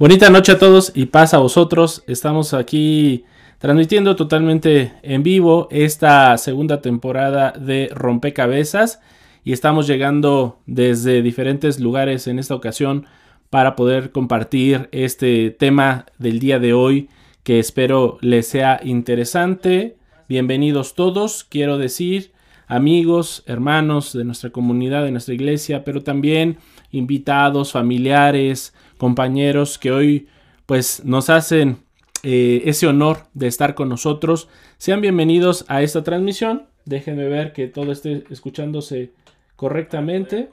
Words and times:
Bonita 0.00 0.30
noche 0.30 0.52
a 0.52 0.58
todos 0.58 0.92
y 0.94 1.04
paz 1.04 1.34
a 1.34 1.38
vosotros. 1.40 2.04
Estamos 2.06 2.54
aquí 2.54 3.24
transmitiendo 3.58 4.16
totalmente 4.16 4.94
en 5.02 5.22
vivo 5.22 5.68
esta 5.70 6.38
segunda 6.38 6.80
temporada 6.80 7.52
de 7.52 7.90
Rompecabezas 7.92 9.02
y 9.44 9.52
estamos 9.52 9.86
llegando 9.86 10.58
desde 10.64 11.20
diferentes 11.20 11.80
lugares 11.80 12.28
en 12.28 12.38
esta 12.38 12.54
ocasión 12.54 13.04
para 13.50 13.76
poder 13.76 14.10
compartir 14.10 14.88
este 14.90 15.50
tema 15.50 16.06
del 16.16 16.38
día 16.38 16.58
de 16.58 16.72
hoy 16.72 17.10
que 17.42 17.58
espero 17.58 18.16
les 18.22 18.46
sea 18.46 18.80
interesante. 18.82 19.98
Bienvenidos 20.30 20.94
todos, 20.94 21.44
quiero 21.44 21.76
decir, 21.76 22.32
amigos, 22.66 23.42
hermanos 23.44 24.14
de 24.14 24.24
nuestra 24.24 24.48
comunidad, 24.48 25.04
de 25.04 25.10
nuestra 25.10 25.34
iglesia, 25.34 25.84
pero 25.84 26.02
también 26.02 26.56
invitados, 26.90 27.72
familiares, 27.72 28.72
compañeros 29.00 29.78
que 29.78 29.90
hoy 29.90 30.28
pues 30.66 31.02
nos 31.06 31.30
hacen 31.30 31.78
eh, 32.22 32.60
ese 32.66 32.86
honor 32.86 33.20
de 33.32 33.46
estar 33.46 33.74
con 33.74 33.88
nosotros. 33.88 34.50
Sean 34.76 35.00
bienvenidos 35.00 35.64
a 35.68 35.80
esta 35.80 36.04
transmisión. 36.04 36.66
Déjenme 36.84 37.26
ver 37.26 37.54
que 37.54 37.66
todo 37.66 37.92
esté 37.92 38.24
escuchándose 38.28 39.12
correctamente. 39.56 40.50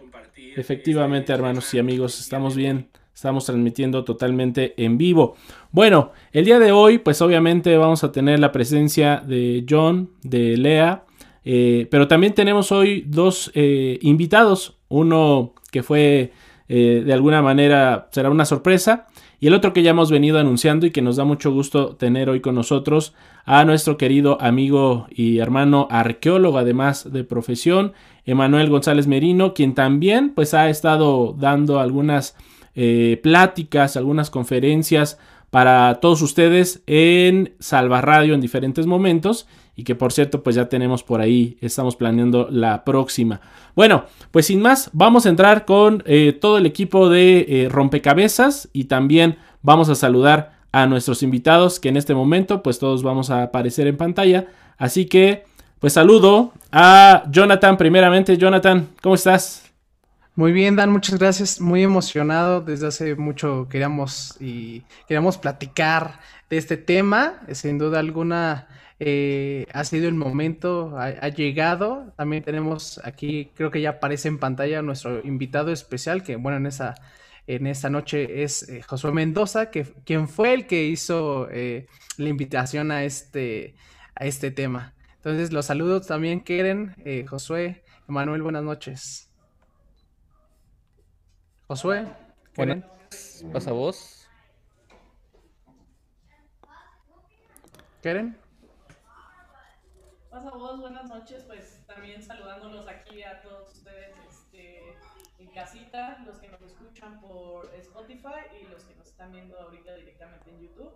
Efectivamente, 0.56 1.34
hermanos 1.34 1.74
y 1.74 1.80
amigos, 1.80 2.22
estamos 2.22 2.56
bien. 2.56 2.88
Estamos 3.14 3.46
transmitiendo 3.46 4.06
totalmente 4.06 4.74
en 4.78 4.98
vivo. 4.98 5.36
Bueno, 5.72 6.14
el 6.32 6.46
día 6.46 6.58
de 6.58 6.72
hoy, 6.72 7.00
pues 7.00 7.22
obviamente 7.22 7.76
vamos 7.76 8.06
a 8.06 8.14
tener 8.14 8.40
la 8.40 8.54
presencia 8.54 9.18
de 9.18 9.66
John, 9.70 10.12
de 10.24 10.56
Lea, 10.56 11.04
eh, 11.44 11.86
pero 11.92 12.08
también 12.08 12.34
tenemos 12.34 12.72
hoy 12.72 13.04
dos 13.08 13.52
eh, 13.56 14.00
invitados. 14.04 14.78
Uno 14.88 15.54
que 15.70 15.84
fue 15.84 16.32
de 16.68 17.14
alguna 17.14 17.42
manera 17.42 18.10
será 18.12 18.30
una 18.30 18.46
sorpresa. 18.46 19.08
Y 19.40 19.48
el 19.48 19.54
otro 19.54 19.72
que 19.72 19.84
ya 19.84 19.92
hemos 19.92 20.10
venido 20.10 20.40
anunciando 20.40 20.88
y 20.88 20.92
que 20.92 21.04
nos 21.04 21.16
da 21.16 21.24
mucho 21.24 21.52
gusto 21.52 21.96
tener 21.96 22.30
hoy 22.30 22.42
con 22.42 22.56
nosotros 22.56 23.14
a 23.46 23.64
nuestro 23.66 23.96
querido 23.96 24.42
amigo 24.42 25.08
y 25.10 25.38
hermano 25.38 25.88
arqueólogo, 25.92 26.58
además 26.58 27.12
de 27.12 27.24
profesión, 27.24 27.94
Emanuel 28.26 28.70
González 28.70 29.08
Merino, 29.08 29.54
quien 29.54 29.76
también 29.76 30.32
pues 30.36 30.54
ha 30.54 30.70
estado 30.70 31.36
dando 31.38 31.80
algunas 31.80 32.36
eh, 32.76 33.20
pláticas, 33.24 33.96
algunas 33.96 34.30
conferencias 34.30 35.20
para 35.50 36.00
todos 36.02 36.22
ustedes 36.22 36.84
en 36.88 37.54
Salva 37.60 38.02
Radio 38.02 38.34
en 38.34 38.42
diferentes 38.42 38.86
momentos 38.86 39.48
y 39.78 39.84
que 39.84 39.96
por 39.96 40.12
cierto 40.12 40.44
pues 40.44 40.56
ya 40.56 40.68
tenemos 40.68 41.04
por 41.04 41.22
ahí, 41.22 41.58
estamos 41.62 41.96
planeando 41.96 42.48
la 42.52 42.84
próxima. 42.84 43.40
Bueno, 43.76 44.06
pues 44.32 44.48
sin 44.48 44.60
más, 44.60 44.90
vamos 44.92 45.26
a 45.26 45.30
entrar 45.30 45.66
con 45.66 46.04
eh, 46.08 46.34
todo 46.34 46.58
el 46.58 46.66
equipo 46.66 47.10
de 47.10 47.46
eh, 47.48 47.70
rompecabezas 47.70 48.70
y 48.74 48.86
también 48.86 49.38
vamos 49.62 49.88
a 49.90 49.96
saludar 49.96 50.58
a 50.72 50.88
nuestros 50.88 51.22
invitados 51.22 51.80
que 51.80 51.90
en 51.90 51.98
este 51.98 52.16
momento 52.16 52.64
pues 52.64 52.80
todos 52.80 53.04
vamos 53.04 53.30
a 53.30 53.44
aparecer 53.44 53.86
en 53.86 53.98
pantalla. 53.98 54.48
Así 54.80 55.06
que 55.06 55.46
pues 55.80 55.94
saludo 55.94 56.54
a 56.72 57.24
Jonathan 57.30 57.78
primeramente. 57.78 58.36
Jonathan, 58.36 58.90
¿cómo 59.04 59.14
estás? 59.14 59.72
Muy 60.34 60.52
bien, 60.52 60.76
Dan, 60.76 60.92
muchas 60.92 61.20
gracias. 61.20 61.62
Muy 61.62 61.84
emocionado. 61.84 62.62
Desde 62.62 62.88
hace 62.88 63.16
mucho 63.16 63.68
queríamos 63.70 64.38
y 64.40 64.82
queríamos 65.08 65.38
platicar 65.38 66.20
de 66.50 66.58
este 66.58 66.78
tema. 66.78 67.36
Sin 67.52 67.78
duda 67.78 68.00
alguna 68.00 68.68
eh, 69.00 69.68
ha 69.74 69.84
sido 69.84 70.08
el 70.08 70.16
momento, 70.16 70.96
ha, 70.98 71.30
llegado. 71.30 72.14
También 72.18 72.44
tenemos 72.44 73.00
aquí, 73.04 73.52
creo 73.56 73.70
que 73.70 73.82
ya 73.82 73.92
aparece 73.92 74.28
en 74.28 74.40
pantalla 74.40 74.82
nuestro 74.82 75.26
invitado 75.26 75.72
especial, 75.72 76.24
que 76.24 76.36
bueno, 76.36 76.58
en 76.58 76.66
esa 76.66 76.96
en 77.46 77.66
esta 77.66 77.90
noche 77.90 78.44
es 78.44 78.68
eh, 78.68 78.82
Josué 78.82 79.14
Mendoza, 79.14 79.72
que 79.72 79.86
quien 80.04 80.28
fue 80.28 80.54
el 80.54 80.68
que 80.68 80.84
hizo 80.84 81.48
eh, 81.50 81.88
la 82.18 82.30
invitación 82.30 82.92
a 82.92 83.04
este 83.04 83.76
a 84.16 84.26
este 84.26 84.52
tema. 84.52 84.94
Entonces 85.18 85.54
los 85.54 85.66
saludos 85.66 86.08
también 86.08 86.40
quieren 86.42 86.96
Josué, 87.28 87.84
Emanuel, 88.10 88.42
buenas 88.42 88.64
noches. 88.64 89.30
Josué. 91.68 92.06
Buenas 92.56 92.84
pasa 93.54 93.72
vos. 93.72 94.28
¿Keren? 98.02 98.47
Pasa 100.38 100.52
vos, 100.52 100.80
buenas 100.80 101.10
noches, 101.10 101.44
pues 101.48 101.82
también 101.88 102.22
saludándolos 102.22 102.88
aquí 102.88 103.24
a 103.24 103.42
todos 103.42 103.74
ustedes 103.74 104.12
este, 104.30 104.94
en 105.40 105.48
casita, 105.48 106.24
los 106.28 106.38
que 106.38 106.48
nos 106.48 106.62
escuchan 106.62 107.20
por 107.20 107.74
Spotify 107.74 108.46
y 108.62 108.72
los 108.72 108.84
que 108.84 108.94
nos 108.94 109.08
están 109.08 109.32
viendo 109.32 109.60
ahorita 109.60 109.96
directamente 109.96 110.52
en 110.52 110.60
YouTube. 110.60 110.92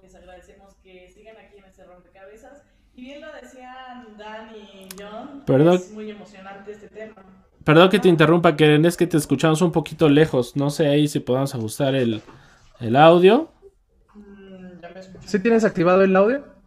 Les 0.00 0.14
agradecemos 0.14 0.76
que 0.84 1.10
sigan 1.10 1.36
aquí 1.38 1.58
en 1.58 1.64
este 1.64 1.82
rompecabezas. 1.82 2.62
Y 2.94 3.06
bien 3.06 3.22
lo 3.22 3.32
decían 3.32 4.16
Dan 4.16 4.54
y 4.54 4.88
John, 4.96 5.42
es 5.72 5.90
muy 5.90 6.08
emocionante 6.08 6.70
este 6.70 6.86
tema. 6.86 7.16
Perdón 7.64 7.88
que 7.88 7.98
te 7.98 8.08
interrumpa, 8.08 8.54
Keren, 8.54 8.84
es 8.84 8.96
que 8.96 9.08
te 9.08 9.16
escuchamos 9.16 9.62
un 9.62 9.72
poquito 9.72 10.08
lejos. 10.08 10.54
No 10.54 10.70
sé 10.70 10.86
ahí 10.86 11.08
si 11.08 11.18
podemos 11.18 11.52
ajustar 11.56 11.96
el, 11.96 12.22
audio. 12.94 13.50
¿Sí 15.26 15.40
tienes 15.40 15.64
activado 15.64 16.02
el 16.02 16.14
audio? 16.14 16.59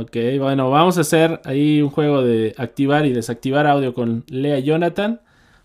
Ok, 0.00 0.16
bueno, 0.38 0.70
vamos 0.70 0.96
a 0.96 1.00
hacer 1.00 1.40
ahí 1.44 1.82
un 1.82 1.90
juego 1.90 2.22
de 2.22 2.54
activar 2.56 3.04
y 3.04 3.12
desactivar 3.12 3.66
audio 3.66 3.94
con 3.94 4.22
Lea 4.28 4.60
y 4.60 4.62
Jonathan. 4.62 5.20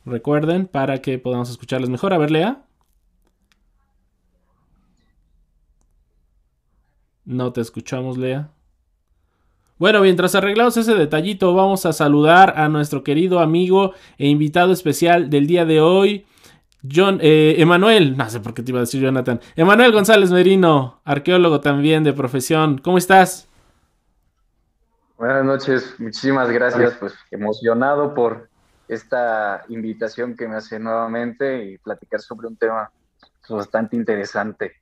Recuerden, 0.05 0.65
para 0.65 1.01
que 1.03 1.19
podamos 1.19 1.51
escucharles 1.51 1.91
mejor. 1.91 2.13
A 2.13 2.17
ver, 2.17 2.31
Lea. 2.31 2.63
No 7.25 7.53
te 7.53 7.61
escuchamos, 7.61 8.17
Lea. 8.17 8.49
Bueno, 9.77 10.01
mientras 10.01 10.33
arreglamos 10.33 10.77
ese 10.77 10.95
detallito, 10.95 11.53
vamos 11.53 11.85
a 11.85 11.93
saludar 11.93 12.55
a 12.57 12.69
nuestro 12.69 13.03
querido 13.03 13.39
amigo 13.39 13.93
e 14.17 14.27
invitado 14.27 14.73
especial 14.73 15.29
del 15.29 15.45
día 15.45 15.65
de 15.65 15.79
hoy, 15.79 16.25
John, 16.91 17.19
eh, 17.21 17.55
Emanuel, 17.59 18.17
no 18.17 18.29
sé 18.29 18.39
por 18.39 18.55
qué 18.55 18.63
te 18.63 18.71
iba 18.71 18.79
a 18.79 18.81
decir 18.81 19.01
Jonathan, 19.01 19.39
Emanuel 19.55 19.91
González 19.91 20.31
Merino, 20.31 21.01
arqueólogo 21.05 21.61
también 21.61 22.03
de 22.03 22.13
profesión. 22.13 22.79
¿Cómo 22.79 22.97
estás? 22.97 23.47
Buenas 25.17 25.45
noches, 25.45 25.95
muchísimas 25.99 26.49
gracias, 26.49 26.95
pues 26.99 27.13
emocionado 27.31 28.13
por 28.13 28.49
esta 28.87 29.63
invitación 29.69 30.35
que 30.35 30.47
me 30.47 30.55
hace 30.55 30.79
nuevamente 30.79 31.65
y 31.65 31.77
platicar 31.77 32.19
sobre 32.19 32.47
un 32.47 32.57
tema 32.57 32.91
bastante 33.49 33.95
interesante, 33.95 34.73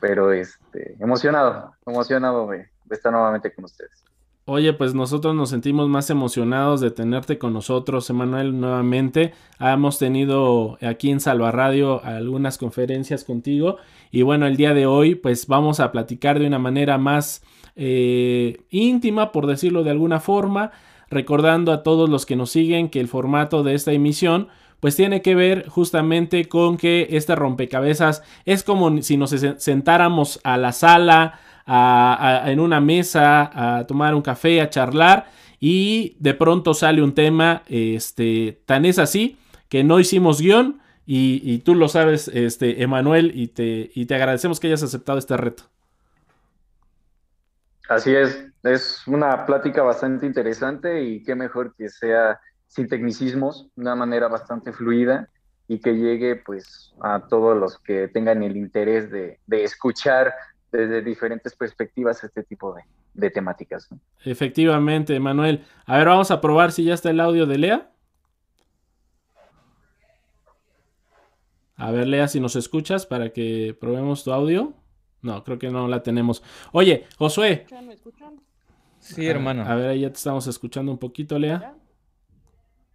pero 0.00 0.32
este, 0.32 0.96
emocionado, 1.00 1.74
emocionado 1.86 2.48
de 2.48 2.68
estar 2.90 3.12
nuevamente 3.12 3.52
con 3.54 3.64
ustedes. 3.64 4.04
Oye, 4.46 4.72
pues 4.72 4.94
nosotros 4.94 5.34
nos 5.34 5.50
sentimos 5.50 5.88
más 5.88 6.10
emocionados 6.10 6.80
de 6.80 6.90
tenerte 6.90 7.38
con 7.38 7.52
nosotros, 7.52 8.10
Emanuel, 8.10 8.58
nuevamente. 8.58 9.32
Hemos 9.60 9.98
tenido 10.00 10.76
aquí 10.82 11.10
en 11.10 11.20
Salva 11.20 11.52
Radio 11.52 12.02
algunas 12.02 12.58
conferencias 12.58 13.22
contigo 13.22 13.76
y 14.10 14.22
bueno, 14.22 14.46
el 14.46 14.56
día 14.56 14.74
de 14.74 14.86
hoy 14.86 15.14
pues 15.14 15.46
vamos 15.46 15.78
a 15.78 15.92
platicar 15.92 16.40
de 16.40 16.48
una 16.48 16.58
manera 16.58 16.98
más 16.98 17.44
eh, 17.76 18.62
íntima, 18.70 19.32
por 19.32 19.46
decirlo 19.46 19.84
de 19.84 19.90
alguna 19.90 20.20
forma, 20.20 20.72
recordando 21.10 21.72
a 21.72 21.82
todos 21.82 22.08
los 22.08 22.26
que 22.26 22.36
nos 22.36 22.50
siguen 22.50 22.88
que 22.88 23.00
el 23.00 23.08
formato 23.08 23.62
de 23.62 23.74
esta 23.74 23.92
emisión 23.92 24.48
pues 24.80 24.96
tiene 24.96 25.20
que 25.20 25.34
ver 25.34 25.68
justamente 25.68 26.46
con 26.46 26.78
que 26.78 27.08
este 27.10 27.34
rompecabezas 27.34 28.22
es 28.46 28.62
como 28.62 29.02
si 29.02 29.18
nos 29.18 29.30
sentáramos 29.58 30.40
a 30.42 30.56
la 30.56 30.72
sala, 30.72 31.38
en 31.66 32.58
una 32.58 32.80
mesa, 32.80 33.78
a 33.78 33.86
tomar 33.86 34.14
un 34.14 34.22
café, 34.22 34.60
a 34.60 34.70
charlar 34.70 35.30
y 35.60 36.16
de 36.18 36.34
pronto 36.34 36.74
sale 36.74 37.02
un 37.02 37.12
tema, 37.12 37.62
este, 37.68 38.60
tan 38.66 38.84
es 38.84 38.98
así 38.98 39.36
que 39.68 39.84
no 39.84 40.00
hicimos 40.00 40.40
guion 40.40 40.80
y, 41.06 41.58
tú 41.58 41.74
lo 41.74 41.88
sabes, 41.88 42.28
este, 42.28 42.82
Emanuel, 42.84 43.32
y 43.34 43.48
te, 43.48 43.90
y 43.94 44.06
te 44.06 44.14
agradecemos 44.14 44.60
que 44.60 44.68
hayas 44.68 44.84
aceptado 44.84 45.18
este 45.18 45.36
reto. 45.36 45.64
Así 47.90 48.14
es, 48.14 48.46
es 48.62 49.04
una 49.08 49.44
plática 49.46 49.82
bastante 49.82 50.24
interesante 50.24 51.02
y 51.02 51.24
qué 51.24 51.34
mejor 51.34 51.74
que 51.74 51.88
sea 51.88 52.38
sin 52.68 52.86
tecnicismos, 52.86 53.66
de 53.74 53.82
una 53.82 53.96
manera 53.96 54.28
bastante 54.28 54.72
fluida 54.72 55.28
y 55.66 55.80
que 55.80 55.94
llegue 55.94 56.36
pues 56.36 56.94
a 57.02 57.26
todos 57.26 57.58
los 57.58 57.80
que 57.80 58.06
tengan 58.06 58.44
el 58.44 58.56
interés 58.56 59.10
de, 59.10 59.40
escuchar 59.48 60.32
desde 60.70 61.02
diferentes 61.02 61.56
perspectivas 61.56 62.22
este 62.22 62.44
tipo 62.44 62.76
de, 63.12 63.30
temáticas. 63.30 63.88
Efectivamente, 64.24 65.18
Manuel. 65.18 65.64
A 65.84 65.98
ver, 65.98 66.06
vamos 66.06 66.30
a 66.30 66.40
probar 66.40 66.70
si 66.70 66.84
ya 66.84 66.94
está 66.94 67.10
el 67.10 67.18
audio 67.18 67.44
de 67.46 67.58
Lea. 67.58 67.90
A 71.74 71.90
ver, 71.90 72.06
Lea, 72.06 72.28
si 72.28 72.38
nos 72.38 72.54
escuchas 72.54 73.04
para 73.04 73.30
que 73.32 73.76
probemos 73.80 74.22
tu 74.22 74.32
audio. 74.32 74.74
No, 75.22 75.44
creo 75.44 75.58
que 75.58 75.70
no 75.70 75.88
la 75.88 76.02
tenemos. 76.02 76.42
Oye, 76.72 77.06
Josué. 77.18 77.66
¿Me 77.86 77.94
escuchan? 77.94 78.40
Sí, 79.00 79.26
hermano. 79.26 79.62
A, 79.62 79.74
ver, 79.74 79.88
ahí 79.90 80.00
ya 80.00 80.10
te 80.10 80.16
estamos 80.16 80.46
escuchando 80.46 80.92
un 80.92 80.98
poquito, 80.98 81.38
Lea. 81.38 81.74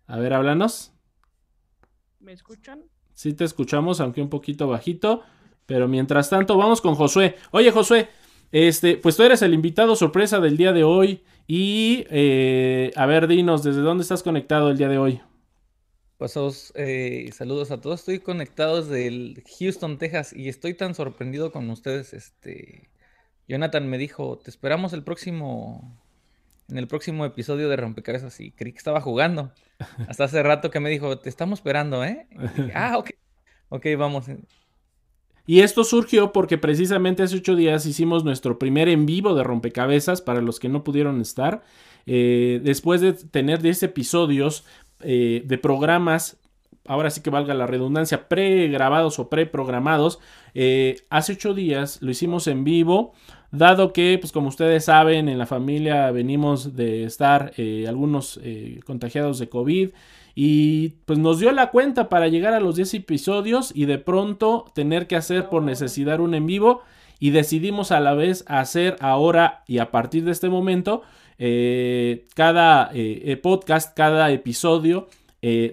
A 0.07 0.18
ver, 0.18 0.33
háblanos. 0.33 0.94
¿Me 2.19 2.31
escuchan? 2.33 2.83
Sí, 3.13 3.33
te 3.33 3.44
escuchamos, 3.44 4.01
aunque 4.01 4.22
un 4.22 4.30
poquito 4.30 4.68
bajito. 4.68 5.24
Pero 5.66 5.88
mientras 5.88 6.30
tanto, 6.30 6.57
vamos 6.57 6.81
con 6.81 6.95
Josué. 6.95 7.38
Oye, 7.51 7.72
Josué, 7.72 8.10
este, 8.51 8.98
pues 8.98 9.18
tú 9.18 9.24
eres 9.24 9.42
el 9.42 9.54
invitado 9.54 9.95
sorpresa 9.95 10.39
del 10.39 10.57
día 10.57 10.74
de 10.74 10.83
hoy. 10.83 11.24
Y, 11.48 12.06
eh, 12.10 12.92
a 12.95 13.06
ver, 13.06 13.27
dinos, 13.27 13.63
¿desde 13.63 13.81
dónde 13.81 14.04
estás 14.04 14.24
conectado 14.24 14.69
el 14.69 14.77
día 14.77 14.89
de 14.89 14.98
hoy? 14.98 15.22
Pasados, 16.17 16.71
eh, 16.75 17.29
saludos 17.33 17.71
a 17.71 17.81
todos. 17.81 18.00
Estoy 18.00 18.19
conectado 18.19 18.81
desde 18.81 19.44
Houston, 19.59 19.97
Texas, 19.97 20.31
y 20.33 20.47
estoy 20.47 20.73
tan 20.73 20.95
sorprendido 20.95 21.51
con 21.51 21.69
ustedes. 21.69 22.13
Este, 22.13 22.89
Jonathan 23.50 23.89
me 23.89 23.97
dijo, 23.97 24.38
te 24.38 24.50
esperamos 24.50 24.94
el 24.94 25.03
próximo, 25.03 26.01
en 26.69 26.77
el 26.77 26.88
próximo 26.88 27.25
episodio 27.25 27.67
de 27.67 27.75
Rompecabezas, 27.75 28.39
y 28.39 28.51
creí 28.51 28.71
que 28.71 28.77
estaba 28.77 29.01
jugando. 29.01 29.51
Hasta 30.07 30.23
hace 30.23 30.41
rato 30.41 30.71
que 30.71 30.79
me 30.79 30.89
dijo, 30.89 31.19
te 31.19 31.27
estamos 31.27 31.59
esperando, 31.59 32.06
¿eh? 32.06 32.27
ah, 32.73 32.97
ok, 32.97 33.09
ok, 33.67 33.85
vamos. 33.97 34.27
Y 35.47 35.59
esto 35.59 35.83
surgió 35.83 36.31
porque 36.31 36.57
precisamente 36.57 37.23
hace 37.23 37.35
ocho 37.35 37.56
días 37.56 37.85
hicimos 37.85 38.23
nuestro 38.23 38.57
primer 38.57 38.88
en 38.88 39.06
vivo 39.06 39.35
de 39.35 39.44
rompecabezas 39.44 40.21
para 40.21 40.41
los 40.41 40.59
que 40.59 40.69
no 40.69 40.83
pudieron 40.83 41.19
estar. 41.19 41.62
Eh, 42.07 42.62
después 42.63 43.01
de 43.01 43.13
tener 43.13 43.62
10 43.62 43.83
episodios, 43.83 44.65
eh, 45.05 45.43
de 45.45 45.57
programas, 45.57 46.38
ahora 46.88 47.09
sí 47.09 47.21
que 47.21 47.29
valga 47.29 47.53
la 47.53 47.67
redundancia, 47.67 48.27
pregrabados 48.27 49.19
o 49.19 49.29
preprogramados. 49.29 50.19
Eh, 50.53 50.97
hace 51.09 51.33
ocho 51.33 51.53
días 51.53 52.01
lo 52.01 52.12
hicimos 52.12 52.47
en 52.47 52.63
vivo, 52.63 53.13
dado 53.51 53.93
que, 53.93 54.17
pues 54.19 54.31
como 54.31 54.50
ustedes 54.50 54.85
saben, 54.85 55.29
en 55.29 55.38
la 55.38 55.45
familia 55.45 56.12
venimos 56.12 56.75
de 56.75 57.03
estar 57.03 57.53
eh, 57.57 57.85
algunos 57.88 58.39
contagiados 58.85 59.39
de 59.39 59.50
COVID. 59.50 59.89
Y 60.38 60.89
pues 61.05 61.17
nos 61.17 61.39
dio 61.39 61.51
la 61.53 61.71
cuenta 61.71 62.09
para 62.09 62.27
llegar 62.27 62.53
a 62.53 62.59
los 62.59 62.75
10 62.75 62.95
episodios 62.95 63.71
y 63.74 63.85
de 63.85 64.00
pronto 64.00 64.65
tener 64.75 65.07
que 65.07 65.15
hacer 65.15 65.47
por 65.47 65.63
necesidad 65.63 66.19
un 66.19 66.33
en 66.33 66.45
vivo 66.45 66.81
y 67.19 67.29
decidimos 67.29 67.91
a 67.91 68.00
la 68.00 68.13
vez 68.13 68.43
hacer 68.47 68.97
ahora 69.00 69.63
y 69.67 69.77
a 69.77 69.91
partir 69.91 70.25
de 70.25 70.31
este 70.31 70.50
momento 70.50 71.03
eh, 71.38 72.27
cada 72.34 72.92
eh, 72.94 73.22
eh, 73.25 73.38
podcast, 73.38 73.96
cada 73.96 74.32
episodio 74.32 75.08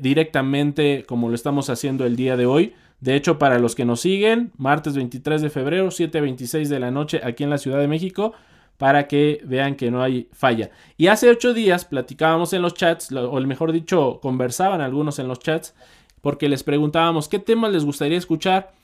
directamente 0.02 1.04
como 1.08 1.30
lo 1.30 1.34
estamos 1.34 1.70
haciendo 1.70 2.04
el 2.04 2.14
día 2.14 2.36
de 2.36 2.44
hoy. 2.44 2.74
De 3.00 3.16
hecho, 3.16 3.38
para 3.38 3.58
los 3.58 3.74
que 3.74 3.86
nos 3.86 4.02
siguen, 4.02 4.52
martes 4.58 4.94
23 4.94 5.40
de 5.40 5.48
febrero, 5.48 5.86
7.26 5.86 6.68
de 6.68 6.78
la 6.78 6.90
noche 6.90 7.22
aquí 7.24 7.42
en 7.42 7.48
la 7.48 7.56
Ciudad 7.56 7.78
de 7.78 7.88
México, 7.88 8.34
para 8.76 9.08
que 9.08 9.40
vean 9.46 9.76
que 9.76 9.90
no 9.90 10.02
hay 10.02 10.28
falla. 10.32 10.72
Y 10.98 11.06
hace 11.06 11.30
ocho 11.30 11.54
días 11.54 11.86
platicábamos 11.86 12.52
en 12.52 12.60
los 12.60 12.74
chats, 12.74 13.12
o 13.12 13.40
mejor 13.40 13.72
dicho, 13.72 14.20
conversaban 14.20 14.82
algunos 14.82 15.18
en 15.18 15.26
los 15.26 15.38
chats, 15.38 15.74
porque 16.20 16.50
les 16.50 16.64
preguntábamos 16.64 17.28
qué 17.28 17.38
temas 17.38 17.72
les 17.72 17.86
gustaría 17.86 18.18
escuchar. 18.18 18.74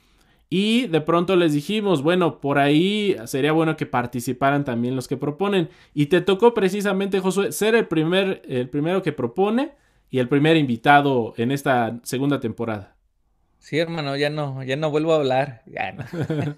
Y 0.49 0.87
de 0.87 1.01
pronto 1.01 1.35
les 1.35 1.53
dijimos, 1.53 2.01
bueno, 2.01 2.41
por 2.41 2.57
ahí 2.57 3.15
sería 3.25 3.51
bueno 3.51 3.77
que 3.77 3.85
participaran 3.85 4.65
también 4.65 4.95
los 4.95 5.07
que 5.07 5.15
proponen. 5.15 5.69
Y 5.93 6.07
te 6.07 6.21
tocó 6.21 6.55
precisamente, 6.55 7.19
Josué, 7.19 7.51
ser 7.51 7.75
el, 7.75 7.87
primer, 7.87 8.41
el 8.47 8.67
primero 8.67 9.03
que 9.03 9.11
propone 9.11 9.73
y 10.09 10.17
el 10.17 10.27
primer 10.27 10.57
invitado 10.57 11.35
en 11.37 11.51
esta 11.51 11.99
segunda 12.01 12.39
temporada. 12.39 12.95
Sí, 13.59 13.77
hermano, 13.77 14.15
ya 14.15 14.31
no, 14.31 14.63
ya 14.63 14.75
no 14.75 14.89
vuelvo 14.89 15.13
a 15.13 15.17
hablar. 15.17 15.61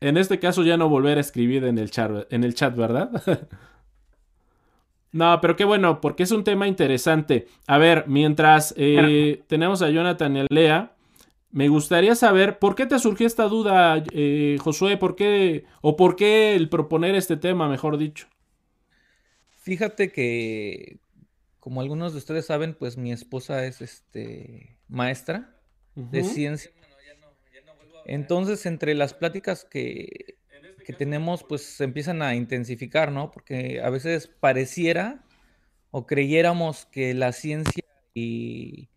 en 0.00 0.16
este 0.16 0.38
caso 0.38 0.62
ya 0.62 0.76
no 0.76 0.88
volver 0.88 1.18
a 1.18 1.22
escribir 1.22 1.64
en 1.64 1.78
el 1.78 1.90
chat, 1.90 2.32
en 2.32 2.44
el 2.44 2.54
chat 2.54 2.76
¿verdad? 2.76 3.10
no, 5.12 5.40
pero 5.40 5.56
qué 5.56 5.64
bueno, 5.64 6.00
porque 6.00 6.22
es 6.22 6.30
un 6.30 6.44
tema 6.44 6.68
interesante. 6.68 7.48
A 7.66 7.78
ver, 7.78 8.04
mientras 8.06 8.74
eh, 8.76 9.42
tenemos 9.48 9.82
a 9.82 9.90
Jonathan 9.90 10.36
y 10.36 10.46
Lea, 10.50 10.95
me 11.50 11.68
gustaría 11.68 12.14
saber 12.14 12.58
por 12.58 12.74
qué 12.74 12.86
te 12.86 12.98
surgió 12.98 13.26
esta 13.26 13.44
duda, 13.44 14.02
eh, 14.12 14.58
Josué, 14.60 14.96
por 14.96 15.16
qué 15.16 15.64
o 15.80 15.96
por 15.96 16.16
qué 16.16 16.54
el 16.54 16.68
proponer 16.68 17.14
este 17.14 17.36
tema, 17.36 17.68
mejor 17.68 17.98
dicho. 17.98 18.28
Fíjate 19.48 20.12
que, 20.12 20.98
como 21.60 21.80
algunos 21.80 22.12
de 22.12 22.18
ustedes 22.18 22.46
saben, 22.46 22.74
pues 22.74 22.96
mi 22.96 23.12
esposa 23.12 23.64
es 23.64 23.80
este 23.80 24.76
maestra 24.88 25.56
de 25.94 26.22
ciencia. 26.22 26.70
Entonces, 28.04 28.66
entre 28.66 28.94
las 28.94 29.14
pláticas 29.14 29.64
que, 29.64 30.36
que 30.84 30.92
tenemos, 30.92 31.42
pues 31.42 31.62
se 31.62 31.84
empiezan 31.84 32.22
a 32.22 32.36
intensificar, 32.36 33.10
¿no? 33.10 33.32
Porque 33.32 33.80
a 33.80 33.90
veces 33.90 34.28
pareciera 34.28 35.24
o 35.90 36.06
creyéramos 36.06 36.86
que 36.86 37.14
la 37.14 37.32
ciencia 37.32 37.82
y 38.14 38.88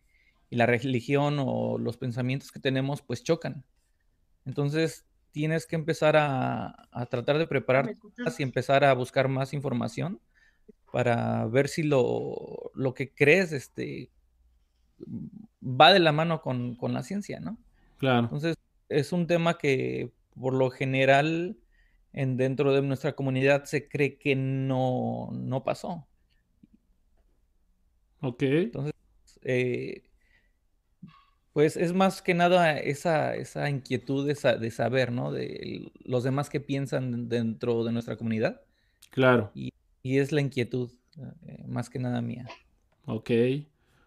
y 0.50 0.56
la 0.56 0.66
religión 0.66 1.38
o 1.40 1.78
los 1.78 1.98
pensamientos 1.98 2.52
que 2.52 2.60
tenemos 2.60 3.02
pues 3.02 3.24
chocan. 3.24 3.64
Entonces 4.46 5.06
tienes 5.32 5.66
que 5.66 5.76
empezar 5.76 6.16
a, 6.18 6.88
tratar 7.10 7.38
de 7.38 7.48
preparar 7.48 7.96
y 8.38 8.44
empezar 8.44 8.84
a 8.84 8.94
buscar 8.94 9.28
más 9.28 9.54
información 9.54 10.20
para 10.92 11.46
ver 11.46 11.68
si 11.68 11.84
lo, 11.84 12.72
lo 12.74 12.94
que 12.94 13.14
crees 13.14 13.52
este, 13.52 14.10
va 15.64 15.94
de 15.94 16.00
la 16.00 16.12
mano 16.12 16.42
con, 16.42 16.78
la 16.82 17.04
ciencia, 17.04 17.40
¿no? 17.40 17.58
Claro. 17.98 18.22
Entonces 18.22 18.56
es 18.88 19.12
un 19.12 19.28
tema 19.28 19.58
que 19.58 20.12
por 20.40 20.54
lo 20.54 20.72
general 20.72 21.58
en, 22.14 22.38
dentro 22.38 22.74
de 22.74 22.82
nuestra 22.82 23.14
comunidad 23.14 23.66
se 23.66 23.88
cree 23.88 24.18
que 24.18 24.36
no, 24.36 25.30
no 25.32 25.64
pasó. 25.64 26.08
Ok. 28.22 28.42
Entonces, 28.42 28.94
eh, 29.44 30.09
pues 31.54 31.78
es 31.78 31.94
más 31.94 32.22
que 32.22 32.34
nada 32.34 32.78
esa, 32.78 33.36
esa 33.36 33.70
inquietud 33.70 34.28
de, 34.28 34.58
de, 34.60 34.72
saber, 34.72 35.12
¿no? 35.12 35.32
De 35.32 35.92
los 36.04 36.24
demás 36.24 36.50
que 36.50 36.60
piensan 36.60 37.28
dentro 37.28 37.84
de 37.84 37.92
nuestra 37.92 38.18
comunidad. 38.18 38.62
Claro. 39.10 39.52
Y, 39.54 39.74
es 40.04 40.32
la 40.32 40.42
inquietud, 40.42 40.92
eh, 41.18 41.64
más 41.68 41.90
que 41.90 42.00
nada 42.00 42.22
mía. 42.22 42.48
Ok, 43.06 43.32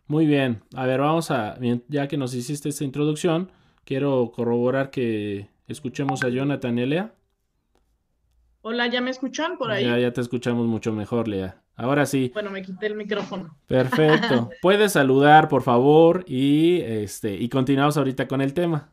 muy 0.06 0.26
bien. 0.26 0.62
A 0.74 0.86
ver, 0.86 1.00
vamos 1.00 1.30
a, 1.30 1.58
ya 1.88 2.08
que 2.08 2.16
nos 2.16 2.34
hiciste 2.34 2.68
esta 2.68 2.84
introducción, 2.84 3.50
quiero 3.84 4.32
corroborar 4.32 4.90
que 4.90 5.48
escuchemos 5.68 6.24
a 6.24 6.28
Jonathan 6.28 6.78
y 6.78 6.86
Lea. 6.86 7.14
Hola, 8.62 8.86
¿ya 8.86 9.00
me 9.00 9.10
escuchan 9.10 9.58
por 9.58 9.70
ahí? 9.70 9.84
Ya, 9.84 9.98
ya 9.98 10.12
te 10.12 10.20
escuchamos 10.20 10.66
mucho 10.66 10.92
mejor, 10.92 11.28
Lea. 11.28 11.61
Ahora 11.76 12.06
sí. 12.06 12.30
Bueno, 12.34 12.50
me 12.50 12.62
quité 12.62 12.86
el 12.86 12.94
micrófono. 12.94 13.56
Perfecto. 13.66 14.50
Puedes 14.62 14.92
saludar, 14.92 15.48
por 15.48 15.62
favor, 15.62 16.24
y 16.26 16.80
este, 16.82 17.34
y 17.34 17.48
continuamos 17.48 17.96
ahorita 17.96 18.28
con 18.28 18.40
el 18.40 18.54
tema. 18.54 18.90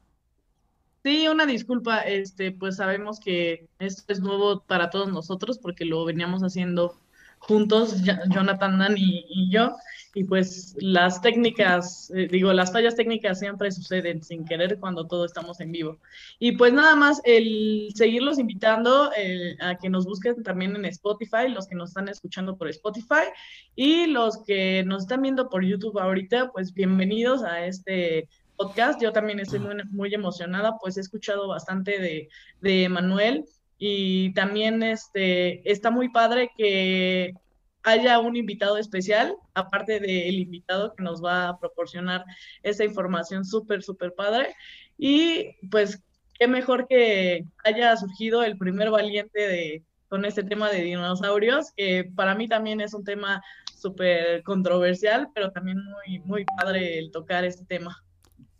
Sí, 1.03 1.27
una 1.27 1.45
disculpa, 1.45 1.99
este, 1.99 2.51
pues 2.51 2.75
sabemos 2.75 3.19
que 3.19 3.67
esto 3.79 4.03
es 4.11 4.19
nuevo 4.19 4.63
para 4.65 4.89
todos 4.89 5.09
nosotros 5.09 5.57
porque 5.57 5.85
lo 5.85 6.03
veníamos 6.03 6.41
haciendo 6.41 6.97
juntos, 7.39 8.03
Jonathan 8.29 8.79
Dan 8.79 8.95
y, 8.97 9.49
yo. 9.49 9.75
Y 10.13 10.23
pues 10.23 10.75
las 10.79 11.21
técnicas, 11.21 12.11
eh, 12.15 12.27
digo, 12.29 12.51
las 12.51 12.71
fallas 12.71 12.95
técnicas 12.95 13.39
siempre 13.39 13.71
suceden 13.71 14.23
sin 14.23 14.43
querer 14.43 14.79
cuando 14.79 15.05
todo 15.05 15.25
estamos 15.25 15.59
en 15.59 15.71
vivo. 15.71 15.99
Y 16.39 16.53
pues 16.53 16.73
nada 16.73 16.95
más, 16.95 17.21
el 17.25 17.89
seguirlos 17.93 18.39
invitando 18.39 19.11
eh, 19.15 19.55
a 19.59 19.75
que 19.75 19.89
nos 19.89 20.05
busquen 20.05 20.41
también 20.41 20.75
en 20.75 20.85
Spotify, 20.85 21.49
los 21.49 21.67
que 21.67 21.75
nos 21.75 21.89
están 21.89 22.09
escuchando 22.09 22.57
por 22.57 22.69
Spotify 22.69 23.29
y 23.75 24.07
los 24.07 24.43
que 24.43 24.83
nos 24.83 25.03
están 25.03 25.21
viendo 25.21 25.47
por 25.47 25.63
YouTube 25.63 25.99
ahorita, 25.99 26.51
pues 26.51 26.73
bienvenidos 26.73 27.43
a 27.43 27.65
este 27.65 28.27
podcast. 28.55 28.99
Yo 28.99 29.13
también 29.13 29.39
estoy 29.39 29.59
muy, 29.59 29.75
muy 29.91 30.13
emocionada, 30.13 30.77
pues 30.81 30.97
he 30.97 31.01
escuchado 31.01 31.47
bastante 31.47 31.99
de, 31.99 32.29
de 32.61 32.89
Manuel 32.89 33.45
y 33.77 34.33
también 34.33 34.81
este, 34.81 35.69
está 35.71 35.91
muy 35.91 36.09
padre 36.09 36.49
que 36.57 37.35
haya 37.83 38.19
un 38.19 38.35
invitado 38.35 38.77
especial, 38.77 39.35
aparte 39.53 39.99
del 39.99 40.35
invitado 40.35 40.93
que 40.95 41.03
nos 41.03 41.23
va 41.23 41.49
a 41.49 41.59
proporcionar 41.59 42.25
esa 42.63 42.83
información 42.83 43.45
súper, 43.45 43.83
súper 43.83 44.13
padre. 44.13 44.55
Y 44.97 45.55
pues 45.69 46.03
qué 46.37 46.47
mejor 46.47 46.87
que 46.87 47.45
haya 47.63 47.95
surgido 47.97 48.43
el 48.43 48.57
primer 48.57 48.89
valiente 48.89 49.39
de, 49.39 49.83
con 50.07 50.25
este 50.25 50.43
tema 50.43 50.69
de 50.69 50.81
dinosaurios, 50.81 51.71
que 51.75 52.09
para 52.15 52.35
mí 52.35 52.47
también 52.47 52.81
es 52.81 52.93
un 52.93 53.03
tema 53.03 53.41
súper 53.77 54.43
controversial, 54.43 55.29
pero 55.33 55.51
también 55.51 55.77
muy, 55.83 56.19
muy 56.19 56.45
padre 56.57 56.97
el 56.99 57.11
tocar 57.11 57.45
este 57.45 57.65
tema. 57.65 58.03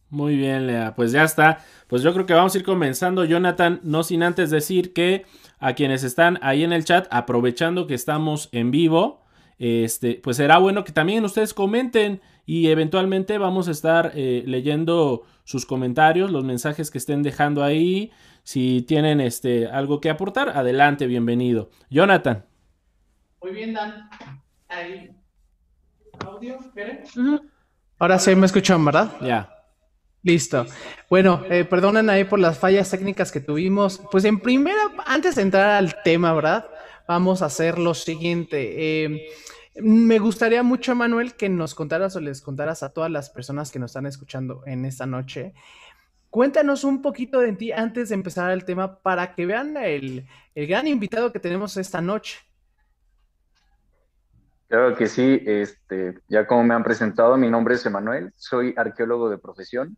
Muy 0.10 0.36
bien, 0.36 0.68
Lea. 0.68 0.96
Pues 0.96 1.12
ya 1.12 1.24
está. 1.24 1.60
Pues 1.88 2.02
yo 2.02 2.14
creo 2.14 2.26
que 2.26 2.34
vamos 2.34 2.56
a 2.56 2.58
ir 2.58 2.64
comenzando, 2.64 3.26
Jonathan, 3.26 3.80
no 3.84 4.04
sin 4.04 4.24
antes 4.24 4.50
decir 4.50 4.94
que 4.94 5.26
a 5.60 5.74
quienes 5.74 6.04
están 6.04 6.40
ahí 6.42 6.64
en 6.64 6.74
el 6.74 6.86
chat, 6.86 7.08
aprovechando 7.12 7.86
que 7.86 7.94
estamos 7.94 8.50
en 8.52 8.72
vivo, 8.72 9.24
este, 9.60 10.16
pues 10.16 10.38
será 10.38 10.58
bueno 10.58 10.84
que 10.84 10.94
también 10.94 11.24
ustedes 11.26 11.54
comenten 11.54 12.22
y 12.46 12.70
eventualmente 12.70 13.38
vamos 13.38 13.68
a 13.68 13.72
estar 13.72 14.14
eh, 14.16 14.44
leyendo 14.48 15.24
sus 15.44 15.66
comentarios, 15.66 16.32
los 16.32 16.44
mensajes 16.44 16.90
que 16.90 16.98
estén 16.98 17.22
dejando 17.22 17.64
ahí. 17.64 18.12
Si 18.44 18.82
tienen 18.84 19.22
este, 19.22 19.68
algo 19.68 20.00
que 20.00 20.10
aportar, 20.10 20.50
adelante, 20.50 21.06
bienvenido. 21.06 21.70
Jonathan. 21.92 22.46
Muy 23.44 23.52
bien, 23.52 23.74
Dan. 23.74 24.10
Ahí. 24.68 25.12
Audio, 26.26 26.58
Ahora 28.00 28.20
sí 28.20 28.36
me 28.36 28.46
escuchan, 28.46 28.84
¿verdad? 28.84 29.12
Ya. 29.22 29.59
Listo. 30.22 30.66
Bueno, 31.10 31.44
eh, 31.50 31.64
perdonen 31.64 32.10
ahí 32.10 32.26
por 32.26 32.40
las 32.40 32.60
fallas 32.60 32.90
técnicas 32.90 33.32
que 33.32 33.40
tuvimos. 33.40 34.02
Pues 34.12 34.26
en 34.26 34.40
primera, 34.40 34.82
antes 35.06 35.36
de 35.36 35.44
entrar 35.44 35.70
al 35.70 36.02
tema, 36.04 36.34
¿verdad? 36.34 36.70
Vamos 37.08 37.42
a 37.42 37.46
hacer 37.46 37.80
lo 37.80 37.94
siguiente. 37.94 39.06
Eh, 39.06 39.30
me 39.82 40.20
gustaría 40.20 40.62
mucho, 40.62 40.94
Manuel, 40.94 41.36
que 41.36 41.48
nos 41.48 41.74
contaras 41.74 42.16
o 42.16 42.20
les 42.20 42.42
contaras 42.42 42.84
a 42.84 42.90
todas 42.90 43.10
las 43.10 43.30
personas 43.30 43.72
que 43.72 43.80
nos 43.80 43.92
están 43.92 44.06
escuchando 44.06 44.62
en 44.66 44.86
esta 44.86 45.06
noche. 45.06 45.54
Cuéntanos 46.30 46.84
un 46.84 47.02
poquito 47.02 47.40
de 47.40 47.54
ti 47.54 47.72
antes 47.72 48.10
de 48.10 48.16
empezar 48.16 48.52
el 48.52 48.66
tema 48.66 49.00
para 49.00 49.34
que 49.34 49.46
vean 49.46 49.78
el, 49.78 50.28
el 50.54 50.68
gran 50.68 50.86
invitado 50.88 51.32
que 51.32 51.40
tenemos 51.40 51.78
esta 51.78 52.02
noche. 52.02 52.40
Claro 54.68 54.96
que 54.96 55.08
sí, 55.08 55.42
este, 55.48 56.20
ya 56.28 56.46
como 56.46 56.64
me 56.64 56.76
han 56.76 56.84
presentado, 56.84 57.38
mi 57.38 57.50
nombre 57.50 57.74
es 57.74 57.86
Emanuel, 57.88 58.32
soy 58.36 58.76
arqueólogo 58.78 59.28
de 59.32 59.40
profesión, 59.40 59.98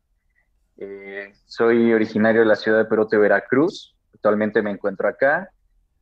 eh, 0.84 1.36
soy 1.46 1.94
originario 1.94 2.42
de 2.42 2.48
la 2.48 2.56
ciudad 2.56 2.80
de 2.80 2.86
Perote, 2.86 3.16
Veracruz. 3.16 3.96
Actualmente 4.16 4.64
me 4.64 4.72
encuentro 4.72 5.08
acá. 5.08 5.52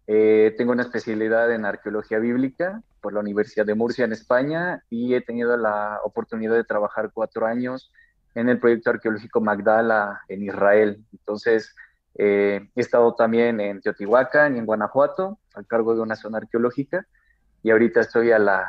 Eh, 0.08 0.56
tengo 0.58 0.72
una 0.72 0.84
especialidad 0.84 1.54
en 1.54 1.66
arqueología 1.66 2.18
bíblica 2.18 2.82
por 3.02 3.12
la 3.12 3.20
Universidad 3.20 3.66
de 3.66 3.76
Murcia 3.76 4.06
en 4.06 4.14
España 4.14 4.82
y 4.90 5.16
he 5.16 5.22
tenido 5.22 5.58
la 5.58 6.00
oportunidad 6.06 6.56
de 6.56 6.64
trabajar 6.64 7.12
cuatro 7.14 7.46
años 7.46 7.92
en 8.36 8.48
el 8.48 8.58
proyecto 8.58 8.92
arqueológico 8.92 9.42
Magdala 9.42 10.22
en 10.30 10.44
Israel. 10.44 11.04
Entonces, 11.12 11.76
eh, 12.16 12.70
he 12.74 12.80
estado 12.80 13.16
también 13.16 13.60
en 13.60 13.82
Teotihuacán 13.82 14.56
y 14.56 14.60
en 14.60 14.66
Guanajuato 14.66 15.40
al 15.56 15.68
cargo 15.68 15.94
de 15.94 16.02
una 16.02 16.16
zona 16.16 16.38
arqueológica 16.38 17.06
y 17.64 17.72
ahorita 17.72 18.00
estoy 18.00 18.32
a 18.32 18.40
la, 18.40 18.66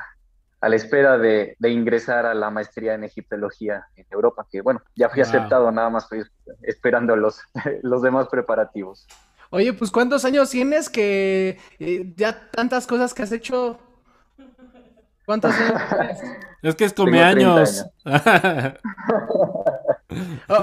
a 0.60 0.68
la 0.68 0.76
espera 0.76 1.18
de, 1.18 1.56
de, 1.58 1.70
ingresar 1.70 2.26
a 2.26 2.34
la 2.34 2.50
maestría 2.50 2.94
en 2.94 3.02
egiptología 3.04 3.86
en 3.96 4.04
Europa, 4.10 4.46
que 4.50 4.60
bueno, 4.60 4.82
ya 4.94 5.08
fui 5.08 5.22
aceptado, 5.22 5.72
nada 5.72 5.88
más 5.88 6.04
estoy 6.04 6.24
esperando 6.62 7.16
los, 7.16 7.40
los 7.82 8.02
demás 8.02 8.28
preparativos. 8.28 9.06
Oye, 9.50 9.72
pues 9.72 9.90
¿cuántos 9.90 10.24
años 10.24 10.50
tienes 10.50 10.88
que 10.88 11.58
eh, 11.78 12.12
ya 12.16 12.50
tantas 12.50 12.86
cosas 12.86 13.14
que 13.14 13.22
has 13.22 13.32
hecho? 13.32 13.78
¿Cuántos 15.26 15.52
años 15.54 15.82
tienes? 15.88 16.20
Es 16.62 16.74
que 16.74 16.84
es 16.84 16.92
come 16.92 17.22
años. 17.22 17.86
oh, 18.04 18.12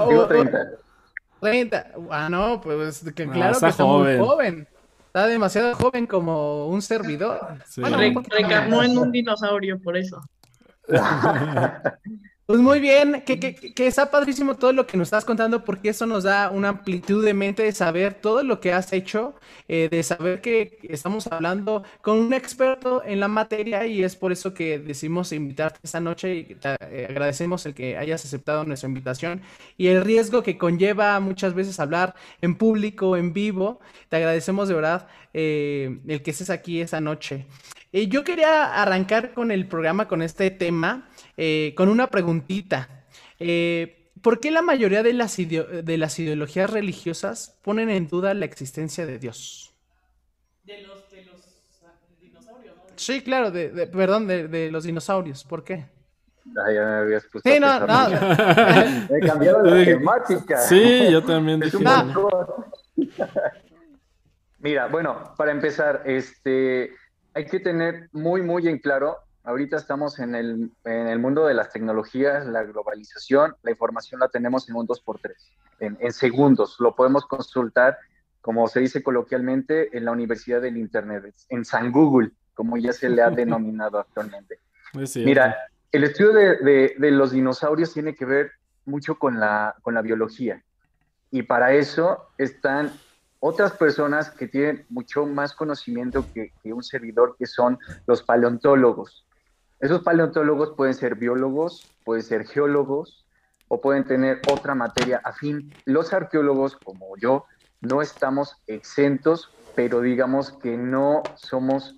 Tengo 0.08 0.28
30. 0.28 0.58
30. 1.40 1.86
Ah, 2.08 2.28
no, 2.30 2.60
pues 2.60 3.02
que 3.16 3.24
ah, 3.24 3.30
claro 3.32 3.58
que 3.58 3.66
está 3.66 3.82
joven. 3.82 4.18
muy 4.18 4.28
joven. 4.28 4.68
Está 5.18 5.26
demasiado 5.26 5.74
joven 5.74 6.06
como 6.06 6.68
un 6.68 6.80
servidor. 6.80 7.40
Bueno, 7.78 8.22
recarnó 8.30 8.84
en 8.84 8.96
un 8.96 9.10
dinosaurio, 9.12 9.80
por 9.80 9.96
eso. 9.96 10.22
Pues 12.48 12.60
muy 12.60 12.80
bien, 12.80 13.24
que, 13.26 13.74
está 13.86 14.10
padrísimo 14.10 14.54
todo 14.56 14.72
lo 14.72 14.86
que 14.86 14.96
nos 14.96 15.08
estás 15.08 15.26
contando 15.26 15.64
porque 15.66 15.90
eso 15.90 16.06
nos 16.06 16.24
da 16.24 16.50
una 16.50 16.70
amplitud 16.70 17.22
de 17.22 17.34
mente 17.34 17.62
de 17.62 17.72
saber 17.72 18.14
todo 18.14 18.42
lo 18.42 18.58
que 18.58 18.72
has 18.72 18.90
hecho, 18.94 19.34
eh, 19.68 19.90
de 19.90 20.02
saber 20.02 20.40
que 20.40 20.78
estamos 20.84 21.26
hablando 21.26 21.82
con 22.00 22.16
un 22.16 22.32
experto 22.32 23.04
en 23.04 23.20
la 23.20 23.28
materia 23.28 23.86
y 23.86 24.02
es 24.02 24.16
por 24.16 24.32
eso 24.32 24.54
que 24.54 24.78
decidimos 24.78 25.30
invitarte 25.32 25.80
esta 25.82 26.00
noche 26.00 26.36
y 26.36 26.54
te 26.54 26.70
agradecemos 26.70 27.66
el 27.66 27.74
que 27.74 27.98
hayas 27.98 28.24
aceptado 28.24 28.64
nuestra 28.64 28.88
invitación 28.88 29.42
y 29.76 29.88
el 29.88 30.02
riesgo 30.02 30.42
que 30.42 30.56
conlleva 30.56 31.20
muchas 31.20 31.52
veces 31.52 31.78
hablar 31.78 32.14
en 32.40 32.54
público, 32.54 33.18
en 33.18 33.34
vivo. 33.34 33.78
Te 34.08 34.16
agradecemos 34.16 34.68
de 34.68 34.74
verdad 34.74 35.06
eh, 35.34 35.98
el 36.08 36.22
que 36.22 36.30
estés 36.30 36.48
aquí 36.48 36.80
esta 36.80 37.02
noche. 37.02 37.44
Yo 37.92 38.24
quería 38.24 38.80
arrancar 38.80 39.32
con 39.32 39.50
el 39.50 39.66
programa, 39.66 40.08
con 40.08 40.22
este 40.22 40.50
tema. 40.50 41.08
Eh, 41.40 41.72
con 41.76 41.88
una 41.88 42.08
preguntita. 42.08 43.04
Eh, 43.38 44.10
¿Por 44.22 44.40
qué 44.40 44.50
la 44.50 44.60
mayoría 44.60 45.04
de 45.04 45.12
las, 45.12 45.36
de 45.36 45.96
las 45.96 46.18
ideologías 46.18 46.68
religiosas 46.68 47.56
ponen 47.62 47.90
en 47.90 48.08
duda 48.08 48.34
la 48.34 48.44
existencia 48.44 49.06
de 49.06 49.20
Dios? 49.20 49.72
De 50.64 50.82
los, 50.82 51.08
de 51.12 51.24
los 51.26 51.40
dinosaurios, 52.20 52.74
¿no? 52.76 52.82
Sí, 52.96 53.22
claro, 53.22 53.52
de, 53.52 53.86
perdón, 53.86 54.26
de, 54.26 54.68
los 54.72 54.82
dinosaurios. 54.82 55.44
¿Por 55.44 55.62
qué? 55.62 55.86
Ah, 56.56 56.72
ya 56.72 56.84
me 56.84 56.96
habías 56.96 57.24
puesto 57.26 57.48
sí, 57.48 57.60
no, 57.60 57.86
no. 57.86 59.16
he 59.16 59.20
cambiado 59.20 59.62
la 59.62 59.84
temática. 59.84 60.58
Sí, 60.58 61.08
yo 61.08 61.22
también 61.22 61.60
dije. 61.60 61.78
Mira, 64.58 64.88
bueno, 64.88 65.34
para 65.36 65.52
empezar, 65.52 66.02
este, 66.04 66.96
hay 67.38 67.46
que 67.46 67.60
tener 67.60 68.08
muy, 68.12 68.42
muy 68.42 68.68
en 68.68 68.78
claro 68.78 69.18
Ahorita 69.48 69.78
estamos 69.78 70.18
en 70.18 70.34
el, 70.34 70.70
en 70.84 71.06
el 71.06 71.18
mundo 71.18 71.46
de 71.46 71.54
las 71.54 71.72
tecnologías, 71.72 72.46
la 72.46 72.64
globalización, 72.64 73.56
la 73.62 73.70
información 73.70 74.20
la 74.20 74.28
tenemos 74.28 74.68
en 74.68 74.76
un 74.76 74.86
2x3, 74.86 75.32
en, 75.80 75.96
en 76.00 76.12
segundos. 76.12 76.76
Lo 76.80 76.94
podemos 76.94 77.24
consultar, 77.24 77.96
como 78.42 78.68
se 78.68 78.80
dice 78.80 79.02
coloquialmente, 79.02 79.96
en 79.96 80.04
la 80.04 80.12
Universidad 80.12 80.60
del 80.60 80.76
Internet, 80.76 81.34
en 81.48 81.64
San 81.64 81.92
Google, 81.92 82.32
como 82.52 82.76
ya 82.76 82.92
se 82.92 83.08
le 83.08 83.22
ha 83.22 83.30
denominado 83.42 83.98
actualmente. 83.98 84.58
Mira, 85.14 85.56
el 85.92 86.04
estudio 86.04 86.34
de, 86.34 86.56
de, 86.56 86.94
de, 86.98 87.10
los 87.10 87.30
dinosaurios 87.30 87.94
tiene 87.94 88.14
que 88.14 88.26
ver 88.26 88.50
mucho 88.84 89.18
con 89.18 89.40
la, 89.40 89.76
con 89.80 89.94
la 89.94 90.02
biología. 90.02 90.62
Y 91.30 91.44
para 91.44 91.72
eso 91.72 92.28
están 92.36 92.92
otras 93.40 93.72
personas 93.72 94.30
que 94.30 94.48
tienen 94.48 94.86
mucho 94.88 95.26
más 95.26 95.54
conocimiento 95.54 96.24
que, 96.32 96.52
que 96.62 96.72
un 96.72 96.82
servidor, 96.82 97.36
que 97.38 97.46
son 97.46 97.78
los 98.06 98.22
paleontólogos. 98.22 99.26
Esos 99.80 100.02
paleontólogos 100.02 100.74
pueden 100.76 100.94
ser 100.94 101.14
biólogos, 101.14 101.88
pueden 102.04 102.22
ser 102.24 102.46
geólogos 102.46 103.26
o 103.68 103.80
pueden 103.80 104.04
tener 104.04 104.40
otra 104.50 104.74
materia 104.74 105.20
afín. 105.24 105.72
Los 105.84 106.12
arqueólogos, 106.12 106.76
como 106.76 107.16
yo, 107.16 107.44
no 107.80 108.02
estamos 108.02 108.56
exentos, 108.66 109.50
pero 109.76 110.00
digamos 110.00 110.52
que 110.52 110.76
no 110.76 111.22
somos 111.36 111.96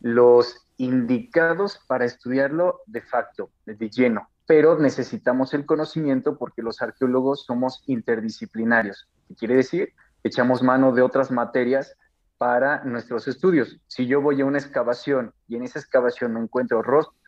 los 0.00 0.66
indicados 0.76 1.80
para 1.86 2.04
estudiarlo 2.04 2.80
de 2.86 3.00
facto, 3.00 3.50
de 3.64 3.88
lleno, 3.88 4.28
pero 4.46 4.78
necesitamos 4.78 5.54
el 5.54 5.64
conocimiento 5.64 6.36
porque 6.36 6.60
los 6.60 6.82
arqueólogos 6.82 7.44
somos 7.46 7.82
interdisciplinarios. 7.86 9.08
¿Qué 9.28 9.34
quiere 9.36 9.56
decir? 9.56 9.94
Echamos 10.24 10.62
mano 10.62 10.92
de 10.92 11.02
otras 11.02 11.30
materias 11.30 11.96
para 12.38 12.82
nuestros 12.84 13.28
estudios. 13.28 13.78
Si 13.86 14.06
yo 14.06 14.20
voy 14.20 14.40
a 14.40 14.44
una 14.44 14.58
excavación 14.58 15.32
y 15.46 15.56
en 15.56 15.62
esa 15.62 15.78
excavación 15.78 16.34
me 16.34 16.40
encuentro 16.40 16.82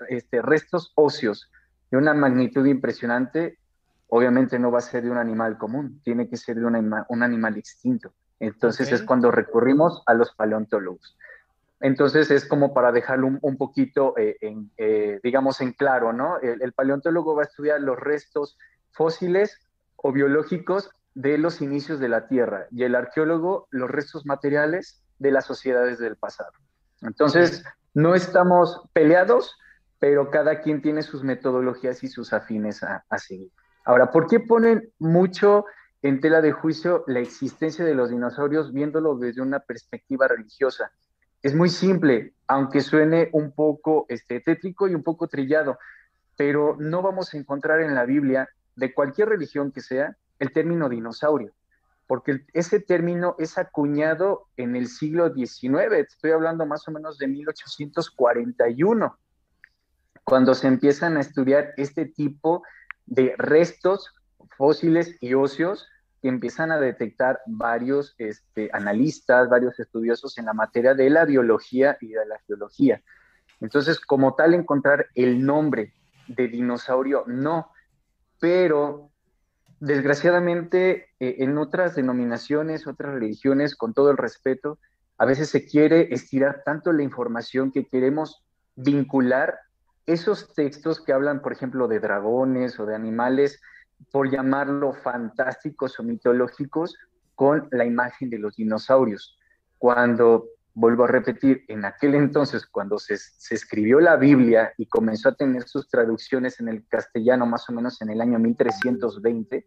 este, 0.09 0.43
restos 0.43 0.93
óseos 0.97 1.51
de 1.91 1.99
una 1.99 2.15
magnitud 2.15 2.67
impresionante, 2.67 3.59
obviamente 4.09 4.59
no 4.59 4.71
va 4.71 4.79
a 4.79 4.83
ser 4.83 5.05
de 5.05 5.11
un 5.11 5.19
animal 5.19 5.57
común, 5.57 6.01
tiene 6.03 6.29
que 6.29 6.37
ser 6.37 6.57
de 6.57 6.65
un, 6.67 7.23
animal 7.23 7.57
extinto. 7.57 8.13
Entonces 8.41 8.91
es 8.91 9.03
cuando 9.03 9.31
recurrimos 9.31 10.03
a 10.07 10.15
los 10.15 10.33
paleontólogos. 10.35 11.17
Entonces 11.81 12.31
es 12.31 12.47
como 12.47 12.73
para 12.75 12.93
dejarlo 12.93 13.39
un, 13.41 13.57
poquito, 13.57 14.17
eh, 14.17 14.37
en, 14.41 14.71
eh, 14.79 15.21
digamos, 15.23 15.61
en 15.61 15.73
claro, 15.73 16.13
¿no? 16.13 16.39
El, 16.41 16.73
paleontólogo 16.73 17.35
va 17.35 17.43
a 17.43 17.47
estudiar 17.47 17.81
los 17.81 17.99
restos 17.99 18.57
fósiles 18.93 19.61
o 19.97 20.11
biológicos 20.11 20.91
de 21.15 21.39
los 21.39 21.61
inicios 21.61 22.01
de 22.01 22.09
la 22.09 22.27
Tierra 22.27 22.67
y 22.71 22.83
el 22.85 22.95
arqueólogo 22.95 23.69
los 23.71 23.91
restos 23.91 24.27
materiales 24.27 25.03
de 25.19 25.31
las 25.31 25.47
sociedades 25.47 25.99
del 25.99 26.17
pasado. 26.17 26.51
Entonces, 27.03 27.65
no 27.95 28.15
estamos 28.15 28.83
peleados, 28.93 29.57
pero 29.99 30.31
cada 30.31 30.61
quien 30.61 30.83
tiene 30.83 31.03
sus 31.03 31.23
metodologías 31.23 32.03
y 32.03 32.09
sus 32.09 32.33
afines 32.33 32.83
a, 32.83 33.05
a 33.09 33.19
seguir. 33.19 33.51
Ahora, 33.85 34.11
¿por 34.11 34.27
qué 34.27 34.41
ponen 34.41 34.93
mucho 34.99 35.67
en 36.03 36.21
tela 36.21 36.41
de 36.41 36.53
juicio 36.53 37.05
la 37.07 37.21
existencia 37.21 37.85
de 37.85 37.95
los 37.95 38.11
dinosaurios 38.11 38.73
viéndolo 38.73 39.17
desde 39.17 39.43
una 39.43 39.61
perspectiva 39.61 40.27
religiosa? 40.27 40.91
Es 41.43 41.55
muy 41.55 41.69
simple, 41.69 42.35
aunque 42.49 42.81
suene 42.81 43.29
un 43.33 43.53
poco 43.53 44.07
este, 44.09 44.41
tétrico 44.41 44.89
y 44.89 44.95
un 44.95 45.03
poco 45.03 45.29
trillado, 45.29 45.79
pero 46.37 46.77
no 46.79 47.03
vamos 47.03 47.33
a 47.33 47.37
encontrar 47.37 47.81
en 47.81 47.95
la 47.95 48.05
Biblia, 48.05 48.49
de 48.77 48.93
cualquier 48.93 49.29
religión 49.29 49.71
que 49.71 49.81
sea, 49.81 50.17
el 50.39 50.53
término 50.53 50.89
dinosaurio, 50.89 51.53
porque 52.07 52.45
ese 52.53 52.81
término 52.81 53.37
es 53.39 53.59
acuñado 53.59 54.49
en 54.57 54.77
el 54.77 54.89
siglo 54.89 55.33
XIX, 55.33 55.93
estoy 55.93 56.33
hablando 56.33 56.67
más 56.67 56.87
o 56.89 56.91
menos 56.91 57.19
de 57.19 57.29
1841, 57.29 59.19
cuando 60.25 60.55
se 60.55 60.69
empiezan 60.69 61.17
a 61.17 61.21
estudiar 61.21 61.73
este 61.77 62.07
tipo 62.07 62.63
de 63.07 63.35
restos 63.37 64.15
fósiles 64.57 65.17
y 65.21 65.35
óseos 65.35 65.89
que 66.23 66.29
empiezan 66.29 66.73
a 66.73 66.81
detectar 66.81 67.41
varios 67.47 68.15
este, 68.17 68.71
analistas, 68.73 69.51
varios 69.51 69.79
estudiosos 69.79 70.39
en 70.39 70.47
la 70.47 70.55
materia 70.55 70.95
de 70.95 71.11
la 71.11 71.27
biología 71.27 71.99
y 72.01 72.09
de 72.09 72.25
la 72.25 72.39
geología. 72.47 73.03
Entonces, 73.61 74.01
como 74.01 74.35
tal, 74.35 74.55
encontrar 74.55 75.07
el 75.15 75.45
nombre 75.45 75.93
de 76.27 76.49
dinosaurio, 76.49 77.25
no, 77.27 77.71
pero 78.41 79.11
desgraciadamente 79.81 81.09
eh, 81.21 81.37
en 81.39 81.59
otras 81.59 81.95
denominaciones, 81.95 82.87
otras 82.87 83.15
religiones, 83.15 83.77
con 83.77 83.95
todo 83.95 84.11
el 84.11 84.17
respeto, 84.17 84.79
a 85.19 85.25
veces 85.25 85.49
se 85.49 85.67
quiere 85.67 86.13
estirar 86.13 86.63
tanto 86.65 86.93
la 86.93 87.03
información 87.03 87.71
que 87.71 87.87
queremos 87.87 88.43
vincular 88.77 89.59
esos 90.07 90.53
textos 90.55 91.01
que 91.01 91.13
hablan, 91.13 91.41
por 91.41 91.53
ejemplo, 91.53 91.89
de 91.89 92.01
dragones 92.01 92.79
o 92.79 92.87
de 92.87 92.95
animales 92.95 93.61
por 94.11 94.31
llamarlo 94.31 94.93
fantásticos 94.93 95.99
o 95.99 96.03
mitológicos, 96.03 96.97
con 97.35 97.69
la 97.71 97.85
imagen 97.85 98.31
de 98.31 98.39
los 98.39 98.57
dinosaurios. 98.57 99.39
Cuando, 99.79 100.47
vuelvo 100.75 101.05
a 101.05 101.09
repetir, 101.09 101.65
en 101.69 101.85
aquel 101.85 102.15
entonces, 102.15 102.67
cuando 102.67 102.99
se, 102.99 103.17
se, 103.17 103.55
escribió 103.55 104.01
la 104.01 104.17
Biblia 104.17 104.73
y 104.77 104.87
comenzó 104.87 105.29
a 105.29 105.35
tener 105.35 105.63
sus 105.69 105.89
traducciones 105.89 106.59
en 106.61 106.69
el 106.69 106.87
castellano 106.89 107.47
más 107.47 107.69
o 107.69 107.73
menos 107.73 108.03
en 108.03 108.11
el 108.11 108.21
año 108.21 108.39
1320, 108.41 109.67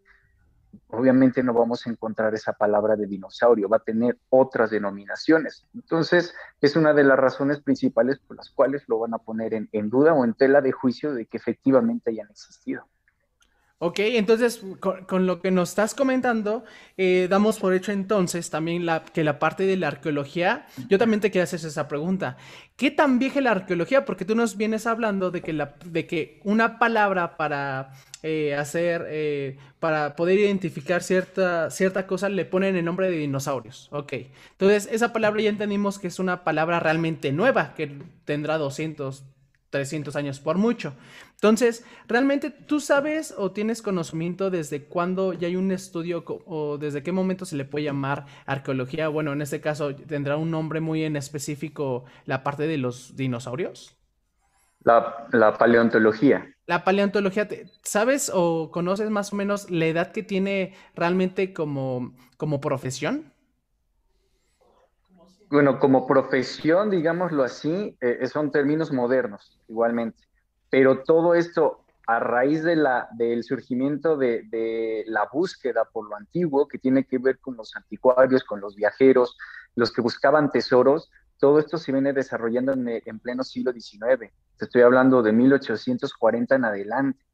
obviamente 0.89 1.41
no 1.43 1.53
vamos 1.53 1.87
a 1.87 1.89
encontrar 1.89 2.33
esa 2.33 2.53
palabra 2.53 2.95
de 2.95 3.07
dinosaurio, 3.07 3.69
va 3.69 3.77
a 3.77 3.83
tener 3.83 4.17
otras 4.29 4.69
denominaciones. 4.69 5.65
Entonces, 5.73 6.35
es 6.61 6.75
una 6.75 6.93
de 6.93 7.03
las 7.03 7.17
razones 7.17 7.61
principales 7.61 8.19
por 8.19 8.37
las 8.37 8.49
cuales 8.49 8.83
lo 8.87 8.99
van 8.99 9.13
a 9.13 9.19
poner 9.19 9.53
en, 9.53 9.69
en 9.71 9.89
duda 9.89 10.13
o 10.13 10.25
en 10.25 10.33
tela 10.33 10.61
de 10.61 10.73
juicio 10.73 11.13
de 11.13 11.25
que 11.25 11.37
efectivamente 11.37 12.11
hayan 12.11 12.29
existido. 12.29 12.85
Ok, 13.79 13.99
entonces 13.99 14.59
con, 14.79 15.27
lo 15.27 15.39
que 15.39 15.51
nos 15.51 15.69
estás 15.69 15.93
comentando, 15.93 16.63
eh, 16.97 17.27
damos 17.29 17.59
por 17.59 17.75
hecho 17.75 17.91
entonces 17.91 18.49
también 18.49 18.87
la, 18.87 19.05
que 19.05 19.23
la 19.23 19.37
parte 19.37 19.67
de 19.67 19.77
la 19.77 19.89
arqueología, 19.89 20.65
yo 20.89 20.97
también 20.97 21.21
te 21.21 21.29
quiero 21.29 21.43
hacer 21.43 21.59
esa 21.59 21.87
pregunta. 21.87 22.37
¿Qué 22.75 22.89
tan 22.89 23.19
vieja 23.19 23.37
es 23.37 23.43
la 23.43 23.51
arqueología? 23.51 24.03
Porque 24.03 24.25
tú 24.25 24.33
nos 24.33 24.57
vienes 24.57 24.87
hablando 24.87 25.29
de 25.29 25.41
que, 25.41 25.67
de 25.85 26.07
que 26.07 26.39
una 26.43 26.79
palabra 26.79 27.37
para 27.37 27.91
eh, 28.23 28.55
hacer, 28.55 29.05
eh, 29.09 29.59
para 29.79 30.15
poder 30.15 30.39
identificar 30.39 31.03
cierta, 31.03 31.69
cierta 31.69 32.07
cosa 32.07 32.29
le 32.29 32.45
ponen 32.45 32.75
el 32.77 32.85
nombre 32.85 33.11
de 33.11 33.17
dinosaurios. 33.17 33.89
Ok, 33.91 34.13
entonces 34.53 34.89
esa 34.91 35.13
palabra 35.13 35.43
ya 35.43 35.49
entendimos 35.49 35.99
que 35.99 36.07
es 36.07 36.17
una 36.17 36.43
palabra 36.43 36.79
realmente 36.79 37.31
nueva, 37.31 37.75
que 37.75 37.95
tendrá 38.25 38.57
200, 38.57 39.23
300 39.69 40.15
años 40.15 40.39
por 40.39 40.57
mucho. 40.57 40.95
Entonces, 41.37 41.85
¿realmente 42.07 42.49
tú 42.49 42.79
sabes 42.79 43.31
o 43.37 43.51
tienes 43.51 43.83
conocimiento 43.83 44.49
desde 44.49 44.85
cuándo 44.85 45.33
ya 45.33 45.47
hay 45.47 45.55
un 45.55 45.71
estudio 45.71 46.23
o 46.25 46.79
desde 46.79 47.03
qué 47.03 47.11
momento 47.11 47.45
se 47.45 47.55
le 47.55 47.63
puede 47.63 47.85
llamar 47.85 48.25
arqueología? 48.47 49.07
Bueno, 49.07 49.33
en 49.33 49.43
este 49.43 49.61
caso, 49.61 49.93
¿tendrá 49.93 50.35
un 50.35 50.49
nombre 50.49 50.81
muy 50.81 51.03
en 51.03 51.15
específico 51.15 52.05
la 52.25 52.43
parte 52.43 52.65
de 52.65 52.77
los 52.77 53.15
dinosaurios? 53.15 53.95
La, 54.81 55.55
paleontología. 55.59 56.55
La 56.65 56.83
paleontología, 56.83 57.47
¿sabes 57.83 58.31
o 58.33 58.71
conoces 58.71 59.11
más 59.11 59.31
o 59.31 59.35
menos 59.35 59.69
la 59.69 59.85
edad 59.85 60.11
que 60.11 60.23
tiene 60.23 60.73
realmente 60.95 61.53
como, 61.53 62.15
como 62.37 62.59
profesión? 62.59 63.31
Bueno, 65.49 65.77
como 65.77 66.07
profesión, 66.07 66.89
digámoslo 66.89 67.43
así, 67.43 67.95
eh, 68.01 68.25
son 68.25 68.49
términos 68.49 68.91
modernos, 68.91 69.59
igualmente 69.67 70.26
pero 70.69 71.03
todo 71.03 71.33
esto 71.33 71.83
a 72.07 72.19
raíz 72.19 72.63
del 72.63 73.43
surgimiento 73.43 74.15
de, 74.15 75.03
la 75.07 75.27
búsqueda 75.31 75.85
por 75.85 76.09
lo 76.09 76.15
antiguo, 76.15 76.67
que 76.67 76.77
tiene 76.77 77.03
que 77.03 77.17
ver 77.17 77.39
con 77.39 77.57
los 77.57 77.75
anticuarios, 77.75 78.45
con 78.45 78.61
los 78.61 78.75
viajeros, 78.75 79.37
los 79.75 79.91
que 79.91 80.01
buscaban 80.01 80.49
tesoros, 80.49 81.11
todo 81.37 81.59
esto 81.59 81.77
se 81.77 81.91
viene 81.91 82.13
desarrollando 82.13 82.71
en, 82.71 82.87
en 82.87 83.19
pleno 83.19 83.43
siglo 83.43 83.73
XIX. 83.73 84.31
Estoy 84.59 84.81
hablando 84.81 85.21
de 85.21 85.33
1840 85.33 86.55
en 86.55 86.65
adelante. 86.65 87.25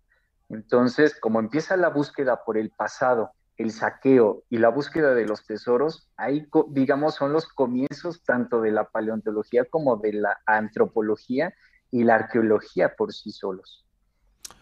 Entonces, 0.50 1.18
como 1.20 1.40
empieza 1.40 1.78
la 1.78 1.90
búsqueda 1.90 2.44
por 2.44 2.58
el 2.58 2.72
pasado, 2.72 3.32
el 3.58 3.72
saqueo 3.72 4.44
y 4.50 4.58
la 4.58 4.70
búsqueda 4.70 5.14
de 5.14 5.26
los 5.26 5.46
tesoros, 5.46 6.10
ahí, 6.18 6.48
digamos, 6.70 7.16
son 7.16 7.32
los 7.32 7.48
comienzos 7.48 8.24
tanto 8.24 8.62
de 8.62 8.72
la 8.72 8.90
paleontología 8.90 9.66
como 9.66 9.98
de 9.98 10.14
la 10.14 10.42
antropología 10.46 11.54
y 11.94 12.04
la 12.04 12.16
arqueología 12.16 12.96
por 12.98 13.14
sí 13.14 13.32
solos. 13.32 13.86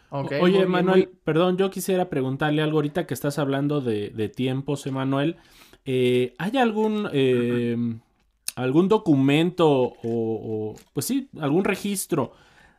Oye, 0.09 0.65
Manuel, 0.65 1.09
perdón, 1.23 1.55
yo 1.55 1.71
quisiera 1.71 2.09
preguntarle 2.09 2.61
algo 2.61 2.79
ahorita 2.79 3.07
que 3.07 3.13
estás 3.13 3.39
hablando 3.39 3.79
de, 3.79 4.29
tiempos, 4.35 4.85
Emanuel. 4.85 5.37
Eh, 5.85 6.33
¿Hay 6.37 6.57
algún, 6.57 7.07
eh, 7.13 7.77
algún 8.57 8.89
documento 8.89 9.93
o, 10.03 10.75
pues 10.93 11.05
sí, 11.05 11.29
algún 11.39 11.63
registro 11.63 12.33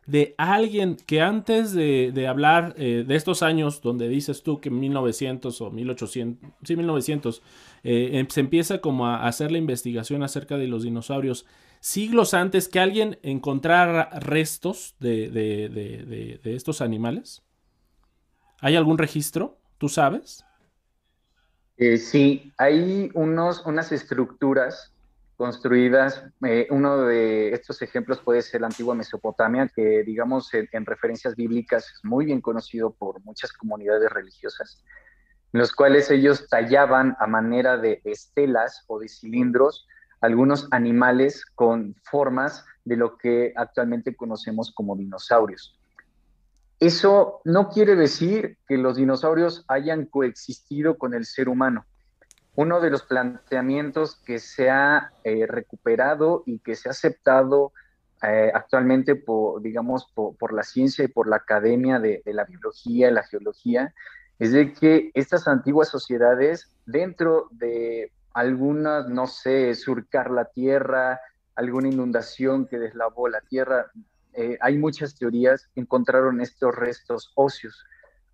de 0.05 0.35
alguien 0.37 0.97
que 1.07 1.23
antes 1.23 1.73
de, 1.73 2.27
hablar 2.29 2.75
eh, 2.77 3.05
de 3.09 3.17
estos 3.17 3.43
años 3.43 3.81
donde 3.81 4.09
dices 4.09 4.43
tú 4.43 4.61
que 4.61 4.69
1900 4.69 5.59
o 5.63 5.71
1800, 5.71 6.51
sí, 6.63 6.77
1900, 6.77 7.43
em, 7.85 8.29
se 8.29 8.41
empieza 8.41 8.83
como 8.83 9.07
a 9.07 9.27
hacer 9.27 9.51
la 9.51 9.57
investigación 9.57 10.23
acerca 10.23 10.59
de 10.59 10.67
los 10.67 10.83
dinosaurios, 10.83 11.47
siglos 11.83 12.33
antes 12.33 12.69
que 12.69 12.79
alguien 12.79 13.19
encontrara 13.23 14.09
restos 14.21 14.95
de, 15.01 16.41
estos 16.45 16.81
animales? 16.81 17.43
¿Hay 18.61 18.77
algún 18.77 18.99
registro? 18.99 19.59
¿Tú 19.79 19.89
sabes? 19.89 20.45
Eh, 21.77 21.97
sí, 21.99 22.53
hay 22.57 23.11
unos, 23.15 23.67
unas 23.67 23.91
estructuras 23.91 24.95
construidas. 25.37 26.25
Eh, 26.47 26.69
uno 26.71 26.99
de 26.99 27.53
estos 27.53 27.83
ejemplos 27.83 28.21
puede 28.21 28.43
ser 28.43 28.61
la 28.61 28.69
antigua 28.69 28.95
Mesopotamia, 28.95 29.69
que 29.75 30.05
digamos 30.05 30.55
en, 30.55 30.69
en, 30.71 30.87
referencias 30.87 31.35
bíblicas 31.35 31.85
es 31.85 32.05
muy 32.05 32.27
bien 32.27 32.41
conocido 32.41 32.93
por 32.93 33.21
muchas 33.25 33.53
comunidades 33.53 34.09
religiosas, 34.09 34.85
en 35.53 35.59
los 35.59 35.73
cuales 35.73 36.13
ellos 36.13 36.47
tallaban 36.49 37.17
a 37.19 37.27
manera 37.27 37.77
de 37.77 38.01
estelas 38.05 38.85
o 38.87 39.01
de 39.01 39.09
cilindros 39.09 39.89
algunos 40.23 40.69
animales 40.71 41.45
con 41.55 41.95
formas 42.05 42.65
de 42.85 42.97
lo 42.97 43.19
que 43.19 43.53
actualmente 43.57 44.17
conocemos 44.17 44.73
como 44.73 44.97
dinosaurios. 44.97 45.79
Eso 46.79 47.41
no 47.45 47.69
quiere 47.69 47.95
decir 47.95 48.57
que 48.67 48.77
los 48.77 48.97
dinosaurios 48.97 49.65
hayan 49.69 50.07
coexistido 50.07 50.97
con 50.97 51.15
el 51.15 51.27
ser 51.27 51.49
humano. 51.49 51.85
Uno 52.55 52.81
de 52.81 52.91
los 52.91 53.03
planteamientos 53.03 54.17
que 54.25 54.39
se 54.39 54.71
ha 54.71 55.13
eh, 55.25 55.47
recuperado 55.47 56.43
y 56.47 56.59
que 56.59 56.77
se 56.77 56.89
ha 56.89 56.93
aceptado 56.93 57.73
eh, 58.23 58.51
actualmente 58.55 59.17
por, 59.17 59.61
digamos, 59.63 60.07
por, 60.15 60.53
la 60.53 60.63
ciencia 60.63 61.05
y 61.05 61.09
por 61.09 61.29
la 61.29 61.37
academia 61.37 61.99
de, 61.99 62.23
de 62.25 62.35
la 62.35 62.45
biología 62.45 63.11
y 63.11 63.13
la 63.13 63.25
geología, 63.25 63.93
es 64.39 64.53
de 64.53 64.73
que 64.73 65.11
estas 65.15 65.49
antiguas 65.49 65.89
sociedades, 65.89 66.69
dentro 66.85 67.49
de 67.53 68.13
algunas, 68.35 69.09
no 69.09 69.27
sé, 69.27 69.75
surcar 69.75 70.31
la 70.31 70.47
tierra, 70.47 71.21
alguna 71.55 71.89
inundación 71.89 72.67
que 72.67 72.79
deslavó 72.79 73.29
la 73.29 73.41
tierra. 73.41 73.91
Eh, 74.33 74.59
hay 74.61 74.79
muchas 74.79 75.17
teorías, 75.17 75.69
encontraron 75.75 76.41
estos 76.41 76.75
restos 76.75 77.33
óseos. 77.35 77.85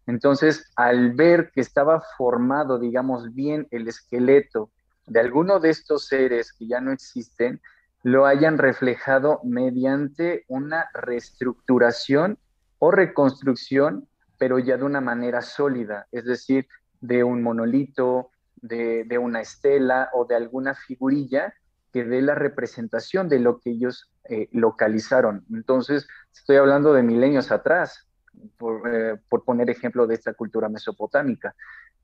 Entonces, 0.07 0.71
al 0.77 1.13
ver 1.13 1.51
que 1.53 1.61
estaba 1.61 2.03
formado, 2.17 2.79
digamos, 2.79 3.35
bien 3.35 3.69
el 3.71 3.89
esqueleto 3.89 4.71
de 5.07 5.21
alguno 5.21 5.59
de 5.59 5.71
estos 5.71 6.07
seres 6.07 6.53
que 6.53 6.67
ya 6.67 6.81
no 6.81 6.93
existen, 6.93 7.61
lo 8.03 8.27
hayan 8.27 8.59
reflejado 8.59 9.41
mediante 9.45 10.45
una 10.49 10.89
reestructuración 10.95 12.39
o 12.79 12.91
reconstrucción, 12.91 14.09
pero 14.39 14.59
ya 14.59 14.77
de 14.77 14.85
una 14.85 15.01
manera 15.01 15.43
sólida, 15.43 16.07
es 16.13 16.25
decir, 16.25 16.69
de 17.01 17.25
un 17.25 17.43
monolito, 17.43 18.31
de, 18.62 19.18
una 19.18 19.40
estela 19.40 20.11
o 20.12 20.25
de 20.25 20.37
alguna 20.37 20.75
figurilla 20.75 21.55
que 21.92 22.05
dé 22.05 22.21
la 22.23 22.35
representación 22.35 23.29
de 23.29 23.38
lo 23.38 23.59
que 23.61 23.71
ellos 23.71 24.11
eh, 24.25 24.49
localizaron. 24.53 25.44
Entonces, 25.53 26.07
estoy 26.33 26.57
hablando 26.57 26.92
de 26.92 27.03
milenios 27.03 27.51
atrás, 27.51 28.09
por, 28.57 28.83
eh, 28.92 29.16
poner 29.44 29.71
ejemplo 29.71 30.07
de 30.07 30.14
esta 30.14 30.35
cultura 30.35 30.68
mesopotámica. 30.68 31.55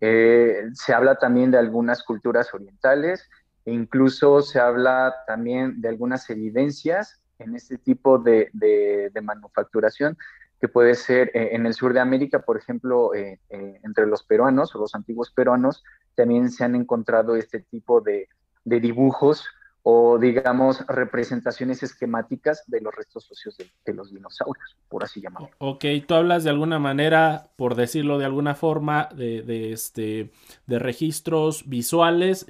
Eh, 0.01 0.65
se 0.73 0.93
habla 0.93 1.17
también 1.17 1.51
de 1.51 1.59
algunas 1.59 2.03
culturas 2.03 2.53
orientales 2.53 3.29
e 3.65 3.73
incluso 3.73 4.43
se 4.43 4.59
habla 4.59 5.15
también 5.27 5.81
de 5.81 5.89
algunas 5.89 6.29
evidencias 6.31 7.21
en 7.39 7.55
este 7.55 7.79
tipo 7.79 8.19
de, 8.19 8.51
de, 8.53 9.21
manufacturación 9.23 10.17
que 10.61 10.69
puede 10.69 10.95
ser 10.95 11.31
eh, 11.35 11.51
en 11.53 11.67
el 11.67 11.75
sur 11.75 11.93
de 11.93 12.01
América, 12.01 12.41
por 12.41 12.57
ejemplo, 12.57 13.15
eh, 13.15 13.39
eh, 13.51 13.81
entre 13.83 14.07
los 14.07 14.23
peruanos 14.23 14.75
o 14.75 14.79
los 14.79 14.95
antiguos 14.95 15.31
peruanos, 15.31 15.83
también 16.15 16.51
se 16.51 16.65
han 16.65 16.75
encontrado 16.75 17.37
este 17.37 17.61
tipo 17.61 18.01
de, 18.01 18.29
de 18.65 18.81
dibujos 18.81 19.47
o 19.83 20.19
digamos 20.19 20.87
representaciones 20.87 21.83
esquemáticas 21.83 22.65
de 22.67 22.81
los 22.81 22.95
restos 22.95 23.31
óseos 23.31 23.59
de, 23.59 23.93
los 23.93 24.11
dinosaurios, 24.11 24.79
por 24.89 25.05
así 25.05 25.21
llamarlo. 25.21 25.51
Ok, 25.59 25.85
tú 26.07 26.15
hablas 26.15 26.43
de 26.43 26.49
alguna 26.49 26.79
manera, 26.79 27.51
por 27.57 27.75
decirlo 27.75 28.17
de 28.17 28.25
alguna 28.25 28.55
forma, 28.55 29.11
de, 29.15 29.73
este, 29.73 30.31
de 30.67 30.79
registros 30.79 31.69
visuales, 31.69 32.47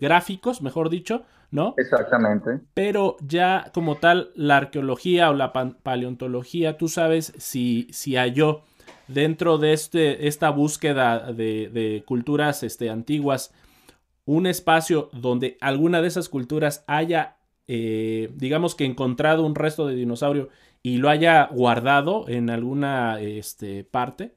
gráficos, 0.00 0.60
mejor 0.60 0.90
dicho, 0.90 1.24
¿no? 1.50 1.74
Exactamente. 1.76 2.60
Pero 2.74 3.16
ya 3.20 3.70
como 3.72 3.96
tal, 3.96 4.30
la 4.34 4.56
arqueología 4.56 5.30
o 5.30 5.34
la 5.34 5.52
paleontología, 5.52 6.76
tú 6.76 6.88
sabes 6.88 7.32
si, 7.38 7.88
si 7.90 8.16
halló 8.16 8.62
dentro 9.08 9.58
de 9.58 9.72
este, 9.72 10.26
esta 10.26 10.50
búsqueda 10.50 11.32
de, 11.32 11.70
de 11.72 12.04
culturas 12.06 12.62
este, 12.62 12.90
antiguas, 12.90 13.52
un 14.24 14.46
espacio 14.46 15.08
donde 15.12 15.56
alguna 15.60 16.02
de 16.02 16.08
esas 16.08 16.28
culturas 16.28 16.84
haya, 16.86 17.36
eh, 17.68 18.30
digamos 18.34 18.74
que 18.74 18.84
encontrado 18.84 19.46
un 19.46 19.54
resto 19.54 19.86
de 19.86 19.94
dinosaurio 19.94 20.48
y 20.82 20.98
lo 20.98 21.08
haya 21.08 21.46
guardado 21.46 22.28
en 22.28 22.50
alguna 22.50 23.20
este, 23.20 23.84
parte? 23.84 24.34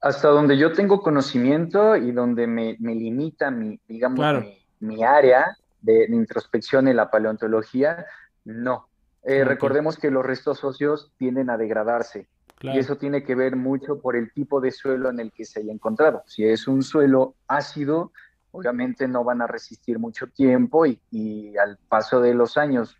Hasta 0.00 0.28
donde 0.28 0.58
yo 0.58 0.72
tengo 0.72 1.00
conocimiento 1.00 1.96
y 1.96 2.12
donde 2.12 2.46
me, 2.46 2.76
limita 2.78 3.50
mi, 3.50 3.80
digamos, 3.88 4.44
mi, 4.44 4.65
área 5.04 5.56
de, 5.80 6.06
introspección 6.06 6.88
en 6.88 6.96
la 6.96 7.10
paleontología, 7.10 8.06
no. 8.44 8.88
Eh, 9.22 9.44
recordemos 9.44 9.98
que 9.98 10.10
los 10.10 10.24
restos 10.24 10.62
óseos 10.64 11.12
tienden 11.16 11.50
a 11.50 11.56
degradarse. 11.56 12.28
Y 12.62 12.78
eso 12.78 12.96
tiene 12.96 13.22
que 13.22 13.34
ver 13.34 13.54
mucho 13.54 14.00
por 14.00 14.16
el 14.16 14.32
tipo 14.32 14.60
de 14.60 14.70
suelo 14.70 15.10
en 15.10 15.20
el 15.20 15.30
que 15.30 15.44
se 15.44 15.60
haya 15.60 15.72
encontrado. 15.72 16.22
Si 16.26 16.44
es 16.44 16.66
un 16.66 16.82
suelo 16.82 17.34
ácido, 17.46 18.12
obviamente 18.50 19.06
no 19.06 19.24
van 19.24 19.42
a 19.42 19.46
resistir 19.46 19.98
mucho 19.98 20.26
tiempo 20.28 20.86
y, 20.86 21.54
al 21.58 21.76
paso 21.88 22.20
de 22.20 22.32
los 22.34 22.56
años, 22.56 22.96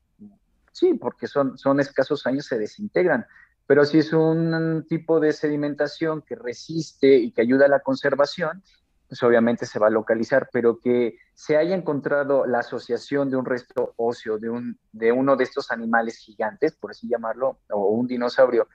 sí, 0.72 0.94
porque 0.94 1.26
son, 1.26 1.56
son 1.56 1.80
escasos 1.80 2.26
años, 2.26 2.44
se 2.44 2.58
desintegran. 2.58 3.26
Pero 3.66 3.84
si 3.84 3.98
es 3.98 4.12
un 4.12 4.84
tipo 4.88 5.18
de 5.18 5.32
sedimentación 5.32 6.22
que 6.22 6.36
resiste 6.36 7.16
y 7.16 7.32
que 7.32 7.40
ayuda 7.40 7.64
a 7.64 7.68
la 7.68 7.80
conservación, 7.80 8.62
pues 9.08 9.22
obviamente 9.22 9.66
se 9.66 9.78
va 9.78 9.86
a 9.86 9.90
localizar, 9.90 10.48
pero 10.52 10.78
que 10.78 11.16
se 11.34 11.56
haya 11.56 11.74
encontrado 11.74 12.46
la 12.46 12.58
asociación 12.60 13.30
de 13.30 13.36
un 13.36 13.44
resto 13.44 13.94
óseo 13.96 14.38
de, 14.38 14.50
un, 14.50 14.78
de 14.92 15.12
uno 15.12 15.36
de 15.36 15.44
estos 15.44 15.70
animales 15.70 16.18
gigantes, 16.18 16.76
por 16.76 16.90
así 16.90 17.08
llamarlo, 17.08 17.60
o 17.70 17.86
un 17.90 18.06
dinosaurio, 18.06 18.68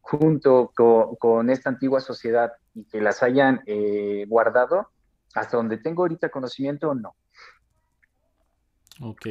junto 0.00 0.72
con, 1.18 1.50
esta 1.50 1.70
antigua 1.70 2.00
sociedad 2.00 2.52
y 2.74 2.84
que 2.84 3.00
las 3.00 3.22
hayan 3.22 3.62
eh, 3.66 4.24
guardado, 4.28 4.88
hasta 5.34 5.56
donde 5.56 5.78
tengo 5.78 6.02
ahorita 6.02 6.30
conocimiento, 6.30 6.94
no. 6.94 7.14
Ok. 9.00 9.26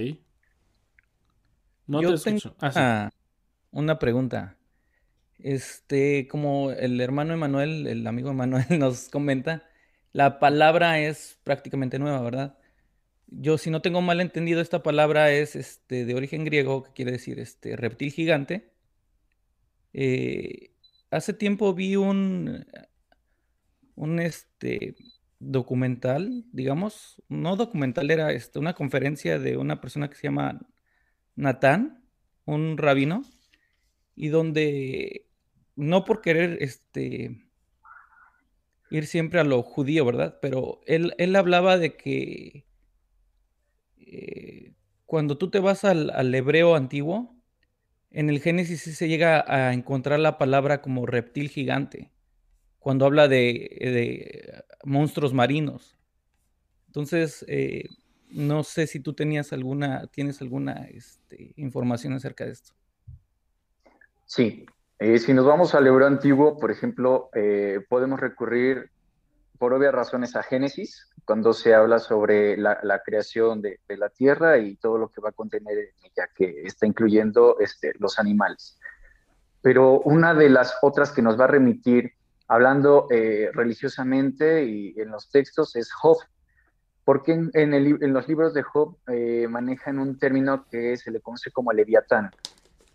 No 1.88 2.02
Yo 2.02 2.10
te 2.10 2.16
escucho. 2.16 2.56
Ah, 2.60 3.10
una 3.72 4.00
pregunta. 4.00 4.58
Este, 5.40 6.28
como 6.28 6.72
el 6.72 7.00
hermano 7.02 7.34
Emanuel, 7.34 7.88
el 7.88 8.08
amigo 8.08 8.32
Emanuel 8.32 8.66
nos 8.80 9.10
comenta, 9.10 9.64
la 10.14 10.40
palabra 10.40 11.00
es 11.00 11.40
prácticamente 11.44 12.00
nueva, 12.00 12.22
¿verdad? 12.22 12.58
Yo, 13.28 13.58
si 13.58 13.72
no 13.72 13.82
tengo 13.82 14.02
mal 14.02 14.22
entendido, 14.22 14.62
esta 14.62 14.84
palabra 14.84 15.32
es 15.32 15.56
este, 15.56 16.06
de 16.06 16.16
origen 16.16 16.46
griego, 16.46 16.84
que 16.84 16.94
quiere 16.94 17.12
decir 17.14 17.40
este, 17.40 17.76
reptil 17.76 18.12
gigante. 18.12 18.72
Eh, 19.94 20.72
hace 21.12 21.34
tiempo 21.34 21.74
vi 21.74 21.96
un, 21.96 22.66
un 23.96 24.20
este, 24.20 24.96
documental, 25.40 26.46
digamos, 26.52 27.22
no 27.28 27.56
documental, 27.56 28.12
era 28.12 28.32
este, 28.34 28.60
una 28.60 28.74
conferencia 28.74 29.40
de 29.40 29.58
una 29.58 29.82
persona 29.82 30.10
que 30.10 30.16
se 30.16 30.24
llama 30.24 30.60
Natán, 31.36 32.04
un 32.46 32.78
rabino, 32.78 33.24
y 34.16 34.28
donde, 34.30 35.28
no 35.76 36.06
por 36.06 36.22
querer 36.22 36.58
este, 36.62 37.44
ir 38.98 39.08
siempre 39.08 39.40
a 39.40 39.44
lo 39.44 39.62
judío, 39.64 40.06
¿verdad? 40.06 40.40
Pero 40.42 40.82
él, 40.86 41.14
él 41.18 41.36
hablaba 41.36 41.78
de 41.78 41.96
que 41.96 42.66
eh, 43.98 44.74
cuando 45.06 45.38
tú 45.38 45.50
te 45.50 45.60
vas 45.60 45.84
al 45.84 46.34
hebreo 46.34 46.76
antiguo, 46.76 47.36
en 48.14 48.30
el 48.30 48.40
Génesis 48.40 48.82
se 48.82 49.08
llega 49.08 49.44
a 49.48 49.74
encontrar 49.74 50.20
la 50.20 50.38
palabra 50.38 50.82
como 50.82 51.08
reptil 51.08 51.50
gigante, 51.50 52.12
cuando 52.78 53.06
habla 53.08 53.28
de, 53.28 54.64
monstruos 54.84 55.34
marinos. 55.34 55.98
Entonces, 56.86 57.44
eh, 57.48 57.90
no 58.30 58.64
sé 58.64 58.86
si 58.86 59.00
tú 59.00 59.14
tenías 59.14 59.52
alguna, 59.52 60.06
tienes 60.08 60.42
alguna 60.42 60.88
este, 60.92 61.54
información 61.56 62.14
acerca 62.14 62.46
de 62.46 62.52
esto. 62.52 62.74
Sí, 64.26 64.66
eh, 65.00 65.20
si 65.20 65.34
nos 65.34 65.46
vamos 65.46 65.76
al 65.76 65.88
hebreo 65.88 66.08
antiguo, 66.08 66.58
por 66.58 66.72
ejemplo, 66.72 67.30
eh, 67.34 67.80
podemos 67.90 68.20
recurrir 68.20 68.92
por 69.58 69.74
obvias 69.74 69.94
razones 69.94 70.36
a 70.36 70.44
Génesis, 70.44 71.10
cuando 71.26 71.54
se 71.54 71.74
habla 71.74 72.00
sobre 72.00 72.58
la, 72.58 73.02
creación 73.06 73.62
de, 73.62 73.80
la 73.88 74.10
tierra 74.10 74.58
y 74.58 74.76
todo 74.76 74.98
lo 74.98 75.10
que 75.10 75.22
va 75.22 75.30
a 75.30 75.34
contener 75.34 75.94
ella, 76.04 76.28
que 76.36 76.64
está 76.64 76.86
incluyendo 76.86 77.58
este, 77.60 77.94
los 78.00 78.20
animales. 78.20 78.78
Pero 79.62 80.02
una 80.02 80.34
de 80.34 80.50
las 80.50 80.76
otras 80.82 81.12
que 81.12 81.22
nos 81.22 81.40
va 81.40 81.46
a 81.46 81.48
remitir, 81.48 82.12
hablando 82.48 83.08
eh, 83.10 83.50
religiosamente 83.54 84.66
y 84.66 85.00
en 85.00 85.12
los 85.12 85.30
textos, 85.30 85.76
es 85.78 85.94
Job, 85.94 86.18
porque 87.06 87.32
en, 87.54 88.14
los 88.14 88.28
libros 88.28 88.54
de 88.54 88.64
Job 88.64 88.98
eh, 89.08 89.48
manejan 89.50 90.00
un 90.00 90.18
término 90.18 90.66
que 90.70 90.98
se 90.98 91.12
le 91.12 91.22
conoce 91.22 91.52
como 91.52 91.72
leviatán. 91.72 92.32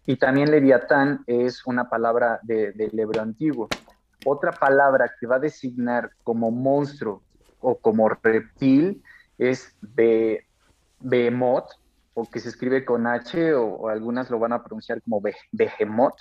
Y 0.09 0.17
también 0.17 0.51
leviatán 0.51 1.23
es 1.27 1.67
una 1.67 1.91
palabra 1.91 2.41
del 2.43 2.99
hebreo 2.99 3.23
antiguo. 3.23 3.69
Otra 4.25 4.53
palabra 4.53 5.13
que 5.21 5.27
va 5.27 5.37
a 5.37 5.39
designar 5.39 6.13
como 6.25 6.51
monstruo 6.51 7.23
o 7.61 7.77
como 7.77 8.09
reptil 8.09 9.03
es 9.37 9.77
be, 9.83 10.47
behemoth, 11.01 11.67
o 12.15 12.25
que 12.25 12.41
se 12.41 12.49
escribe 12.49 12.87
con 12.87 13.07
H, 13.07 13.53
o, 13.53 13.91
algunas 13.91 14.31
lo 14.31 14.39
van 14.39 14.55
a 14.55 14.65
pronunciar 14.65 15.03
como 15.03 15.21
behemoth, 15.53 16.17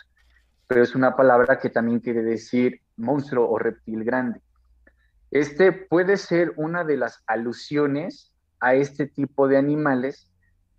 pero 0.67 0.83
es 0.83 0.93
una 0.93 1.15
palabra 1.15 1.57
que 1.57 1.69
también 1.69 2.01
quiere 2.01 2.23
decir 2.23 2.81
monstruo 2.97 3.49
o 3.49 3.57
reptil 3.57 4.03
grande. 4.03 4.41
Este 5.31 5.71
puede 5.71 6.17
ser 6.17 6.51
una 6.57 6.83
de 6.83 6.97
las 6.97 7.23
alusiones 7.25 8.33
a 8.59 8.73
este 8.73 9.07
tipo 9.07 9.47
de 9.47 9.55
animales, 9.55 10.26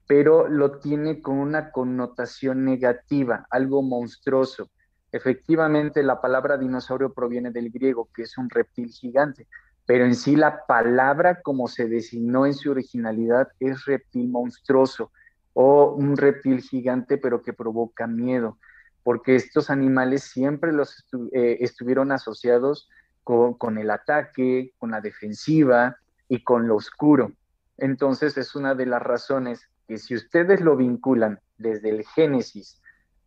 pero 0.08 0.48
lo 0.48 0.78
tiene 0.78 1.20
con 1.20 1.36
una 1.36 1.70
connotación 1.70 2.64
negativa, 2.64 3.46
algo 3.50 3.82
monstruoso. 3.82 4.70
Efectivamente, 5.12 6.02
la 6.02 6.22
palabra 6.22 6.56
dinosaurio 6.56 7.12
proviene 7.12 7.50
del 7.50 7.70
griego, 7.70 8.08
que 8.14 8.22
es 8.22 8.38
un 8.38 8.48
reptil 8.48 8.88
gigante, 8.88 9.46
pero 9.84 10.06
en 10.06 10.14
sí 10.14 10.34
la 10.34 10.64
palabra 10.66 11.42
como 11.42 11.68
se 11.68 11.88
designó 11.88 12.46
en 12.46 12.54
su 12.54 12.70
originalidad 12.70 13.48
es 13.60 13.84
reptil 13.84 14.30
monstruoso 14.30 15.12
o 15.52 15.92
un 15.92 16.16
reptil 16.16 16.62
gigante, 16.62 17.18
pero 17.18 17.42
que 17.42 17.52
provoca 17.52 18.06
miedo, 18.06 18.56
porque 19.02 19.36
estos 19.36 19.68
animales 19.68 20.22
siempre 20.22 20.72
los 20.72 21.06
eh, 21.32 21.58
estuvieron 21.60 22.12
asociados 22.12 22.88
con, 23.24 23.54
con 23.54 23.76
el 23.76 23.90
ataque, 23.90 24.72
con 24.78 24.90
la 24.90 25.02
defensiva 25.02 25.98
y 26.30 26.42
con 26.44 26.66
lo 26.66 26.76
oscuro. 26.76 27.32
Entonces 27.76 28.38
es 28.38 28.54
una 28.54 28.74
de 28.74 28.86
las 28.86 29.02
razones 29.02 29.68
que 29.88 29.98
si 29.98 30.14
ustedes 30.14 30.60
lo 30.60 30.76
vinculan 30.76 31.40
desde 31.56 31.88
el 31.88 32.04
Génesis, 32.06 32.80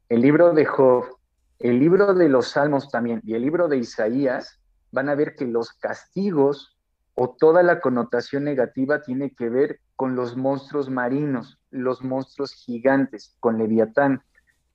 el 0.09 0.21
libro 0.21 0.53
de 0.53 0.65
Job, 0.65 1.17
el 1.57 1.79
libro 1.79 2.13
de 2.13 2.29
los 2.29 2.49
Salmos 2.49 2.89
también 2.89 3.19
y 3.25 3.33
el 3.33 3.41
libro 3.41 3.67
de 3.67 3.77
Isaías, 3.77 4.59
van 4.91 5.09
a 5.09 5.15
ver 5.15 5.35
que 5.35 5.45
los 5.45 5.73
castigos 5.73 6.77
o 7.15 7.31
toda 7.31 7.63
la 7.63 7.81
connotación 7.81 8.43
negativa 8.43 9.01
tiene 9.01 9.31
que 9.31 9.49
ver 9.49 9.79
con 9.95 10.15
los 10.15 10.37
monstruos 10.37 10.89
marinos, 10.89 11.59
los 11.71 12.03
monstruos 12.03 12.53
gigantes, 12.53 13.35
con 13.39 13.57
Leviatán. 13.57 14.21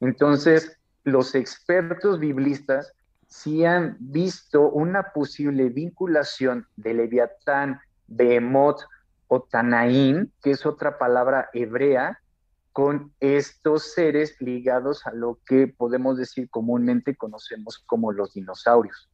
Entonces, 0.01 0.79
los 1.05 1.35
expertos 1.35 2.19
biblistas 2.19 2.93
sí 3.29 3.65
han 3.65 3.97
visto 4.01 4.71
una 4.71 5.13
posible 5.13 5.69
vinculación 5.69 6.67
de 6.77 6.95
Leviatán, 6.95 7.81
Behemoth 8.09 8.81
o 9.29 9.43
Tanaín, 9.43 10.33
que 10.43 10.53
es 10.53 10.67
otra 10.67 10.99
palabra 10.99 11.51
hebrea, 11.53 12.21
con 12.73 13.13
estos 13.21 13.95
seres 13.95 14.37
ligados 14.39 15.07
a 15.07 15.13
lo 15.13 15.39
que 15.47 15.67
podemos 15.67 16.19
decir 16.19 16.51
comúnmente 16.51 17.17
conocemos 17.17 17.79
como 17.79 18.13
los 18.13 18.35
dinosaurios. 18.35 19.09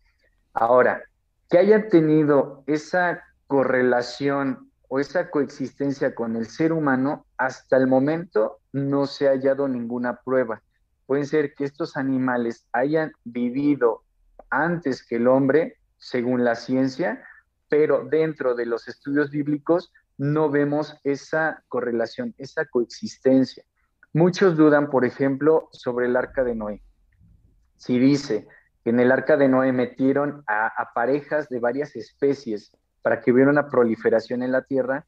Ahora, 0.53 1.03
que 1.49 1.59
hayan 1.59 1.89
tenido 1.89 2.65
esa 2.67 3.23
correlación 3.47 4.69
o 4.89 4.99
esa 4.99 5.31
coexistencia 5.31 6.15
con 6.15 6.35
el 6.35 6.47
ser 6.47 6.73
humano, 6.73 7.25
hasta 7.37 7.77
el 7.77 7.87
momento 7.87 8.59
no 8.73 9.07
se 9.07 9.29
ha 9.29 9.31
hallado 9.31 9.69
ninguna 9.69 10.21
prueba. 10.25 10.61
Pueden 11.07 11.27
ser 11.27 11.55
que 11.55 11.65
estos 11.65 11.97
animales 11.97 12.67
hayan 12.73 13.13
vivido 13.23 14.03
antes 14.51 15.07
que 15.07 15.17
el 15.17 15.29
hombre, 15.29 15.77
según 15.99 16.43
la 16.43 16.57
ciencia, 16.57 17.23
pero 17.69 18.05
dentro 18.05 18.55
de 18.55 18.67
los 18.67 18.89
estudios 18.89 19.31
bíblicos 19.31 19.93
no 20.23 20.51
vemos 20.51 20.97
esa 21.03 21.65
correlación, 21.67 22.33
esa 22.39 22.65
coexistencia. 22.67 23.65
Muchos 24.13 24.57
dudan, 24.57 24.89
por 24.89 25.05
ejemplo, 25.05 25.69
sobre 25.73 26.07
el 26.07 26.15
arca 26.15 26.45
de 26.45 26.55
Noé. 26.55 26.81
Si 27.75 27.99
dice 27.99 28.47
que 28.85 28.91
en 28.91 29.01
el 29.01 29.11
arca 29.11 29.37
de 29.37 29.49
Noé 29.49 29.73
metieron 29.73 30.45
a, 30.47 30.91
parejas 30.95 31.49
de 31.49 31.59
varias 31.59 31.97
especies 31.97 32.71
para 33.03 33.21
que 33.21 33.33
hubiera 33.33 33.51
una 33.51 33.67
proliferación 33.67 34.45
en 34.45 34.53
la 34.53 34.63
tierra, 34.63 35.07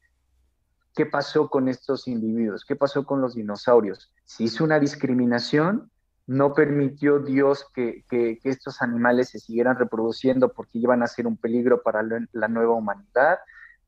¿qué 0.93 1.05
pasó 1.05 1.49
con 1.49 1.69
estos 1.69 2.09
individuos? 2.09 2.65
¿Qué 2.65 2.75
pasó 2.75 3.05
con 3.05 3.21
los 3.21 3.35
dinosaurios? 3.35 4.11
¿Se 4.25 4.43
hizo 4.43 4.65
una 4.65 4.81
discriminación? 4.81 5.91
¿No 6.27 6.53
permitió 6.53 7.19
Dios 7.19 7.65
que, 7.73 8.03
estos 8.43 8.81
animales 8.81 9.29
se 9.29 9.39
siguieran 9.39 9.77
reproduciendo 9.77 10.51
porque 10.51 10.77
iban 10.77 11.03
a 11.03 11.07
ser 11.07 11.25
un 11.25 11.37
peligro 11.37 11.83
para 11.83 12.03
la 12.03 12.47
nueva 12.49 12.73
humanidad? 12.73 13.37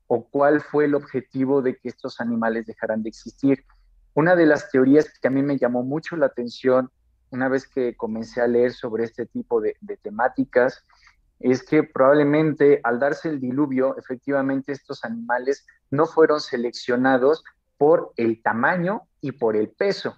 ¿O 0.08 0.28
cuál 0.28 0.60
fue 0.60 0.86
el 0.86 0.94
objetivo 0.94 1.62
de 1.62 1.76
que 1.76 1.88
estos 1.88 2.20
animales 2.20 2.66
dejaran 2.66 3.02
de 3.02 3.10
existir? 3.10 3.64
Una 4.14 4.34
de 4.34 4.46
las 4.46 4.70
teorías 4.70 5.06
que 5.20 5.28
a 5.28 5.30
mí 5.30 5.42
me 5.42 5.58
llamó 5.58 5.84
mucho 5.84 6.16
la 6.16 6.26
atención 6.26 6.90
una 7.30 7.48
vez 7.48 7.68
que 7.68 7.96
comencé 7.96 8.40
a 8.40 8.46
leer 8.46 8.72
sobre 8.72 9.04
este 9.04 9.26
tipo 9.26 9.60
de, 9.60 9.76
temáticas, 10.02 10.84
es 11.40 11.62
que 11.62 11.84
probablemente 11.84 12.80
al 12.82 12.98
darse 12.98 13.28
el 13.28 13.40
diluvio, 13.40 13.96
efectivamente 13.96 14.72
estos 14.72 15.04
animales 15.04 15.66
no 15.90 16.06
fueron 16.06 16.40
seleccionados 16.40 17.44
por 17.76 18.12
el 18.16 18.42
tamaño 18.42 19.02
y 19.20 19.32
por 19.32 19.56
el 19.56 19.68
peso 19.68 20.16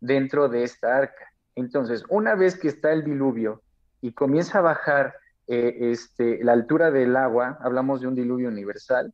dentro 0.00 0.48
de 0.48 0.64
esta 0.64 0.96
arca. 0.96 1.32
Entonces, 1.54 2.04
una 2.08 2.34
vez 2.34 2.58
que 2.58 2.68
está 2.68 2.92
el 2.92 3.04
diluvio 3.04 3.62
y 4.00 4.12
comienza 4.12 4.58
a 4.58 4.62
bajar 4.62 5.14
eh, 5.46 5.90
este, 5.92 6.42
la 6.42 6.52
altura 6.52 6.90
del 6.90 7.16
agua, 7.16 7.58
hablamos 7.60 8.00
de 8.00 8.06
un 8.06 8.14
diluvio 8.14 8.48
universal, 8.48 9.12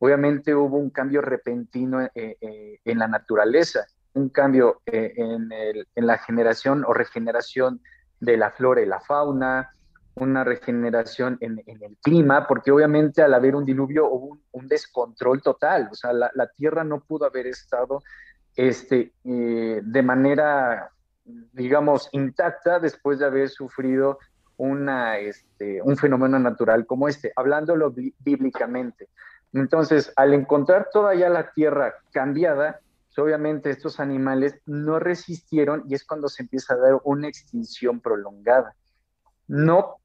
obviamente 0.00 0.54
hubo 0.54 0.76
un 0.76 0.90
cambio 0.90 1.22
repentino 1.22 2.02
eh, 2.02 2.10
eh, 2.14 2.80
en 2.84 2.98
la 2.98 3.06
naturaleza 3.06 3.86
un 4.14 4.28
cambio 4.28 4.82
eh, 4.86 5.14
en, 5.16 6.06
la 6.06 6.18
generación 6.18 6.84
o 6.86 6.92
regeneración 6.92 7.80
de 8.18 8.36
la 8.36 8.50
flora 8.50 8.82
y 8.82 8.86
la 8.86 9.00
fauna, 9.00 9.70
una 10.14 10.44
regeneración 10.44 11.38
en, 11.40 11.62
el 11.66 11.96
clima, 12.02 12.46
porque 12.46 12.70
obviamente 12.70 13.22
al 13.22 13.34
haber 13.34 13.54
un 13.54 13.64
diluvio 13.64 14.08
hubo 14.10 14.38
un, 14.52 14.68
descontrol 14.68 15.40
total, 15.42 15.88
o 15.90 15.94
sea, 15.94 16.12
la, 16.12 16.46
Tierra 16.56 16.84
no 16.84 17.00
pudo 17.00 17.26
haber 17.26 17.46
estado 17.46 18.02
este, 18.56 19.12
eh, 19.24 19.80
de 19.82 20.02
manera, 20.02 20.90
digamos, 21.52 22.08
intacta 22.12 22.78
después 22.80 23.20
de 23.20 23.26
haber 23.26 23.48
sufrido 23.48 24.18
este, 25.20 25.80
un 25.80 25.96
fenómeno 25.96 26.38
natural 26.38 26.84
como 26.84 27.08
este, 27.08 27.32
hablándolo 27.34 27.94
bíblicamente. 28.18 29.08
Entonces, 29.52 30.12
al 30.16 30.34
encontrar 30.34 30.88
toda 30.92 31.14
la 31.14 31.50
Tierra 31.52 31.94
cambiada, 32.12 32.80
obviamente 33.20 33.70
estos 33.70 34.00
animales 34.00 34.60
no 34.66 34.98
resistieron 34.98 35.84
y 35.88 35.94
es 35.94 36.04
cuando 36.04 36.28
se 36.28 36.42
empieza 36.42 36.74
a 36.74 36.78
dar 36.78 37.00
una 37.04 37.28
extinción 37.28 38.00
prolongada. 38.00 38.74
No, 39.46 39.96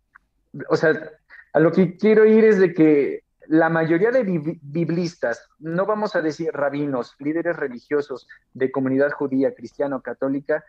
o 0.70 0.76
sea, 0.76 1.12
a 1.54 1.60
lo 1.60 1.72
que 1.72 1.98
quiero 1.98 2.26
ir 2.26 2.46
es 2.46 2.60
de 2.60 2.74
que 2.74 3.24
la 3.48 3.70
mayoría 3.70 4.12
de 4.12 4.24
biblistas, 4.24 5.48
no 5.60 5.86
vamos 5.86 6.16
a 6.16 6.22
decir 6.22 6.52
rabinos, 6.52 7.16
líderes 7.20 7.56
religiosos 7.56 8.28
de 8.54 8.72
comunidad 8.72 9.12
judía, 9.12 9.54
cristiana 9.54 9.98
o 9.98 10.02
católica, 10.02 10.64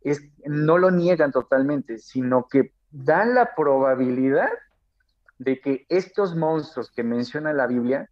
es, 0.00 0.22
no 0.46 0.78
lo 0.78 0.90
niegan 0.90 1.30
totalmente, 1.30 1.98
sino 1.98 2.48
que 2.48 2.72
dan 2.90 3.34
la 3.34 3.54
probabilidad 3.54 4.50
de 5.38 5.60
que 5.60 5.86
estos 5.88 6.34
monstruos 6.34 6.90
que 6.90 7.02
menciona 7.02 7.52
la 7.52 7.66
Biblia 7.66 8.08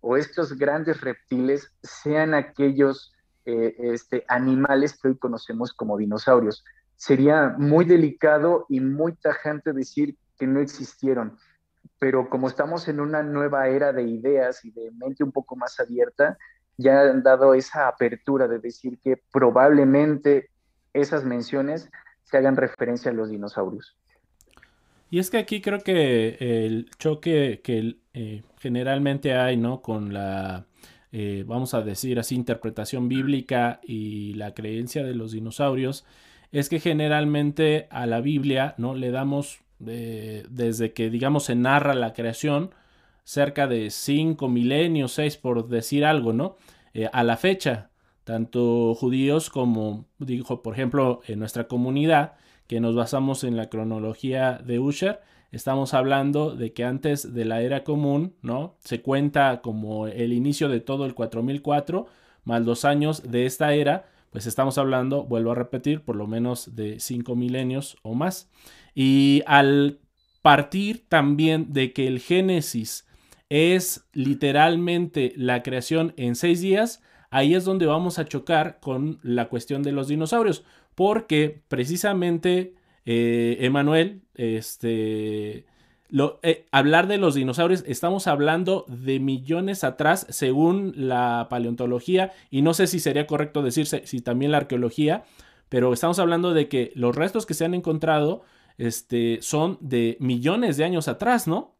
o 0.00 0.16
estos 0.16 0.56
grandes 0.56 1.00
reptiles 1.00 1.72
sean 1.82 2.34
aquellos 2.34 3.12
eh, 3.44 3.74
este, 3.78 4.24
animales 4.28 4.98
que 4.98 5.08
hoy 5.08 5.18
conocemos 5.18 5.72
como 5.72 5.96
dinosaurios. 5.96 6.64
Sería 6.96 7.54
muy 7.56 7.84
delicado 7.84 8.66
y 8.68 8.80
muy 8.80 9.14
tajante 9.14 9.72
decir 9.72 10.16
que 10.38 10.46
no 10.46 10.60
existieron, 10.60 11.38
pero 11.98 12.28
como 12.28 12.48
estamos 12.48 12.88
en 12.88 13.00
una 13.00 13.22
nueva 13.22 13.68
era 13.68 13.92
de 13.92 14.02
ideas 14.02 14.64
y 14.64 14.70
de 14.70 14.90
mente 14.92 15.24
un 15.24 15.32
poco 15.32 15.56
más 15.56 15.80
abierta, 15.80 16.38
ya 16.76 17.00
han 17.00 17.22
dado 17.22 17.54
esa 17.54 17.88
apertura 17.88 18.46
de 18.46 18.60
decir 18.60 18.98
que 19.02 19.20
probablemente 19.32 20.50
esas 20.92 21.24
menciones 21.24 21.90
se 22.22 22.36
hagan 22.36 22.56
referencia 22.56 23.10
a 23.10 23.14
los 23.14 23.30
dinosaurios. 23.30 23.96
Y 25.10 25.18
es 25.18 25.30
que 25.30 25.38
aquí 25.38 25.60
creo 25.60 25.80
que 25.80 26.36
el 26.40 26.90
choque 26.98 27.60
que 27.62 27.96
eh, 28.12 28.42
generalmente 28.58 29.34
hay, 29.34 29.56
¿no? 29.56 29.80
Con 29.80 30.12
la 30.12 30.66
eh, 31.12 31.44
vamos 31.46 31.72
a 31.72 31.80
decir 31.80 32.18
así, 32.18 32.34
interpretación 32.34 33.08
bíblica 33.08 33.80
y 33.82 34.34
la 34.34 34.52
creencia 34.52 35.02
de 35.04 35.14
los 35.14 35.32
dinosaurios, 35.32 36.04
es 36.52 36.68
que 36.68 36.80
generalmente 36.80 37.86
a 37.90 38.04
la 38.06 38.20
Biblia 38.20 38.74
no 38.76 38.94
le 38.94 39.10
damos 39.10 39.60
eh, 39.86 40.44
desde 40.50 40.92
que 40.92 41.08
digamos 41.08 41.44
se 41.44 41.54
narra 41.54 41.94
la 41.94 42.12
creación 42.12 42.74
cerca 43.24 43.66
de 43.66 43.90
cinco 43.90 44.48
milenios, 44.48 45.12
seis 45.12 45.36
por 45.36 45.68
decir 45.68 46.04
algo, 46.04 46.32
¿no? 46.32 46.56
A 47.12 47.22
la 47.22 47.36
fecha, 47.36 47.90
tanto 48.24 48.94
judíos 48.94 49.50
como, 49.50 50.06
dijo, 50.18 50.62
por 50.62 50.74
ejemplo, 50.74 51.20
en 51.26 51.38
nuestra 51.38 51.68
comunidad, 51.68 52.34
que 52.68 52.80
nos 52.80 52.94
basamos 52.94 53.42
en 53.42 53.56
la 53.56 53.68
cronología 53.68 54.60
de 54.64 54.78
Usher, 54.78 55.20
estamos 55.50 55.94
hablando 55.94 56.54
de 56.54 56.72
que 56.72 56.84
antes 56.84 57.34
de 57.34 57.44
la 57.44 57.62
era 57.62 57.82
común, 57.82 58.36
¿no? 58.42 58.76
Se 58.84 59.00
cuenta 59.00 59.60
como 59.62 60.06
el 60.06 60.32
inicio 60.32 60.68
de 60.68 60.80
todo 60.80 61.06
el 61.06 61.14
4004, 61.14 62.06
más 62.44 62.64
dos 62.64 62.84
años 62.84 63.28
de 63.28 63.46
esta 63.46 63.72
era, 63.72 64.06
pues 64.30 64.46
estamos 64.46 64.76
hablando, 64.76 65.24
vuelvo 65.24 65.52
a 65.52 65.54
repetir, 65.54 66.02
por 66.02 66.14
lo 66.14 66.26
menos 66.26 66.76
de 66.76 67.00
cinco 67.00 67.34
milenios 67.34 67.96
o 68.02 68.14
más. 68.14 68.50
Y 68.94 69.42
al 69.46 69.98
partir 70.42 71.06
también 71.08 71.72
de 71.72 71.94
que 71.94 72.06
el 72.06 72.20
Génesis 72.20 73.06
es 73.48 74.06
literalmente 74.12 75.32
la 75.36 75.62
creación 75.62 76.12
en 76.18 76.34
seis 76.34 76.60
días, 76.60 77.02
ahí 77.30 77.54
es 77.54 77.64
donde 77.64 77.86
vamos 77.86 78.18
a 78.18 78.26
chocar 78.26 78.78
con 78.80 79.20
la 79.22 79.48
cuestión 79.48 79.82
de 79.82 79.92
los 79.92 80.08
dinosaurios, 80.08 80.64
porque 80.98 81.62
precisamente 81.68 82.74
eh, 83.06 83.58
Emanuel, 83.60 84.22
este, 84.34 85.64
lo, 86.08 86.40
eh, 86.42 86.66
hablar 86.72 87.06
de 87.06 87.18
los 87.18 87.36
dinosaurios, 87.36 87.84
estamos 87.86 88.26
hablando 88.26 88.84
de 88.88 89.20
millones 89.20 89.84
atrás, 89.84 90.26
según 90.28 90.92
la 90.96 91.46
paleontología, 91.50 92.32
y 92.50 92.62
no 92.62 92.74
sé 92.74 92.88
si 92.88 92.98
sería 92.98 93.28
correcto 93.28 93.62
decirse 93.62 94.02
si 94.06 94.20
también 94.22 94.50
la 94.50 94.58
arqueología, 94.58 95.22
pero 95.68 95.92
estamos 95.92 96.18
hablando 96.18 96.52
de 96.52 96.66
que 96.66 96.90
los 96.96 97.14
restos 97.14 97.46
que 97.46 97.54
se 97.54 97.64
han 97.64 97.74
encontrado 97.74 98.42
este, 98.76 99.38
son 99.40 99.78
de 99.80 100.16
millones 100.18 100.76
de 100.78 100.84
años 100.84 101.06
atrás, 101.06 101.46
¿no? 101.46 101.76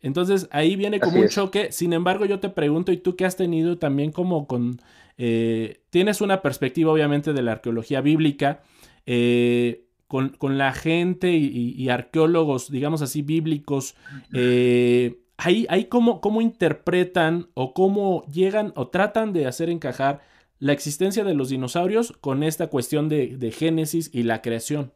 Entonces 0.00 0.48
ahí 0.50 0.74
viene 0.74 0.98
como 0.98 1.20
un 1.20 1.28
choque. 1.28 1.70
Sin 1.70 1.92
embargo, 1.92 2.24
yo 2.24 2.40
te 2.40 2.48
pregunto, 2.48 2.90
¿y 2.90 2.96
tú 2.96 3.14
qué 3.14 3.24
has 3.24 3.36
tenido 3.36 3.78
también 3.78 4.10
como 4.10 4.48
con... 4.48 4.80
Eh, 5.18 5.82
tienes 5.90 6.20
una 6.20 6.40
perspectiva 6.40 6.92
obviamente 6.92 7.32
de 7.32 7.42
la 7.42 7.52
arqueología 7.52 8.00
bíblica. 8.00 8.62
Eh, 9.06 9.84
con, 10.08 10.56
la 10.56 10.72
gente 10.72 11.32
y, 11.32 11.88
arqueólogos, 11.90 12.70
digamos 12.70 13.02
así, 13.02 13.20
bíblicos, 13.20 13.94
eh, 14.32 15.20
ahí, 15.36 15.84
cómo, 15.88 16.40
interpretan 16.40 17.48
o 17.54 17.74
cómo 17.74 18.24
llegan 18.24 18.72
o 18.74 18.88
tratan 18.88 19.32
de 19.32 19.46
hacer 19.46 19.68
encajar 19.68 20.22
la 20.58 20.72
existencia 20.72 21.24
de 21.24 21.34
los 21.34 21.50
dinosaurios 21.50 22.12
con 22.20 22.42
esta 22.42 22.68
cuestión 22.68 23.08
de, 23.08 23.52
Génesis 23.54 24.10
y 24.12 24.22
la 24.22 24.40
creación. 24.40 24.92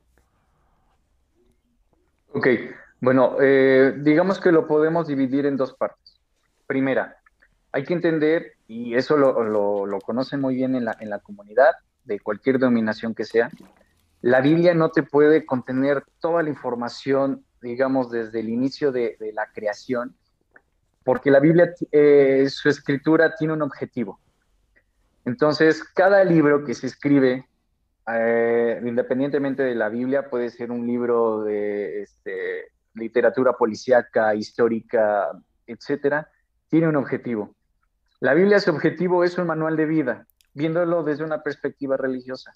Ok, 2.33 2.47
bueno, 3.01 3.37
eh, 3.41 3.95
digamos 3.99 4.41
que 4.41 4.51
lo 4.51 4.67
podemos 4.67 5.07
dividir 5.07 5.45
en 5.45 5.59
dos 5.59 5.75
partes. 5.75 6.19
Primera, 6.67 7.19
hay 7.71 7.85
que 7.85 7.93
entender, 7.93 8.55
y 8.73 8.95
eso 8.95 9.19
lo, 9.19 9.85
lo, 9.87 9.99
conocen 10.01 10.41
muy 10.41 10.55
bien 10.55 10.75
en 10.75 10.87
la, 10.87 10.97
en 10.99 11.11
la 11.11 11.19
comunidad, 11.19 11.73
de 12.05 12.19
cualquier 12.19 12.59
denominación 12.59 13.15
que 13.15 13.25
sea, 13.25 13.51
la 14.23 14.41
Biblia 14.41 14.73
no 14.73 14.91
te 14.91 15.03
puede 15.03 15.45
contener 15.45 16.05
toda 16.21 16.43
la 16.43 16.49
información, 16.49 17.45
digamos, 17.61 18.11
desde 18.11 18.41
el 18.41 18.49
inicio 18.49 18.91
de, 18.91 19.17
de 19.21 19.33
la 19.35 19.47
creación, 19.53 20.17
porque 21.05 21.31
la 21.31 21.41
Biblia, 21.41 21.75
eh, 21.91 22.47
su 22.49 22.71
escritura 22.71 23.35
tiene 23.37 23.53
un 23.53 23.63
objetivo. 23.63 24.19
Entonces, 25.27 25.85
cada 25.85 26.25
libro 26.25 26.65
que 26.65 26.73
se 26.73 26.87
escribe, 26.87 27.47
eh, 28.09 28.81
independientemente 28.85 29.63
de 29.63 29.75
la 29.75 29.91
Biblia, 29.91 30.31
puede 30.31 30.49
ser 30.49 30.71
un 30.71 30.87
libro 30.87 31.43
de 31.43 32.03
este, 32.03 32.73
literatura 32.95 33.53
policíaca, 33.53 34.35
histórica, 34.35 35.29
etcétera, 35.67 36.31
tiene 36.69 36.89
un 36.89 36.97
objetivo. 36.97 37.55
La 38.23 38.35
Biblia, 38.35 38.61
su 38.61 38.71
objetivo 38.71 39.25
es 39.25 39.37
un 39.37 39.49
manual 39.49 39.77
de 39.77 39.85
vida, 39.85 40.29
viéndolo 40.55 41.03
desde 41.03 41.25
una 41.25 41.43
perspectiva 41.43 41.97
religiosa. 41.97 42.53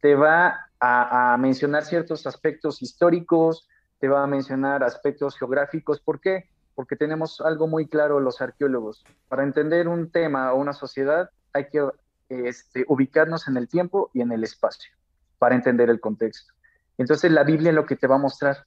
Te 0.00 0.14
va 0.14 0.68
a, 0.78 1.36
mencionar 1.40 1.84
ciertos 1.84 2.24
aspectos 2.24 2.82
históricos, 2.82 3.68
te 3.98 4.06
va 4.06 4.22
a 4.22 4.28
mencionar 4.28 4.84
aspectos 4.84 5.36
geográficos. 5.36 5.98
¿Por 5.98 6.20
qué? 6.20 6.48
Porque 6.76 6.94
tenemos 6.94 7.40
algo 7.40 7.66
muy 7.66 7.88
claro 7.88 8.20
los 8.20 8.40
arqueólogos. 8.40 9.02
Para 9.26 9.42
entender 9.42 9.88
un 9.88 10.08
tema 10.08 10.52
o 10.52 10.60
una 10.60 10.72
sociedad 10.72 11.30
hay 11.52 11.66
que 11.68 11.84
este, 12.28 12.84
ubicarnos 12.86 13.48
en 13.48 13.56
el 13.56 13.66
tiempo 13.66 14.08
y 14.14 14.20
en 14.20 14.30
el 14.30 14.44
espacio 14.44 14.92
para 15.40 15.56
entender 15.56 15.90
el 15.90 15.98
contexto. 15.98 16.54
Entonces 16.96 17.32
la 17.32 17.42
Biblia 17.42 17.72
lo 17.72 17.86
que 17.86 17.96
te 17.96 18.06
va 18.06 18.14
a 18.14 18.18
mostrar 18.18 18.66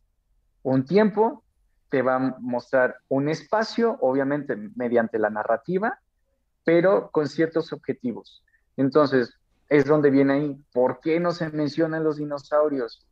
un 0.63 0.83
tiempo, 0.83 1.45
te 1.87 2.01
va 2.01 2.15
a 2.17 2.35
mostrar 2.41 2.97
un 3.07 3.29
espacio, 3.29 3.97
obviamente 4.01 4.57
mediante 4.75 5.17
la 5.17 5.29
narrativa, 5.29 6.01
pero 6.65 7.11
con 7.11 7.29
ciertos 7.29 7.71
objetivos. 7.71 8.43
Entonces, 8.75 9.33
es 9.69 9.85
donde 9.85 10.09
viene 10.09 10.33
ahí, 10.33 10.65
¿por 10.73 10.99
qué 10.99 11.19
no 11.19 11.31
se 11.31 11.49
mencionan 11.49 12.03
los 12.03 12.17
dinosaurios? 12.17 13.07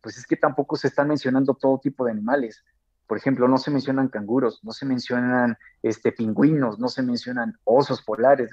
Pues 0.00 0.16
es 0.16 0.26
que 0.26 0.36
tampoco 0.36 0.76
se 0.76 0.88
están 0.88 1.08
mencionando 1.08 1.54
todo 1.54 1.78
tipo 1.78 2.04
de 2.04 2.12
animales. 2.12 2.64
Por 3.06 3.18
ejemplo, 3.18 3.48
no 3.48 3.58
se 3.58 3.70
mencionan 3.70 4.08
canguros, 4.08 4.60
no 4.62 4.72
se 4.72 4.86
mencionan 4.86 5.58
este, 5.82 6.12
pingüinos, 6.12 6.78
no 6.78 6.88
se 6.88 7.02
mencionan 7.02 7.58
osos 7.64 8.02
polares. 8.02 8.50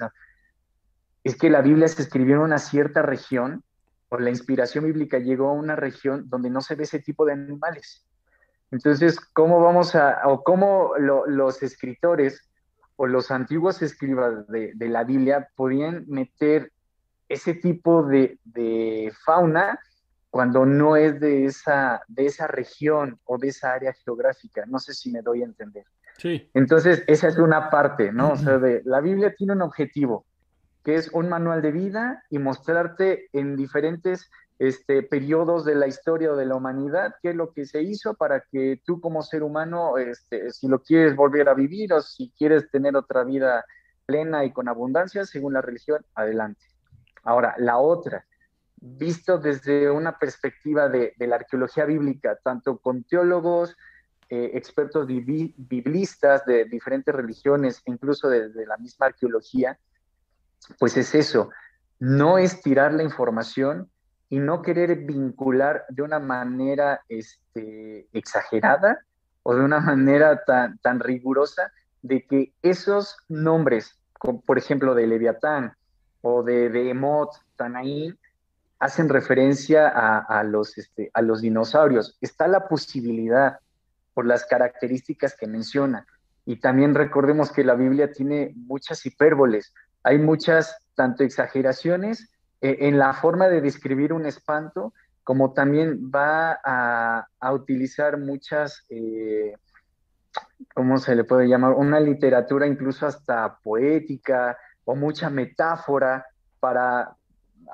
Es 1.24 1.36
que 1.36 1.48
la 1.48 1.62
Biblia 1.62 1.88
se 1.88 2.02
escribió 2.02 2.36
en 2.36 2.42
una 2.42 2.58
cierta 2.58 3.00
región, 3.02 3.64
o 4.08 4.18
la 4.18 4.30
inspiración 4.30 4.84
bíblica 4.84 5.18
llegó 5.18 5.48
a 5.48 5.52
una 5.52 5.74
región 5.74 6.28
donde 6.28 6.50
no 6.50 6.60
se 6.60 6.74
ve 6.74 6.84
ese 6.84 6.98
tipo 6.98 7.24
de 7.24 7.32
animales. 7.32 8.04
Entonces, 8.70 9.18
¿cómo 9.32 9.60
vamos 9.60 9.94
a, 9.94 10.20
o 10.26 10.42
cómo 10.42 10.92
los 10.98 11.62
escritores 11.62 12.51
o 12.96 13.06
los 13.06 13.30
antiguos 13.30 13.82
escribas 13.82 14.46
de, 14.48 14.72
de 14.74 14.88
la 14.88 15.04
Biblia 15.04 15.48
podían 15.56 16.04
meter 16.08 16.70
ese 17.32 17.54
tipo 17.54 18.02
de, 18.02 19.12
fauna 19.24 19.78
cuando 20.30 20.64
no 20.64 20.96
es 20.96 21.20
de 21.20 21.46
esa, 21.46 22.02
de 22.08 22.26
esa 22.26 22.46
región 22.46 23.18
o 23.24 23.38
de 23.38 23.48
esa 23.48 23.72
área 23.72 23.92
geográfica. 23.92 24.64
No 24.66 24.78
sé 24.78 24.94
si 24.94 25.10
me 25.10 25.22
doy 25.22 25.42
a 25.42 25.46
entender. 25.46 25.84
Sí. 26.18 26.50
Entonces, 26.54 27.02
esa 27.06 27.28
es 27.28 27.38
una 27.38 27.70
parte, 27.70 28.12
¿no? 28.12 28.32
O 28.32 28.36
sea, 28.36 28.58
de, 28.58 28.82
la 28.84 29.00
Biblia 29.00 29.34
tiene 29.34 29.54
un 29.54 29.62
objetivo, 29.62 30.24
que 30.84 30.94
es 30.94 31.10
un 31.12 31.28
manual 31.28 31.62
de 31.62 31.72
vida 31.72 32.24
y 32.30 32.38
mostrarte 32.38 33.28
en 33.32 33.56
diferentes 33.56 34.30
este, 34.58 35.02
periodos 35.02 35.64
de 35.64 35.74
la 35.74 35.86
historia 35.86 36.32
o 36.32 36.36
de 36.36 36.46
la 36.46 36.54
humanidad 36.54 37.14
qué 37.22 37.30
es 37.30 37.36
lo 37.36 37.52
que 37.52 37.66
se 37.66 37.82
hizo 37.82 38.14
para 38.14 38.42
que 38.42 38.80
tú 38.84 39.00
como 39.00 39.22
ser 39.22 39.42
humano, 39.42 39.98
este, 39.98 40.50
si 40.52 40.68
lo 40.68 40.82
quieres 40.82 41.16
volver 41.16 41.48
a 41.48 41.54
vivir 41.54 41.92
o 41.92 42.00
si 42.00 42.32
quieres 42.36 42.70
tener 42.70 42.96
otra 42.96 43.24
vida 43.24 43.64
plena 44.06 44.44
y 44.44 44.52
con 44.52 44.68
abundancia, 44.68 45.24
según 45.24 45.54
la 45.54 45.62
religión, 45.62 46.04
adelante. 46.14 46.64
Ahora, 47.24 47.54
la 47.58 47.78
otra, 47.78 48.26
visto 48.76 49.38
desde 49.38 49.90
una 49.90 50.18
perspectiva 50.18 50.88
de, 50.88 51.14
la 51.18 51.36
arqueología 51.36 51.84
bíblica, 51.84 52.36
tanto 52.42 52.78
con 52.78 53.04
teólogos, 53.04 53.76
eh, 54.28 54.50
expertos 54.54 55.06
biblistas 55.06 56.44
de 56.46 56.64
diferentes 56.64 57.14
religiones, 57.14 57.80
incluso 57.86 58.28
de, 58.28 58.66
la 58.66 58.76
misma 58.78 59.06
arqueología, 59.06 59.78
pues 60.78 60.96
es 60.96 61.14
eso, 61.14 61.50
no 61.98 62.38
es 62.38 62.60
tirar 62.60 62.92
la 62.92 63.02
información 63.02 63.90
y 64.32 64.38
no 64.38 64.62
querer 64.62 64.96
vincular 65.04 65.84
de 65.90 66.00
una 66.00 66.18
manera 66.18 67.02
este, 67.06 68.08
exagerada 68.14 69.04
o 69.42 69.54
de 69.54 69.62
una 69.62 69.78
manera 69.92 70.42
tan, 70.46 71.00
rigurosa 71.00 71.70
de 72.00 72.26
que 72.26 72.54
esos 72.62 73.18
nombres, 73.28 74.00
como 74.18 74.40
por 74.40 74.56
ejemplo 74.56 74.94
de 74.94 75.06
Leviatán, 75.06 75.74
o 76.22 76.42
de, 76.42 76.88
Emot, 76.88 77.28
Tanaín, 77.56 78.18
hacen 78.78 79.10
referencia 79.10 79.88
a, 79.88 80.42
los, 80.44 80.78
este, 80.78 81.10
a 81.12 81.20
los 81.20 81.42
dinosaurios. 81.42 82.16
Está 82.22 82.48
la 82.48 82.68
posibilidad 82.68 83.58
por 84.14 84.24
las 84.24 84.46
características 84.46 85.36
que 85.36 85.46
menciona. 85.46 86.06
Y 86.46 86.56
también 86.56 86.94
recordemos 86.94 87.52
que 87.52 87.64
la 87.64 87.74
Biblia 87.74 88.10
tiene 88.10 88.54
muchas 88.56 89.04
hipérboles, 89.04 89.74
hay 90.02 90.16
muchas, 90.16 90.74
tanto 90.94 91.22
exageraciones 91.22 92.31
en 92.62 92.98
la 92.98 93.12
forma 93.12 93.48
de 93.48 93.60
describir 93.60 94.12
un 94.12 94.24
espanto, 94.24 94.94
como 95.24 95.52
también 95.52 96.10
va 96.14 96.58
a, 96.64 97.52
utilizar 97.52 98.18
muchas, 98.18 98.84
eh, 98.88 99.54
¿cómo 100.74 100.98
se 100.98 101.14
le 101.14 101.24
puede 101.24 101.48
llamar? 101.48 101.72
Una 101.72 102.00
literatura 102.00 102.66
incluso 102.66 103.06
hasta 103.06 103.58
poética, 103.62 104.56
o 104.84 104.94
mucha 104.94 105.30
metáfora 105.30 106.26
para 106.60 107.16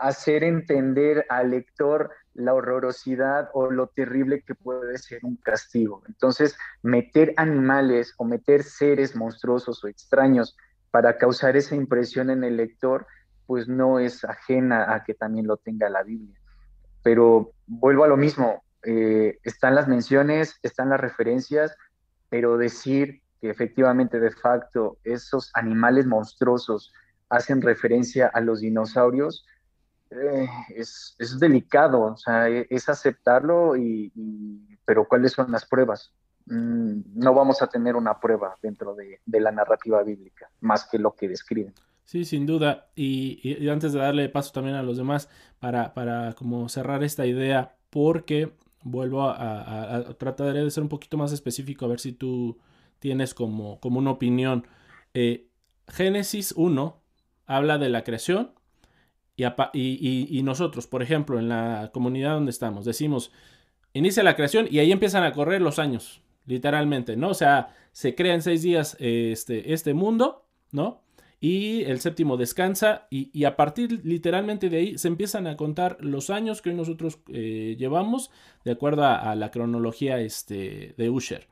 hacer 0.00 0.44
entender 0.44 1.26
al 1.28 1.50
lector 1.50 2.10
la 2.34 2.54
horrorosidad 2.54 3.50
o 3.52 3.70
lo 3.70 3.88
terrible 3.88 4.42
que 4.42 4.54
puede 4.54 4.98
ser 4.98 5.20
un 5.24 5.36
castigo. 5.36 6.02
Entonces, 6.06 6.56
meter 6.82 7.34
animales 7.36 8.14
o 8.16 8.24
meter 8.24 8.62
seres 8.62 9.16
monstruosos 9.16 9.82
o 9.82 9.88
extraños 9.88 10.56
para 10.90 11.18
causar 11.18 11.56
esa 11.56 11.74
impresión 11.74 12.30
en 12.30 12.44
el 12.44 12.56
lector, 12.56 13.06
pues 13.48 13.66
no 13.66 13.98
es 13.98 14.26
ajena 14.26 14.94
a 14.94 15.04
que 15.04 15.14
también 15.14 15.46
lo 15.46 15.56
tenga 15.56 15.88
la 15.88 16.02
Biblia. 16.02 16.38
Pero 17.02 17.52
vuelvo 17.66 18.04
a 18.04 18.08
lo 18.08 18.18
mismo, 18.18 18.62
eh, 18.84 19.38
están 19.42 19.74
las 19.74 19.88
menciones, 19.88 20.58
están 20.62 20.90
las 20.90 21.00
referencias, 21.00 21.74
pero 22.28 22.58
decir 22.58 23.22
que 23.40 23.48
efectivamente 23.48 24.20
de 24.20 24.32
facto 24.32 24.98
esos 25.02 25.50
animales 25.54 26.04
monstruosos 26.04 26.92
hacen 27.30 27.62
referencia 27.62 28.26
a 28.26 28.42
los 28.42 28.60
dinosaurios, 28.60 29.46
eh, 30.10 30.46
es, 30.76 31.16
delicado, 31.40 32.02
o 32.02 32.16
sea, 32.18 32.50
e, 32.50 32.66
es 32.68 32.90
aceptarlo, 32.90 33.76
y, 33.76 34.12
pero 34.84 35.08
¿cuáles 35.08 35.32
son 35.32 35.50
las 35.50 35.64
pruebas? 35.64 36.12
Mm, 36.44 37.00
no 37.14 37.32
vamos 37.32 37.62
a 37.62 37.66
tener 37.66 37.96
una 37.96 38.20
prueba 38.20 38.58
dentro 38.60 38.94
de, 38.94 39.20
la 39.24 39.52
narrativa 39.52 40.02
bíblica, 40.02 40.50
más 40.60 40.86
que 40.86 40.98
lo 40.98 41.14
que 41.14 41.28
describen. 41.28 41.72
Sí, 42.08 42.24
sin 42.24 42.46
duda. 42.46 42.90
Y, 42.96 43.68
antes 43.68 43.92
de 43.92 43.98
darle 43.98 44.30
paso 44.30 44.50
también 44.50 44.76
a 44.76 44.82
los 44.82 44.96
demás, 44.96 45.28
para, 45.58 45.92
para 45.92 46.32
como 46.32 46.70
cerrar 46.70 47.04
esta 47.04 47.26
idea, 47.26 47.76
porque 47.90 48.54
vuelvo 48.82 49.24
a, 49.28 50.16
tratar 50.18 50.54
de 50.54 50.70
ser 50.70 50.82
un 50.82 50.88
poquito 50.88 51.18
más 51.18 51.32
específico, 51.32 51.84
a 51.84 51.88
ver 51.88 52.00
si 52.00 52.12
tú 52.12 52.56
tienes 52.98 53.34
como, 53.34 53.78
como 53.80 53.98
una 53.98 54.12
opinión. 54.12 54.66
Eh, 55.12 55.48
Génesis 55.86 56.54
1 56.56 56.98
habla 57.44 57.76
de 57.76 57.90
la 57.90 58.04
creación 58.04 58.52
y, 59.36 60.40
nosotros, 60.42 60.86
por 60.86 61.02
ejemplo, 61.02 61.38
en 61.38 61.50
la 61.50 61.90
comunidad 61.92 62.32
donde 62.32 62.52
estamos, 62.52 62.86
decimos, 62.86 63.32
inicia 63.92 64.22
la 64.22 64.34
creación 64.34 64.66
y 64.70 64.78
ahí 64.78 64.92
empiezan 64.92 65.24
a 65.24 65.32
correr 65.32 65.60
los 65.60 65.78
años, 65.78 66.22
literalmente, 66.46 67.18
¿no? 67.18 67.28
O 67.28 67.34
sea, 67.34 67.74
se 67.92 68.14
crea 68.14 68.32
en 68.32 68.40
seis 68.40 68.62
días 68.62 68.96
este, 68.98 69.74
este 69.74 69.92
mundo, 69.92 70.46
¿no? 70.72 71.02
Y 71.40 71.84
el 71.84 72.00
séptimo 72.00 72.36
descansa 72.36 73.06
y, 73.10 73.44
a 73.44 73.54
partir 73.54 74.00
literalmente 74.04 74.68
de 74.70 74.76
ahí 74.76 74.98
se 74.98 75.06
empiezan 75.06 75.46
a 75.46 75.56
contar 75.56 75.96
los 76.00 76.30
años 76.30 76.60
que 76.60 76.70
hoy 76.70 76.76
nosotros 76.76 77.20
eh, 77.28 77.76
llevamos 77.78 78.30
de 78.64 78.72
acuerdo 78.72 79.04
a, 79.04 79.34
la 79.36 79.50
cronología 79.52 80.20
este, 80.20 80.94
de 80.96 81.10
Usher. 81.10 81.46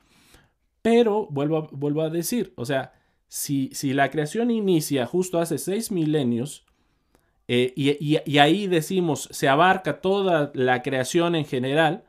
Pero 0.83 1.29
vuelvo 1.31 1.69
vuelvo 1.71 2.03
a 2.03 2.11
decir, 2.11 2.53
o 2.57 2.65
sea, 2.65 2.93
si, 3.29 3.71
la 3.93 4.11
creación 4.11 4.51
inicia 4.51 5.07
justo 5.07 5.39
hace 5.39 5.59
seis 5.59 5.91
milenios, 5.91 6.65
eh, 7.49 7.73
y, 7.77 8.39
ahí 8.39 8.67
decimos, 8.67 9.29
se 9.31 9.49
abarca 9.49 10.01
toda 10.01 10.51
la 10.55 10.83
creación 10.83 11.35
en 11.35 11.45
general, 11.45 12.05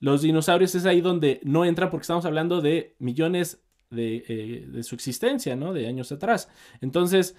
los 0.00 0.22
dinosaurios 0.22 0.74
es 0.74 0.84
ahí 0.84 1.00
donde 1.00 1.40
no 1.44 1.64
entra 1.64 1.90
porque 1.90 2.02
estamos 2.02 2.24
hablando 2.24 2.60
de 2.60 2.96
millones 2.98 3.63
de, 3.90 4.24
eh, 4.28 4.82
su 4.82 4.94
existencia, 4.94 5.56
¿no? 5.56 5.72
De 5.72 5.86
años 5.86 6.12
atrás. 6.12 6.48
Entonces, 6.80 7.36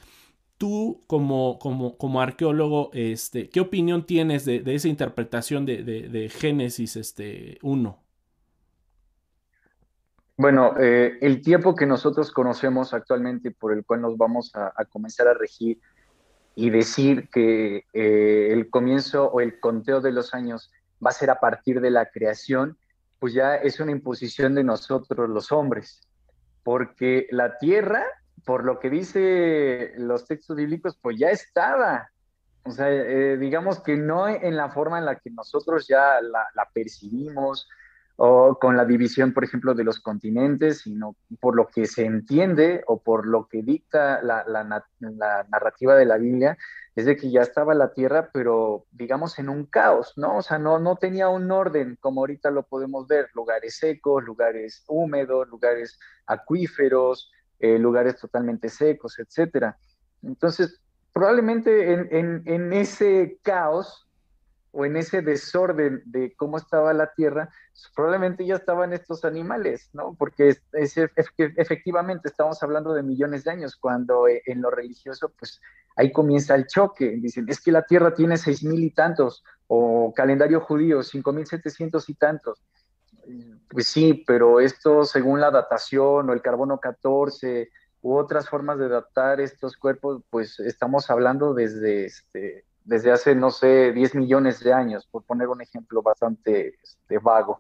tú 0.58 1.04
como, 1.08 1.60
como, 1.60 1.98
como 1.98 2.22
arqueólogo, 2.22 2.90
este, 2.94 3.50
¿qué 3.50 3.60
opinión 3.60 4.06
tienes 4.06 4.46
de, 4.46 4.64
esa 4.66 4.88
interpretación 4.88 5.66
de, 5.66 6.32
Génesis 6.34 6.96
este, 6.96 7.58
1? 7.62 8.00
Bueno, 10.38 10.74
eh, 10.78 11.18
el 11.22 11.42
tiempo 11.42 11.76
que 11.76 11.86
nosotros 11.86 12.32
conocemos 12.32 12.94
actualmente 12.94 13.52
por 13.52 13.72
el 13.72 13.86
cual 13.86 14.02
nos 14.02 14.18
vamos 14.18 14.52
a, 14.54 14.74
comenzar 14.86 15.30
a 15.30 15.34
regir 15.34 15.80
y 16.56 16.70
decir 16.70 17.30
que 17.30 17.86
eh, 17.94 18.50
el 18.52 18.70
comienzo 18.70 19.26
o 19.28 19.40
el 19.40 19.60
conteo 19.60 20.02
de 20.02 20.12
los 20.12 20.34
años 20.34 20.72
va 21.06 21.12
a 21.12 21.14
ser 21.14 21.30
a 21.30 21.40
partir 21.40 21.80
de 21.80 21.90
la 21.90 22.10
creación, 22.10 22.78
pues 23.20 23.34
ya 23.34 23.56
es 23.56 23.80
una 23.80 23.92
imposición 23.92 24.56
de 24.56 24.64
nosotros 24.64 25.30
los 25.30 25.52
hombres, 25.54 26.02
porque 26.66 27.28
la 27.30 27.60
tierra, 27.60 28.04
por 28.44 28.66
lo 28.66 28.80
que 28.80 28.90
dice 28.90 29.94
los 29.98 30.26
textos 30.26 30.58
bíblicos, 30.58 30.98
pues 31.00 31.18
ya 31.20 31.30
estaba. 31.30 32.10
O 32.64 32.72
sea, 32.72 32.92
eh, 32.92 33.38
digamos 33.38 33.80
que 33.82 33.96
no 33.96 34.28
en 34.28 34.58
la 34.58 34.70
forma 34.70 34.98
en 34.98 35.06
la 35.06 35.16
que 35.16 35.30
nosotros 35.30 35.88
ya 35.88 36.20
la, 36.22 36.48
la 36.56 36.68
percibimos, 36.74 37.70
o 38.18 38.58
con 38.60 38.78
la 38.78 38.86
división, 38.86 39.34
por 39.34 39.44
ejemplo, 39.44 39.74
de 39.74 39.84
los 39.84 40.00
continentes, 40.00 40.82
sino 40.82 41.16
por 41.40 41.56
lo 41.56 41.68
que 41.68 41.86
se 41.86 42.06
entiende 42.06 42.84
o 42.88 43.02
por 43.02 43.28
lo 43.28 43.48
que 43.48 43.62
dicta 43.62 44.22
la, 44.22 44.44
narrativa 45.50 45.96
de 45.96 46.06
la 46.06 46.18
Biblia, 46.18 46.58
es 46.96 47.06
de 47.06 47.18
que 47.18 47.30
ya 47.30 47.42
estaba 47.42 47.74
la 47.74 47.94
tierra, 47.94 48.30
pero 48.32 48.86
digamos 48.92 49.38
en 49.38 49.50
un 49.50 49.66
caos, 49.66 50.14
¿no? 50.16 50.38
O 50.38 50.42
sea, 50.42 50.58
no, 50.58 50.80
no 50.80 50.96
tenía 50.96 51.28
un 51.28 51.52
orden 51.52 51.98
como 52.00 52.22
ahorita 52.22 52.52
lo 52.52 52.64
podemos 52.64 53.08
ver, 53.08 53.30
lugares 53.34 53.78
secos, 53.78 54.24
lugares 54.24 54.84
húmedos, 54.88 55.48
lugares 55.50 56.00
acuíferos, 56.26 57.32
eh, 57.60 57.78
lugares 57.78 58.18
totalmente 58.18 58.70
secos, 58.70 59.20
etcétera. 59.20 59.78
Entonces, 60.24 60.80
probablemente 61.12 61.94
en, 61.94 62.44
en 62.46 62.74
ese 62.74 63.40
caos 63.42 64.06
o 64.76 64.86
en 64.86 64.98
ese 64.98 65.22
desorden 65.22 66.04
de 66.06 66.36
cómo 66.36 66.58
estaba 66.58 66.94
la 66.94 67.14
tierra, 67.14 67.50
probablemente 67.96 68.46
ya 68.46 68.56
estaban 68.56 68.92
estos 68.92 69.24
animales, 69.24 69.90
¿no? 69.94 70.16
Porque 70.20 70.50
es, 70.74 70.98
efectivamente 71.38 72.28
estamos 72.28 72.62
hablando 72.62 72.94
de 72.94 73.02
millones 73.02 73.46
de 73.46 73.52
años, 73.52 73.78
cuando 73.78 74.28
eh, 74.28 74.42
en 74.46 74.62
lo 74.62 74.70
religioso, 74.70 75.32
pues 75.40 75.62
ahí 75.96 76.12
comienza 76.12 76.56
el 76.56 76.68
choque. 76.68 77.16
Dicen, 77.22 77.46
es 77.48 77.62
que 77.62 77.72
la 77.72 77.84
tierra 77.84 78.14
tiene 78.14 78.36
seis 78.36 78.66
mil 78.66 78.84
y 78.84 78.92
tantos, 78.92 79.46
o 79.68 80.14
calendario 80.14 80.60
judío, 80.60 81.04
cinco 81.04 81.32
mil 81.32 81.48
setecientos 81.48 82.10
y 82.10 82.16
tantos. 82.16 82.62
Pues 83.70 83.88
sí, 83.88 84.26
pero 84.28 84.60
esto 84.60 85.06
según 85.06 85.40
la 85.40 85.52
datación 85.52 86.30
o 86.30 86.34
el 86.34 86.42
carbono 86.42 86.82
14 86.82 87.70
u 88.02 88.18
otras 88.18 88.50
formas 88.50 88.78
de 88.78 88.90
datar 88.90 89.40
estos 89.40 89.78
cuerpos, 89.78 90.22
pues 90.30 90.60
estamos 90.60 91.10
hablando 91.10 91.54
desde 91.54 92.06
este, 92.06 92.66
desde 92.86 93.12
hace, 93.12 93.36
no 93.36 93.50
sé, 93.50 93.92
10 93.92 94.16
millones 94.16 94.60
de 94.62 94.72
años, 94.72 95.08
por 95.08 95.24
poner 95.24 95.48
un 95.48 95.62
ejemplo 95.62 96.02
bastante 96.02 96.76
este, 96.82 97.18
vago. 97.18 97.60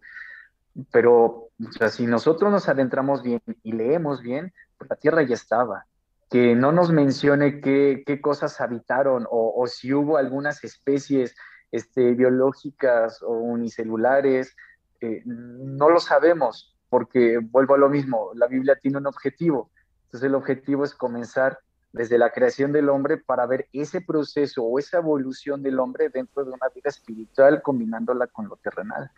Pero 0.91 1.49
si 1.91 2.05
nosotros 2.05 2.51
nos 2.51 2.69
adentramos 2.69 3.23
bien 3.23 3.41
y 3.63 3.71
leemos 3.71 4.21
bien, 4.21 4.53
pues 4.77 4.89
la 4.89 4.95
Tierra 4.95 5.23
ya 5.23 5.35
estaba. 5.35 5.85
Que 6.29 6.55
no 6.55 6.71
nos 6.71 6.91
mencione 6.91 7.59
qué, 7.59 8.19
cosas 8.21 8.61
habitaron 8.61 9.25
o, 9.29 9.53
o, 9.55 9.67
si 9.67 9.93
hubo 9.93 10.17
algunas 10.17 10.63
especies 10.63 11.35
este, 11.71 12.13
biológicas 12.13 13.21
o 13.23 13.31
unicelulares, 13.31 14.55
eh, 15.01 15.21
no 15.25 15.89
lo 15.89 15.99
sabemos, 15.99 16.75
porque 16.89 17.39
vuelvo 17.41 17.75
a 17.75 17.77
lo 17.77 17.89
mismo, 17.89 18.31
la 18.35 18.47
Biblia 18.47 18.77
tiene 18.81 18.97
un 18.97 19.07
objetivo. 19.07 19.71
Entonces 20.05 20.27
el 20.27 20.35
objetivo 20.35 20.83
es 20.83 20.93
comenzar 20.93 21.59
desde 21.95 22.17
la 22.17 22.31
creación 22.31 22.73
del 22.73 22.89
hombre 22.89 23.17
para 23.17 23.45
ver 23.45 23.67
ese 23.71 24.01
proceso 24.01 24.63
o 24.63 24.77
esa 24.79 24.97
evolución 24.97 25.63
del 25.63 25.79
hombre 25.79 26.09
dentro 26.09 26.43
de 26.43 26.51
una 26.51 26.67
vida 26.75 26.89
espiritual 26.89 27.61
combinándola 27.61 28.27
con 28.27 28.49
lo 28.49 28.57
terrenal. 28.57 29.09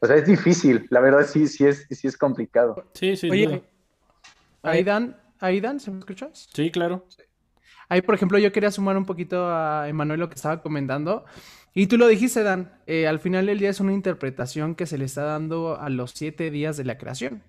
O 0.00 0.06
sea, 0.06 0.16
es 0.16 0.26
difícil, 0.26 0.86
la 0.90 1.00
verdad 1.00 1.26
sí, 1.26 1.46
sí 1.46 1.66
es, 1.66 1.86
sí 1.90 2.08
es 2.08 2.16
complicado. 2.16 2.90
Sí, 2.94 3.16
sí. 3.16 3.30
Oye, 3.30 3.62
Aidan, 4.62 5.16
Aidan, 5.38 5.80
¿se 5.80 5.90
me 5.90 5.98
escuchas? 5.98 6.48
Sí, 6.52 6.70
claro. 6.70 7.06
Ahí, 7.90 8.00
por 8.00 8.14
ejemplo, 8.14 8.38
yo 8.38 8.50
quería 8.52 8.70
sumar 8.70 8.96
un 8.96 9.04
poquito 9.04 9.46
a 9.50 9.86
Emanuel 9.88 10.20
lo 10.20 10.30
que 10.30 10.36
estaba 10.36 10.62
comentando. 10.62 11.26
Y 11.74 11.88
tú 11.88 11.98
lo 11.98 12.06
dijiste, 12.06 12.42
Dan, 12.42 12.72
eh, 12.86 13.06
al 13.06 13.20
final 13.20 13.46
del 13.46 13.58
día 13.58 13.68
es 13.68 13.80
una 13.80 13.92
interpretación 13.92 14.74
que 14.74 14.86
se 14.86 14.96
le 14.96 15.04
está 15.04 15.24
dando 15.24 15.78
a 15.78 15.90
los 15.90 16.12
siete 16.12 16.50
días 16.50 16.78
de 16.78 16.84
la 16.84 16.96
creación. 16.96 17.42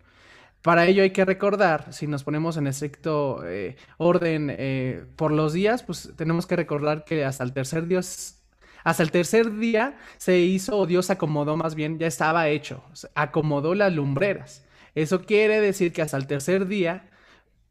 Para 0.65 0.87
ello 0.87 1.03
hay 1.03 1.11
que 1.11 1.23
recordar, 1.25 1.93
si 1.93 2.07
nos 2.07 2.23
ponemos 2.23 2.57
en 2.57 2.65
estricto 2.65 3.45
eh, 3.45 3.75
orden 3.97 4.47
eh, 4.49 5.05
por 5.15 5.31
los 5.31 5.53
días, 5.53 5.83
pues 5.83 6.11
tenemos 6.15 6.47
que 6.47 6.55
recordar 6.55 7.05
que 7.05 7.23
hasta 7.23 7.43
el 7.43 7.53
tercer 7.53 7.85
Dios, 7.85 8.41
hasta 8.83 9.03
el 9.03 9.11
tercer 9.11 9.57
día 9.57 9.95
se 10.17 10.39
hizo, 10.39 10.75
o 10.75 10.87
Dios 10.87 11.11
acomodó 11.11 11.55
más 11.55 11.75
bien, 11.75 11.99
ya 11.99 12.07
estaba 12.07 12.47
hecho, 12.49 12.83
acomodó 13.13 13.75
las 13.75 13.93
lumbreras. 13.93 14.65
Eso 14.95 15.21
quiere 15.21 15.61
decir 15.61 15.93
que 15.93 16.01
hasta 16.01 16.17
el 16.17 16.25
tercer 16.25 16.65
día 16.65 17.11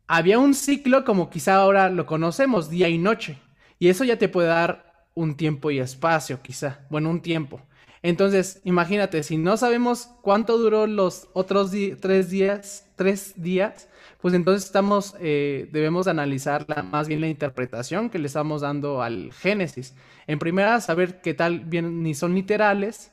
había 0.07 0.38
un 0.38 0.55
ciclo 0.55 1.05
como 1.05 1.30
quizá 1.30 1.57
ahora 1.57 1.90
lo 1.90 2.07
conocemos, 2.07 2.70
día 2.70 2.88
y 2.88 2.99
noche. 2.99 3.40
Y 3.80 3.88
eso 3.88 4.05
ya 4.05 4.18
te 4.18 4.28
puede 4.28 4.47
dar 4.47 5.09
un 5.14 5.36
tiempo 5.36 5.72
y 5.72 5.80
espacio, 5.80 6.40
quizá. 6.42 6.86
Bueno, 6.90 7.11
un 7.11 7.22
tiempo. 7.22 7.61
Entonces, 8.05 8.61
imagínate, 8.64 9.22
si 9.22 9.38
no 9.38 9.57
sabemos 9.57 10.11
cuánto 10.20 10.59
duró 10.59 10.86
los 10.86 11.28
otros 11.32 11.72
tres 12.02 12.28
días, 12.28 12.86
tres 12.96 13.32
días, 13.34 13.88
pues 14.20 14.34
entonces 14.34 14.66
estamos, 14.66 15.16
eh, 15.20 15.70
debemos 15.72 16.07
analizar 16.07 16.66
más 16.84 17.09
bien 17.09 17.22
la 17.22 17.28
interpretación 17.28 18.11
que 18.11 18.18
le 18.18 18.26
estamos 18.26 18.61
dando 18.61 19.00
al 19.00 19.32
Génesis. 19.32 19.94
En 20.26 20.38
primera, 20.38 20.82
saber 20.82 21.22
qué 21.22 21.32
tal 21.32 21.70
ni 21.70 22.12
son 22.12 22.34
literales 22.34 23.11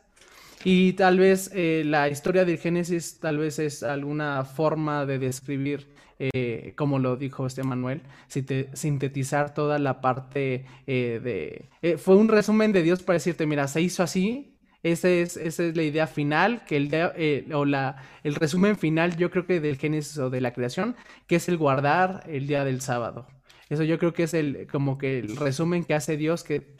y 0.65 0.91
tal 0.91 1.19
vez 1.19 1.51
eh, 1.53 1.83
la 1.85 2.09
historia 2.09 2.43
del 2.43 2.57
Génesis 2.57 3.17
tal 3.21 3.37
vez 3.37 3.59
es 3.59 3.83
alguna 3.83 4.43
forma 4.43 5.05
de 5.05 5.19
describir, 5.19 5.87
eh, 6.19 6.73
como 6.75 6.99
lo 6.99 7.15
dijo 7.15 7.47
este 7.47 7.63
Manuel, 7.63 8.01
sintetizar 8.27 9.53
toda 9.53 9.79
la 9.79 10.01
parte 10.01 10.65
de... 10.85 11.69
fue 11.97 12.17
un 12.17 12.27
resumen 12.27 12.73
de 12.73 12.83
Dios 12.83 13.01
para 13.03 13.13
decirte, 13.13 13.45
mira, 13.45 13.69
se 13.69 13.79
hizo 13.79 14.03
así, 14.03 14.50
esa 14.83 15.09
es, 15.09 15.37
esa 15.37 15.63
es 15.63 15.75
la 15.75 15.83
idea 15.83 16.07
final, 16.07 16.63
que 16.65 16.77
el, 16.77 16.89
eh, 16.91 17.47
o 17.53 17.65
la, 17.65 18.03
el 18.23 18.35
resumen 18.35 18.77
final, 18.77 19.15
yo 19.17 19.29
creo 19.29 19.45
que 19.45 19.59
del 19.59 19.77
Génesis 19.77 20.17
o 20.17 20.29
de 20.29 20.41
la 20.41 20.53
creación, 20.53 20.95
que 21.27 21.35
es 21.35 21.47
el 21.49 21.57
guardar 21.57 22.23
el 22.27 22.47
día 22.47 22.65
del 22.65 22.81
sábado. 22.81 23.27
Eso 23.69 23.83
yo 23.83 23.97
creo 23.99 24.13
que 24.13 24.23
es 24.23 24.33
el, 24.33 24.67
como 24.71 24.97
que 24.97 25.19
el 25.19 25.37
resumen 25.37 25.85
que 25.85 25.93
hace 25.93 26.17
Dios, 26.17 26.43
que 26.43 26.75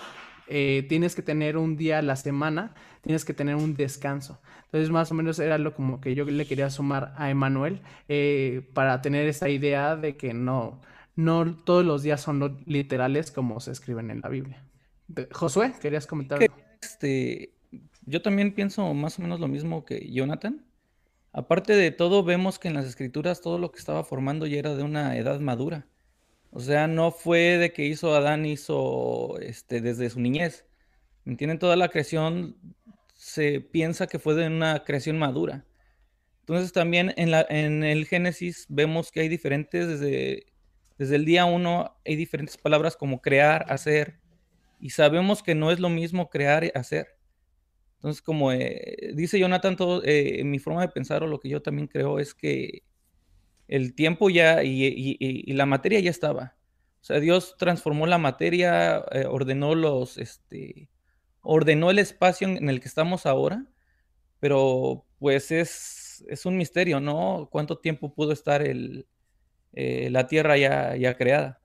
eh, 0.47 0.85
tienes 0.89 1.15
que 1.15 1.21
tener 1.21 1.55
un 1.55 1.77
día 1.77 1.99
a 1.99 2.01
la 2.01 2.17
semana, 2.17 2.73
tienes 3.01 3.23
que 3.23 3.33
tener 3.33 3.55
un 3.55 3.75
descanso. 3.75 4.41
Entonces, 4.65 4.89
más 4.89 5.09
o 5.11 5.13
menos 5.13 5.39
era 5.39 5.57
lo 5.57 5.73
como 5.73 6.01
que 6.01 6.15
yo 6.15 6.25
le 6.25 6.45
quería 6.45 6.69
sumar 6.69 7.13
a 7.17 7.29
Emanuel 7.29 7.81
eh, 8.09 8.69
para 8.73 9.01
tener 9.01 9.27
esa 9.27 9.47
idea 9.47 9.95
de 9.95 10.17
que 10.17 10.33
no, 10.33 10.81
no 11.15 11.55
todos 11.55 11.85
los 11.85 12.03
días 12.03 12.19
son 12.19 12.61
literales 12.65 13.31
como 13.31 13.59
se 13.61 13.71
escriben 13.71 14.11
en 14.11 14.19
la 14.21 14.29
Biblia. 14.29 14.65
Josué, 15.31 15.73
¿querías 15.81 16.07
comentar 16.07 16.41
algo? 16.41 16.55
Este, 16.81 17.53
yo 18.11 18.21
también 18.21 18.53
pienso 18.53 18.93
más 18.93 19.17
o 19.17 19.21
menos 19.21 19.39
lo 19.39 19.47
mismo 19.47 19.85
que 19.85 20.11
Jonathan. 20.11 20.65
Aparte 21.31 21.73
de 21.73 21.91
todo, 21.91 22.23
vemos 22.23 22.59
que 22.59 22.67
en 22.67 22.73
las 22.73 22.85
escrituras 22.85 23.39
todo 23.39 23.57
lo 23.57 23.71
que 23.71 23.79
estaba 23.79 24.03
formando 24.03 24.45
ya 24.47 24.59
era 24.59 24.75
de 24.75 24.83
una 24.83 25.17
edad 25.17 25.39
madura. 25.39 25.87
O 26.51 26.59
sea, 26.59 26.87
no 26.87 27.11
fue 27.11 27.57
de 27.57 27.71
que 27.71 27.85
hizo 27.85 28.13
Adán, 28.13 28.45
hizo 28.45 29.39
este, 29.39 29.79
desde 29.79 30.09
su 30.09 30.19
niñez. 30.19 30.65
¿Entienden? 31.25 31.57
Toda 31.57 31.77
la 31.77 31.87
creación 31.87 32.57
se 33.15 33.61
piensa 33.61 34.07
que 34.07 34.19
fue 34.19 34.35
de 34.35 34.47
una 34.47 34.83
creación 34.83 35.17
madura. 35.17 35.65
Entonces 36.41 36.73
también 36.73 37.13
en, 37.15 37.31
la, 37.31 37.45
en 37.49 37.85
el 37.85 38.05
Génesis 38.07 38.65
vemos 38.67 39.11
que 39.11 39.21
hay 39.21 39.29
diferentes, 39.29 39.87
desde, 39.87 40.47
desde 40.97 41.15
el 41.15 41.23
día 41.23 41.45
uno 41.45 41.95
hay 42.05 42.17
diferentes 42.17 42.57
palabras 42.57 42.97
como 42.97 43.21
crear, 43.21 43.65
hacer. 43.69 44.19
Y 44.81 44.89
sabemos 44.89 45.43
que 45.43 45.55
no 45.55 45.71
es 45.71 45.79
lo 45.79 45.87
mismo 45.87 46.29
crear 46.29 46.65
y 46.65 46.71
hacer. 46.75 47.20
Entonces, 48.01 48.23
como 48.23 48.51
eh, 48.51 49.11
dice 49.13 49.37
Jonathan, 49.37 49.75
todo, 49.75 50.01
eh, 50.03 50.43
mi 50.43 50.57
forma 50.57 50.81
de 50.81 50.87
pensar 50.87 51.21
o 51.21 51.27
lo 51.27 51.39
que 51.39 51.49
yo 51.49 51.61
también 51.61 51.87
creo 51.87 52.17
es 52.17 52.33
que 52.33 52.81
el 53.67 53.93
tiempo 53.93 54.31
ya 54.31 54.63
y, 54.63 55.45
la 55.53 55.67
materia 55.67 55.99
ya 55.99 56.09
estaba. 56.09 56.57
O 56.99 57.03
sea, 57.03 57.19
Dios 57.19 57.57
transformó 57.59 58.07
la 58.07 58.17
materia, 58.17 59.05
eh, 59.11 59.25
ordenó 59.27 59.75
los, 59.75 60.17
este, 60.17 60.89
ordenó 61.41 61.91
el 61.91 61.99
espacio 61.99 62.47
en, 62.47 62.69
el 62.69 62.79
que 62.79 62.87
estamos 62.87 63.27
ahora, 63.27 63.67
pero 64.39 65.05
pues 65.19 65.51
es, 65.51 66.25
es 66.27 66.47
un 66.47 66.57
misterio, 66.57 66.99
¿no? 66.99 67.49
¿Cuánto 67.51 67.77
tiempo 67.77 68.15
pudo 68.15 68.31
estar 68.31 68.63
el, 68.63 69.05
la 69.73 70.25
Tierra 70.25 70.57
ya, 70.57 70.95
ya 70.95 71.15
creada? 71.15 71.61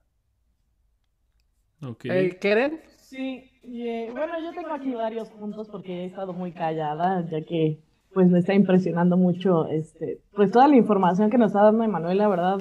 Okay. 1.81 2.29
¿Quieren? 2.33 2.79
Sí, 3.09 3.49
eh, 3.63 4.09
bueno, 4.11 4.33
yo 4.43 4.51
tengo 4.51 4.73
aquí 4.73 4.93
varios 4.93 5.29
puntos 5.29 5.69
porque 5.69 6.03
he 6.03 6.05
estado 6.07 6.33
muy 6.33 6.51
callada, 6.51 7.25
ya 7.29 7.41
que 7.41 7.79
pues 8.13 8.29
me 8.29 8.39
está 8.39 8.53
impresionando 8.53 9.15
mucho, 9.15 9.65
este, 9.69 10.19
pues 10.33 10.51
toda 10.51 10.67
la 10.67 10.75
información 10.75 11.29
que 11.29 11.37
nos 11.37 11.51
está 11.51 11.63
dando 11.63 11.85
Emanuel, 11.85 12.17
la 12.17 12.27
verdad, 12.27 12.57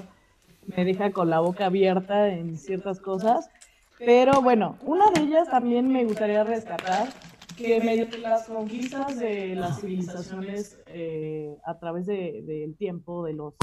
me 0.76 0.84
deja 0.84 1.10
con 1.10 1.30
la 1.30 1.40
boca 1.40 1.66
abierta 1.66 2.28
en 2.28 2.56
ciertas 2.58 3.00
cosas. 3.00 3.50
Pero 3.98 4.40
bueno, 4.40 4.78
una 4.82 5.10
de 5.10 5.22
ellas 5.22 5.50
también 5.50 5.88
me 5.88 6.04
gustaría 6.04 6.44
rescatar 6.44 7.08
que 7.56 7.80
mediante 7.80 8.18
las 8.18 8.46
conquistas 8.46 9.18
de 9.18 9.56
las 9.56 9.80
civilizaciones 9.80 10.78
eh, 10.86 11.56
a 11.64 11.76
través 11.80 12.06
del 12.06 12.46
de, 12.46 12.72
tiempo, 12.78 13.24
de 13.24 13.32
los, 13.32 13.54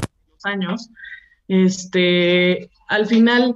años, 0.42 0.90
este, 1.48 2.68
al 2.88 3.06
final, 3.06 3.54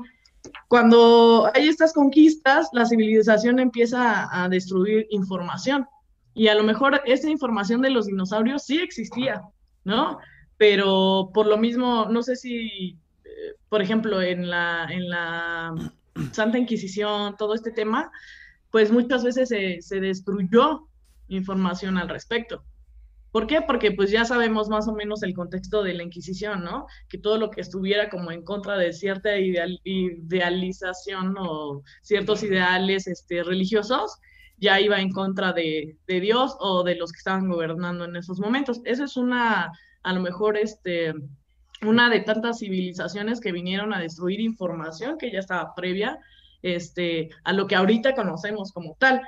cuando 0.69 1.51
hay 1.55 1.69
estas 1.69 1.93
conquistas, 1.93 2.69
la 2.73 2.87
civilización 2.87 3.59
empieza 3.59 4.29
a, 4.31 4.49
destruir 4.49 5.07
información. 5.11 5.87
Y 6.35 6.49
a 6.49 6.55
lo 6.55 6.63
mejor 6.63 7.01
esa 7.05 7.29
información 7.29 7.83
de 7.83 7.91
los 7.91 8.07
dinosaurios 8.07 8.65
sí 8.65 8.79
existía, 8.79 9.43
¿no? 9.85 10.19
Pero 10.57 11.31
por 11.33 11.47
lo 11.47 11.57
mismo, 11.57 12.07
no 12.07 12.23
sé 12.23 12.37
si, 12.37 12.99
eh, 13.25 13.55
por 13.69 13.83
ejemplo, 13.83 14.23
en 14.23 14.49
la, 14.49 14.87
en 14.91 15.09
la 15.09 15.75
Santa 16.33 16.59
Inquisición, 16.59 17.37
todo 17.37 17.55
este 17.55 17.71
tema, 17.71 18.11
pues 18.71 18.91
muchas 18.91 19.25
veces 19.25 19.49
se, 19.49 20.01
destruyó 20.01 20.89
información 21.29 21.99
al 21.99 22.09
respecto. 22.09 22.63
¿Por 23.31 23.47
qué? 23.47 23.61
Porque 23.63 23.93
pues 23.93 24.11
ya 24.11 24.25
sabemos 24.25 24.69
más 24.69 24.89
o 24.89 24.95
menos 24.95 25.23
el 25.23 25.35
contexto 25.35 25.83
de 25.83 25.95
la 25.95 26.03
Inquisición, 26.03 26.65
¿no? 26.65 26.87
Que 27.09 27.19
todo 27.19 27.39
lo 27.39 27.51
que 27.51 27.61
estuviera 27.61 28.09
como 28.09 28.33
en 28.33 28.43
contra 28.43 28.77
de 28.79 28.93
cierta 28.93 29.37
idealización 29.39 31.37
o 31.39 31.83
ciertos 32.03 32.43
ideales 32.43 33.07
este, 33.07 33.43
religiosos, 33.43 34.19
ya 34.57 34.81
iba 34.81 35.01
en 35.01 35.13
contra 35.13 35.53
de, 35.53 35.97
de, 36.07 36.21
Dios 36.21 36.57
o 36.59 36.83
de 36.83 36.97
los 36.97 37.13
que 37.13 37.19
estaban 37.19 37.49
gobernando 37.49 38.05
en 38.05 38.17
esos 38.17 38.41
momentos. 38.41 38.81
Eso 38.85 39.05
es 39.05 39.17
una, 39.17 39.71
a 40.03 40.13
lo 40.13 40.21
mejor, 40.21 40.57
este, 40.57 41.13
una 41.83 42.11
de 42.11 42.21
tantas 42.21 42.59
civilizaciones 42.59 43.41
que 43.41 43.53
vinieron 43.53 43.93
a 43.93 44.01
destruir 44.01 44.41
información 44.41 45.17
que 45.19 45.31
ya 45.31 45.39
estaba 45.39 45.75
previa 45.75 46.19
este, 46.63 47.31
a 47.45 47.53
lo 47.53 47.67
que 47.67 47.77
ahorita 47.77 48.15
conocemos 48.15 48.73
como 48.73 48.97
tal. 48.99 49.21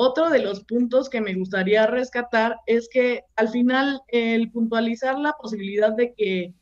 Otro 0.00 0.30
de 0.30 0.38
los 0.38 0.62
puntos 0.62 1.10
que 1.10 1.20
me 1.20 1.34
gustaría 1.34 1.84
rescatar 1.88 2.60
es 2.66 2.88
que 2.88 3.24
al 3.34 3.48
final 3.48 4.00
el 4.06 4.48
puntualizar 4.52 5.18
la 5.18 5.32
posibilidad 5.32 5.92
de 5.92 6.14
que 6.14 6.54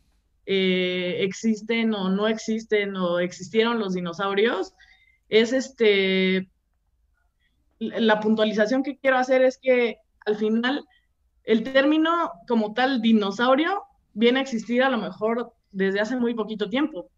eh, 0.47 1.16
existen 1.20 1.93
o 1.93 2.09
no 2.09 2.28
existen 2.28 2.97
o 2.97 3.18
existieron 3.18 3.78
los 3.78 3.93
dinosaurios 3.93 4.72
es 5.28 5.53
este 5.53 6.49
la 7.78 8.20
puntualización 8.20 8.82
que 8.82 8.97
quiero 8.97 9.18
hacer 9.18 9.43
es 9.43 9.59
que 9.59 9.99
al 10.24 10.37
final 10.37 10.87
el 11.45 11.62
término 11.62 12.32
como 12.49 12.72
tal 12.72 13.03
dinosaurio 13.03 13.82
viene 14.14 14.39
a 14.39 14.43
existir 14.45 14.82
a 14.82 14.89
lo 14.89 14.97
mejor 14.97 15.53
desde 15.72 16.01
hace 16.01 16.16
muy 16.16 16.32
poquito 16.32 16.70
tiempo 16.70 17.11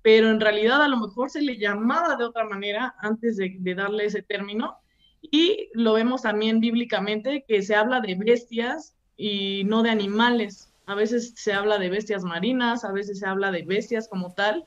pero 0.00 0.30
en 0.30 0.40
realidad 0.40 0.80
a 0.82 0.88
lo 0.88 0.96
mejor 0.96 1.28
se 1.28 1.42
le 1.42 1.58
llamaba 1.58 2.16
de 2.16 2.24
otra 2.24 2.44
manera 2.44 2.94
antes 2.98 3.36
de, 3.36 3.74
darle 3.74 4.06
ese 4.06 4.22
término. 4.22 4.78
Y 5.20 5.68
lo 5.74 5.94
vemos 5.94 6.22
también 6.22 6.60
bíblicamente 6.60 7.44
que 7.46 7.62
se 7.62 7.74
habla 7.74 8.00
de 8.00 8.14
bestias 8.14 8.94
y 9.16 9.64
no 9.64 9.82
de 9.82 9.90
animales. 9.90 10.72
A 10.86 10.94
veces 10.94 11.34
se 11.36 11.52
habla 11.52 11.78
de 11.78 11.90
bestias 11.90 12.24
marinas, 12.24 12.84
a 12.84 12.92
veces 12.92 13.20
se 13.20 13.26
habla 13.26 13.50
de 13.50 13.62
bestias 13.62 14.08
como 14.08 14.32
tal, 14.34 14.64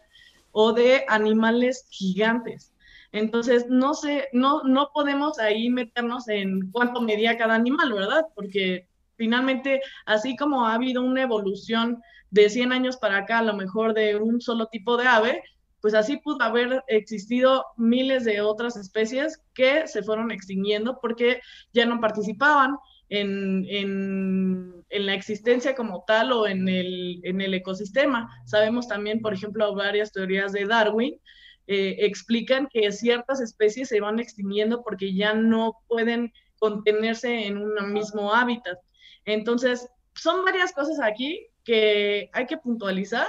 o 0.52 0.74
de 0.74 1.04
animales 1.10 1.88
gigantes. 1.90 2.74
Entonces, 3.12 3.68
no 3.70 3.94
sé, 3.94 4.30
no, 4.34 4.64
no 4.64 4.90
podemos 4.94 5.38
ahí 5.40 5.70
meternos 5.70 6.28
en 6.30 6.72
cuánto 6.72 7.02
medía 7.02 7.38
cada 7.38 7.56
animal, 7.56 7.94
¿verdad? 7.94 8.26
Porque 8.34 8.88
finalmente, 9.18 9.82
así 10.06 10.36
como 10.36 10.66
ha 10.66 10.74
habido 10.74 11.04
una 11.04 11.22
evolución 11.22 12.02
de 12.32 12.50
100 12.50 12.72
años 12.72 12.98
para 12.98 13.18
acá, 13.18 13.40
a 13.40 13.44
lo 13.44 13.54
mejor 13.54 13.94
de 13.94 14.16
un 14.16 14.42
solo 14.42 14.68
tipo 14.68 14.98
de 14.98 15.08
ave, 15.08 15.44
pues 15.84 15.96
así 15.96 16.16
pudo 16.16 16.42
haber 16.42 16.82
existido 16.88 17.66
miles 17.76 18.24
de 18.24 18.40
otras 18.40 18.78
especies 18.78 19.44
que 19.54 19.86
se 19.86 20.02
fueron 20.02 20.32
extinguiendo 20.32 20.98
porque 21.02 21.42
ya 21.74 21.86
no 21.86 22.00
participaban 22.00 22.78
en, 23.10 23.66
en, 23.68 24.86
la 24.90 25.14
existencia 25.14 25.76
como 25.76 26.06
tal 26.08 26.32
o 26.32 26.48
en 26.48 26.70
el, 26.70 27.20
en 27.24 27.42
el, 27.42 27.54
ecosistema. 27.54 28.30
Sabemos 28.46 28.88
también, 28.88 29.20
por 29.20 29.34
ejemplo, 29.34 29.76
varias 29.76 30.14
teorías 30.14 30.54
de 30.54 30.66
Darwin 30.66 31.20
eh, 31.68 31.98
explican 32.00 32.70
que 32.72 32.90
ciertas 32.94 33.42
especies 33.42 33.90
se 33.90 34.00
van 34.00 34.22
extinguiendo 34.22 34.84
porque 34.84 35.14
ya 35.14 35.34
no 35.34 35.80
pueden 35.90 36.32
contenerse 36.60 37.46
en 37.46 37.58
un 37.58 37.92
mismo 37.92 38.34
hábitat. 38.34 38.78
Entonces, 39.26 39.90
son 40.16 40.46
varias 40.46 40.72
cosas 40.72 41.02
aquí 41.02 41.46
que 41.66 42.30
hay 42.32 42.46
que 42.46 42.56
puntualizar 42.56 43.28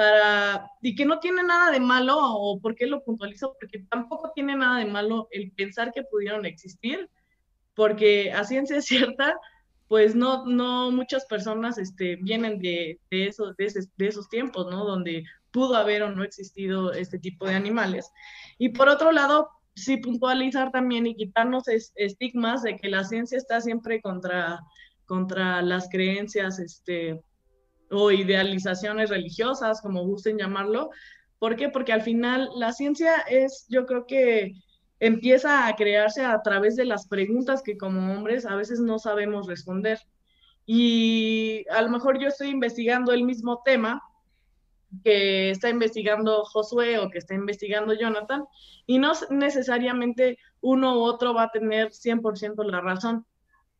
para, 0.00 0.70
y 0.80 0.94
que 0.94 1.04
no 1.04 1.18
tiene 1.18 1.42
nada 1.42 1.70
de 1.70 1.78
malo, 1.78 2.16
o 2.18 2.58
por 2.58 2.74
qué 2.74 2.86
lo 2.86 3.04
puntualizo, 3.04 3.54
porque 3.60 3.80
tampoco 3.90 4.32
tiene 4.34 4.56
nada 4.56 4.78
de 4.78 4.86
malo 4.86 5.28
el 5.30 5.52
pensar 5.52 5.92
que 5.92 6.04
pudieron 6.04 6.46
existir, 6.46 7.10
porque 7.74 8.32
a 8.32 8.44
ciencia 8.44 8.80
cierta, 9.20 9.38
pues 9.88 10.14
no, 10.14 10.46
no 10.46 10.90
muchas 10.90 11.26
personas 11.26 11.76
este, 11.76 12.16
vienen 12.16 12.60
de, 12.60 12.98
de, 13.10 13.26
esos, 13.26 13.54
de, 13.58 13.70
de 13.98 14.06
esos 14.06 14.30
tiempos, 14.30 14.68
¿no? 14.70 14.86
Donde 14.86 15.22
pudo 15.50 15.76
haber 15.76 16.02
o 16.02 16.10
no 16.10 16.24
existido 16.24 16.94
este 16.94 17.18
tipo 17.18 17.44
de 17.44 17.54
animales. 17.54 18.10
Y 18.56 18.70
por 18.70 18.88
otro 18.88 19.12
lado, 19.12 19.50
sí 19.74 19.98
puntualizar 19.98 20.70
también 20.70 21.08
y 21.08 21.14
quitarnos 21.14 21.64
estigmas 21.68 22.62
de 22.62 22.78
que 22.78 22.88
la 22.88 23.04
ciencia 23.04 23.36
está 23.36 23.60
siempre 23.60 24.00
contra, 24.00 24.60
contra 25.04 25.60
las 25.60 25.90
creencias 25.90 26.58
este, 26.58 27.20
o 27.90 28.10
idealizaciones 28.10 29.10
religiosas, 29.10 29.80
como 29.80 30.04
gusten 30.04 30.38
llamarlo. 30.38 30.90
¿Por 31.38 31.56
qué? 31.56 31.68
Porque 31.68 31.92
al 31.92 32.02
final 32.02 32.50
la 32.56 32.72
ciencia 32.72 33.16
es, 33.28 33.66
yo 33.68 33.86
creo 33.86 34.06
que 34.06 34.54
empieza 35.00 35.66
a 35.66 35.74
crearse 35.74 36.24
a 36.24 36.40
través 36.42 36.76
de 36.76 36.84
las 36.84 37.08
preguntas 37.08 37.62
que 37.62 37.78
como 37.78 38.12
hombres 38.12 38.44
a 38.46 38.54
veces 38.54 38.80
no 38.80 38.98
sabemos 38.98 39.46
responder. 39.46 39.98
Y 40.66 41.64
a 41.70 41.82
lo 41.82 41.88
mejor 41.88 42.20
yo 42.20 42.28
estoy 42.28 42.48
investigando 42.48 43.12
el 43.12 43.24
mismo 43.24 43.62
tema 43.64 44.02
que 45.04 45.50
está 45.50 45.70
investigando 45.70 46.44
Josué 46.44 46.98
o 46.98 47.10
que 47.10 47.18
está 47.18 47.34
investigando 47.34 47.94
Jonathan, 47.94 48.44
y 48.86 48.98
no 48.98 49.12
necesariamente 49.30 50.38
uno 50.60 50.98
u 50.98 51.02
otro 51.02 51.32
va 51.32 51.44
a 51.44 51.50
tener 51.50 51.92
100% 51.92 52.64
la 52.64 52.80
razón. 52.80 53.24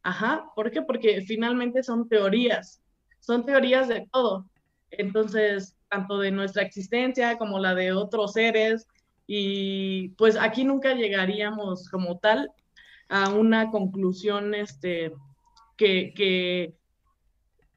Ajá, 0.03 0.51
¿por 0.55 0.71
qué? 0.71 0.83
Porque 0.83 1.21
finalmente 1.23 1.83
son 1.83 2.09
teorías 2.09 2.81
son 3.21 3.47
teorías 3.47 3.89
de 3.89 4.09
todo. 4.13 4.47
Entonces, 4.91 5.77
tanto 5.89 6.19
de 6.19 6.31
nuestra 6.31 6.63
existencia 6.63 7.39
como 7.39 7.59
la 7.59 7.75
de 7.75 7.93
otros 7.93 8.33
seres, 8.33 8.87
y 9.27 10.09
pues 10.11 10.37
aquí 10.37 10.65
nunca 10.65 10.95
llegaríamos 10.95 11.89
como 11.89 12.19
tal 12.19 12.51
a 13.09 13.29
una 13.29 13.71
conclusión 13.71 14.55
este, 14.55 15.13
que, 15.77 16.13
que 16.15 16.75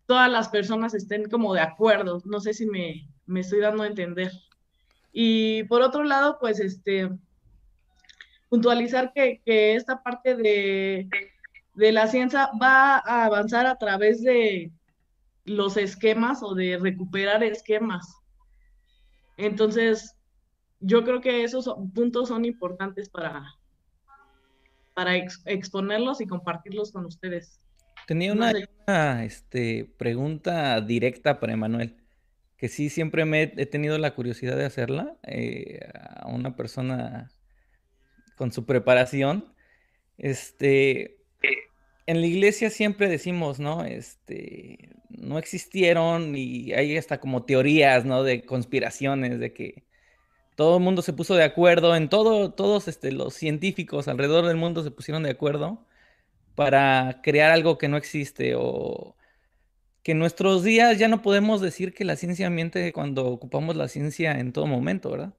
todas 0.08 0.32
las 0.32 0.50
personas 0.50 0.94
estén 0.94 1.30
como 1.30 1.54
de 1.54 1.62
acuerdo. 1.62 2.22
No 2.26 2.40
sé 2.40 2.54
si 2.54 2.66
me, 2.66 3.08
me 3.26 3.42
estoy 3.42 3.60
dando 3.60 3.84
a 3.84 3.88
entender. 3.88 4.32
Y 5.12 5.64
por 5.66 5.82
otro 5.84 6.04
lado, 6.04 6.38
pues 6.40 6.60
este, 6.60 7.12
puntualizar 8.50 9.14
que, 9.14 9.42
que 9.46 9.76
esta 9.76 10.02
parte 10.02 10.36
de, 10.36 11.08
de 11.76 11.92
la 11.92 12.08
ciencia 12.08 12.50
va 12.62 12.98
a 12.98 13.26
avanzar 13.26 13.68
a 13.68 13.78
través 13.78 14.24
de, 14.24 14.72
los 15.46 15.78
esquemas 15.78 16.42
o 16.42 16.56
de 16.56 16.78
recuperar 16.78 17.44
esquemas. 17.44 18.18
Entonces, 19.38 20.16
yo 20.80 21.04
creo 21.04 21.22
que 21.22 21.44
esos 21.44 21.70
puntos 21.94 22.30
son 22.30 22.46
importantes 22.46 23.10
para, 23.10 23.56
para 24.94 25.16
exponerlos 25.16 26.22
y 26.22 26.28
compartirlos 26.28 26.92
con 26.92 27.06
ustedes. 27.06 27.60
Tenía 28.06 28.34
una, 28.34 29.24
este, 29.24 29.86
pregunta 29.98 30.80
directa 30.82 31.40
para 31.40 31.54
Emanuel, 31.54 31.96
que 32.58 32.68
sí 32.68 32.90
siempre 32.90 33.26
me 33.26 33.54
he 33.56 33.66
tenido 33.66 33.98
la 33.98 34.14
curiosidad 34.14 34.58
de 34.58 34.66
hacerla 34.66 35.16
eh, 35.24 35.80
a 35.94 36.28
una 36.28 36.56
persona 36.56 37.32
con 38.36 38.52
su 38.52 38.66
preparación. 38.66 39.54
Este, 40.18 41.18
en 42.06 42.20
la 42.20 42.28
iglesia 42.28 42.70
siempre 42.70 43.08
decimos, 43.08 43.60
¿no? 43.60 43.86
Este, 43.86 44.90
no 45.18 45.38
existieron 45.38 46.36
y 46.36 46.74
hay 46.74 46.98
hasta 46.98 47.20
como 47.20 47.44
teorías, 47.44 48.06
¿no? 48.06 48.24
De 48.24 48.46
conspiraciones, 48.46 49.40
de 49.40 49.54
que 49.54 49.84
todo 50.56 50.78
el 50.78 50.84
mundo 50.84 51.02
se 51.02 51.14
puso 51.14 51.36
de 51.36 51.44
acuerdo, 51.44 51.96
en 51.96 52.10
todo, 52.10 52.52
todos 52.54 52.88
este, 52.88 53.12
los 53.12 53.34
científicos 53.34 54.08
alrededor 54.08 54.46
del 54.46 54.58
mundo 54.58 54.84
se 54.84 54.92
pusieron 54.92 55.24
de 55.24 55.32
acuerdo 55.32 55.86
para 56.56 57.22
crear 57.24 57.52
algo 57.52 57.78
que 57.78 57.88
no 57.88 57.98
existe 57.98 58.54
o 58.56 59.16
que 60.04 60.12
en 60.12 60.20
nuestros 60.20 60.64
días 60.64 61.00
ya 61.00 61.08
no 61.08 61.22
podemos 61.22 61.62
decir 61.62 61.94
que 61.94 62.06
la 62.06 62.18
ciencia 62.18 62.50
miente 62.50 62.92
cuando 62.94 63.26
ocupamos 63.28 63.76
la 63.76 63.88
ciencia 63.88 64.40
en 64.40 64.52
todo 64.52 64.68
momento, 64.68 65.12
¿verdad? 65.12 65.34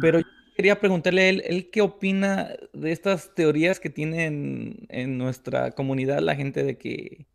Pero 0.00 0.22
quería 0.56 0.80
preguntarle 0.80 1.22
a 1.22 1.28
él, 1.28 1.68
qué 1.70 1.82
opina 1.82 2.50
de 2.72 2.92
estas 2.92 3.34
teorías 3.34 3.80
que 3.80 3.90
tienen 3.90 4.86
en 4.88 5.18
nuestra 5.18 5.72
comunidad 5.72 6.20
la 6.20 6.34
gente 6.34 6.64
de 6.64 6.78
que 6.78 7.26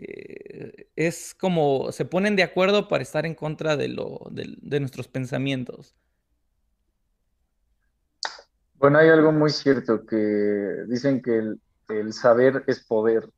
eh, 0.00 0.88
es 0.94 1.34
como 1.34 1.90
se 1.90 2.04
ponen 2.04 2.36
de 2.36 2.44
acuerdo 2.44 2.86
para 2.86 3.02
estar 3.02 3.26
en 3.26 3.34
contra 3.34 3.76
de, 3.76 3.88
lo, 3.88 4.20
de, 4.30 4.78
nuestros 4.78 5.08
pensamientos. 5.08 5.96
Bueno, 8.74 8.98
hay 8.98 9.08
algo 9.08 9.32
muy 9.32 9.50
cierto 9.50 10.06
que 10.06 10.84
dicen 10.86 11.20
que 11.20 11.38
el, 11.38 11.60
el 11.88 12.12
saber 12.12 12.62
es 12.68 12.84
poder. 12.84 13.28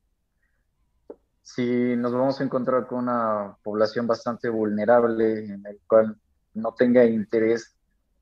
Si 1.41 1.97
nos 1.97 2.13
vamos 2.13 2.41
a 2.41 2.45
encontrar 2.45 2.87
con 2.87 2.99
una 3.01 3.57
población 3.63 4.07
bastante 4.07 4.51
vulnerable 4.51 5.47
en 5.47 5.67
el 5.67 5.81
cual 5.87 6.15
no 6.53 6.75
tenga 6.75 7.07
interés 7.07 7.75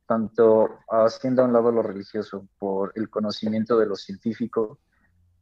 tanto 0.07 0.78
haciendo 0.89 1.43
a 1.43 1.47
un 1.47 1.53
lado 1.53 1.72
lo 1.72 1.82
religioso 1.82 2.47
por 2.59 2.93
el 2.95 3.11
conocimiento 3.11 3.76
de 3.78 3.86
lo 3.86 3.97
científico, 3.97 4.78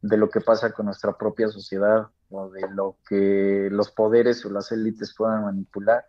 de 0.01 0.17
lo 0.17 0.29
que 0.29 0.41
pasa 0.41 0.71
con 0.71 0.85
nuestra 0.85 1.17
propia 1.17 1.47
sociedad 1.49 2.07
o 2.29 2.49
de 2.49 2.67
lo 2.69 2.97
que 3.07 3.69
los 3.71 3.91
poderes 3.91 4.45
o 4.45 4.49
las 4.49 4.71
élites 4.71 5.13
puedan 5.15 5.43
manipular, 5.43 6.05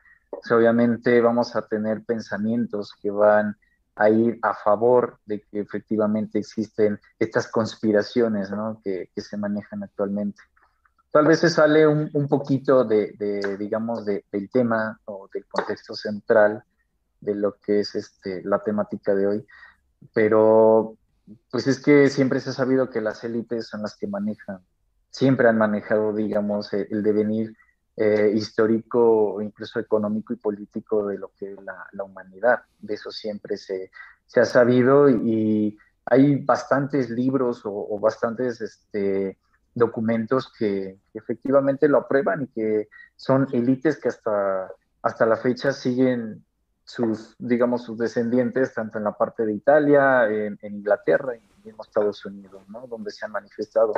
obviamente 0.51 1.21
vamos 1.21 1.57
a 1.57 1.63
tener 1.63 2.05
pensamientos 2.05 2.93
que 3.01 3.11
van 3.11 3.57
a 3.97 4.11
ir 4.11 4.39
a 4.43 4.55
favor 4.55 5.19
de 5.27 5.41
que 5.43 5.61
efectivamente 5.61 6.39
existen 6.39 7.01
estas 7.19 7.49
conspiraciones 7.49 8.51
¿no? 8.51 8.81
que, 8.85 9.11
que, 9.15 9.21
se 9.21 9.37
manejan 9.37 9.83
actualmente. 9.83 10.41
Tal 11.11 11.27
vez 11.27 11.41
se 11.41 11.51
sale 11.51 11.87
un, 11.87 12.09
un 12.13 12.29
poquito 12.29 12.85
de, 12.85 13.13
de 13.19 13.57
digamos, 13.57 14.05
de, 14.05 14.25
del 14.31 14.51
tema 14.51 15.01
o 15.07 15.29
del 15.33 15.47
contexto 15.47 15.95
central 15.95 16.63
de 17.21 17.35
lo 17.35 17.57
que 17.59 17.81
es 17.81 17.95
este, 17.95 18.43
la 18.45 18.63
temática 18.63 19.15
de 19.15 19.27
hoy, 19.27 19.47
pero 20.15 20.97
pues 21.51 21.67
es 21.67 21.81
que 21.81 22.09
siempre 22.09 22.41
se 22.41 22.51
ha 22.51 22.53
sabido 22.53 22.91
que 22.91 23.01
las 23.01 23.25
élites 23.25 23.69
son 23.69 23.83
las 23.83 23.97
que 23.97 24.07
manejan, 24.07 24.61
siempre 25.11 25.49
han 25.49 25.59
manejado, 25.59 26.13
digamos, 26.13 26.73
el 26.73 27.03
devenir 27.03 27.55
eh, 28.01 28.31
histórico 28.33 29.43
incluso 29.43 29.81
económico 29.81 30.33
y 30.33 30.37
político 30.37 31.05
de 31.09 31.19
lo 31.19 31.33
que 31.37 31.53
es 31.53 31.59
la, 31.63 32.05
humanidad. 32.05 32.61
De 32.79 32.95
eso 32.95 33.11
siempre 33.11 33.57
se, 33.57 33.91
se, 34.25 34.39
ha 34.39 34.45
sabido 34.45 35.11
y 35.11 35.77
hay 36.05 36.37
bastantes 36.37 37.11
libros 37.11 37.67
o, 37.67 37.73
o 37.73 37.99
bastantes 37.99 38.61
este, 38.61 39.37
documentos 39.75 40.53
que, 40.57 41.01
que, 41.13 41.19
efectivamente 41.19 41.89
lo 41.89 41.99
aprueban 41.99 42.43
y 42.43 42.47
que 42.47 42.89
son 43.17 43.49
élites 43.53 43.99
que 43.99 44.09
hasta, 44.09 44.71
hasta 45.03 45.27
la 45.27 45.37
fecha 45.37 45.73
siguen 45.73 46.45
sus, 46.89 47.37
digamos, 47.39 47.85
sus 47.85 47.99
descendientes, 47.99 48.73
tanto 48.73 48.97
en 48.97 49.05
la 49.05 49.13
parte 49.13 49.45
de 49.45 49.53
Italia, 49.53 50.27
en, 50.27 50.59
en 50.63 50.77
Inglaterra 50.77 51.37
y 51.37 51.69
en 51.69 51.77
Estados 51.79 52.25
Unidos, 52.25 52.63
¿no? 52.69 52.87
Donde 52.87 53.11
se 53.11 53.27
han 53.27 53.33
manifestado. 53.33 53.93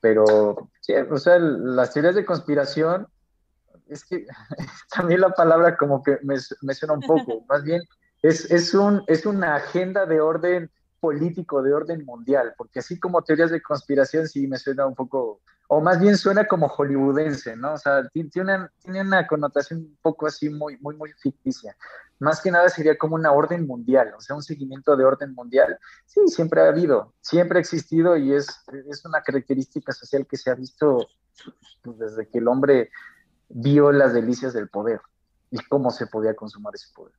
Pero, 0.00 0.70
sí, 0.80 0.94
o 0.94 1.18
sea, 1.18 1.38
las 1.38 1.92
teorías 1.92 2.14
de 2.14 2.24
conspiración, 2.24 3.06
es 3.86 4.02
que 4.06 4.26
también 4.96 5.20
la 5.20 5.30
palabra 5.30 5.76
como 5.76 6.02
que 6.02 6.18
me, 6.22 6.36
me 6.62 6.74
suena 6.74 6.94
un 6.94 7.02
poco, 7.02 7.44
más 7.48 7.62
bien 7.64 7.82
es, 8.22 8.50
es, 8.50 8.72
un, 8.72 9.04
es 9.08 9.26
una 9.26 9.56
agenda 9.56 10.06
de 10.06 10.22
orden 10.22 10.70
político, 11.02 11.62
de 11.62 11.74
orden 11.74 12.04
mundial, 12.04 12.54
porque 12.56 12.78
así 12.78 12.96
como 13.00 13.22
teorías 13.22 13.50
de 13.50 13.60
conspiración 13.60 14.28
sí 14.28 14.46
me 14.46 14.56
suena 14.56 14.86
un 14.86 14.94
poco 14.94 15.40
o 15.66 15.80
más 15.80 15.98
bien 15.98 16.16
suena 16.16 16.46
como 16.46 16.68
hollywoodense, 16.68 17.56
¿no? 17.56 17.72
O 17.72 17.78
sea, 17.78 18.08
tiene 18.12 18.68
una, 18.86 19.26
connotación 19.26 19.80
un 19.80 19.98
poco 20.00 20.28
así 20.28 20.48
muy, 20.48 20.78
muy, 20.78 20.94
muy 20.96 21.10
ficticia. 21.14 21.74
Más 22.20 22.40
que 22.40 22.52
nada 22.52 22.68
sería 22.68 22.96
como 22.96 23.16
una 23.16 23.32
orden 23.32 23.66
mundial, 23.66 24.12
o 24.16 24.20
sea, 24.20 24.36
un 24.36 24.44
seguimiento 24.44 24.96
de 24.96 25.04
orden 25.04 25.34
mundial. 25.34 25.76
Sí, 26.06 26.20
siempre 26.28 26.60
ha 26.60 26.68
habido, 26.68 27.14
siempre 27.20 27.58
ha 27.58 27.60
existido 27.60 28.16
y 28.16 28.32
es, 28.32 28.46
es 28.88 29.04
una 29.04 29.22
característica 29.22 29.90
social 29.92 30.24
que 30.24 30.36
se 30.36 30.50
ha 30.50 30.54
visto 30.54 31.08
pues, 31.82 31.98
desde 31.98 32.28
que 32.28 32.38
el 32.38 32.46
hombre 32.46 32.90
vio 33.48 33.90
las 33.90 34.14
delicias 34.14 34.52
del 34.52 34.68
poder 34.68 35.00
y 35.50 35.58
cómo 35.64 35.90
se 35.90 36.06
podía 36.06 36.36
consumar 36.36 36.76
ese 36.76 36.92
poder. 36.94 37.14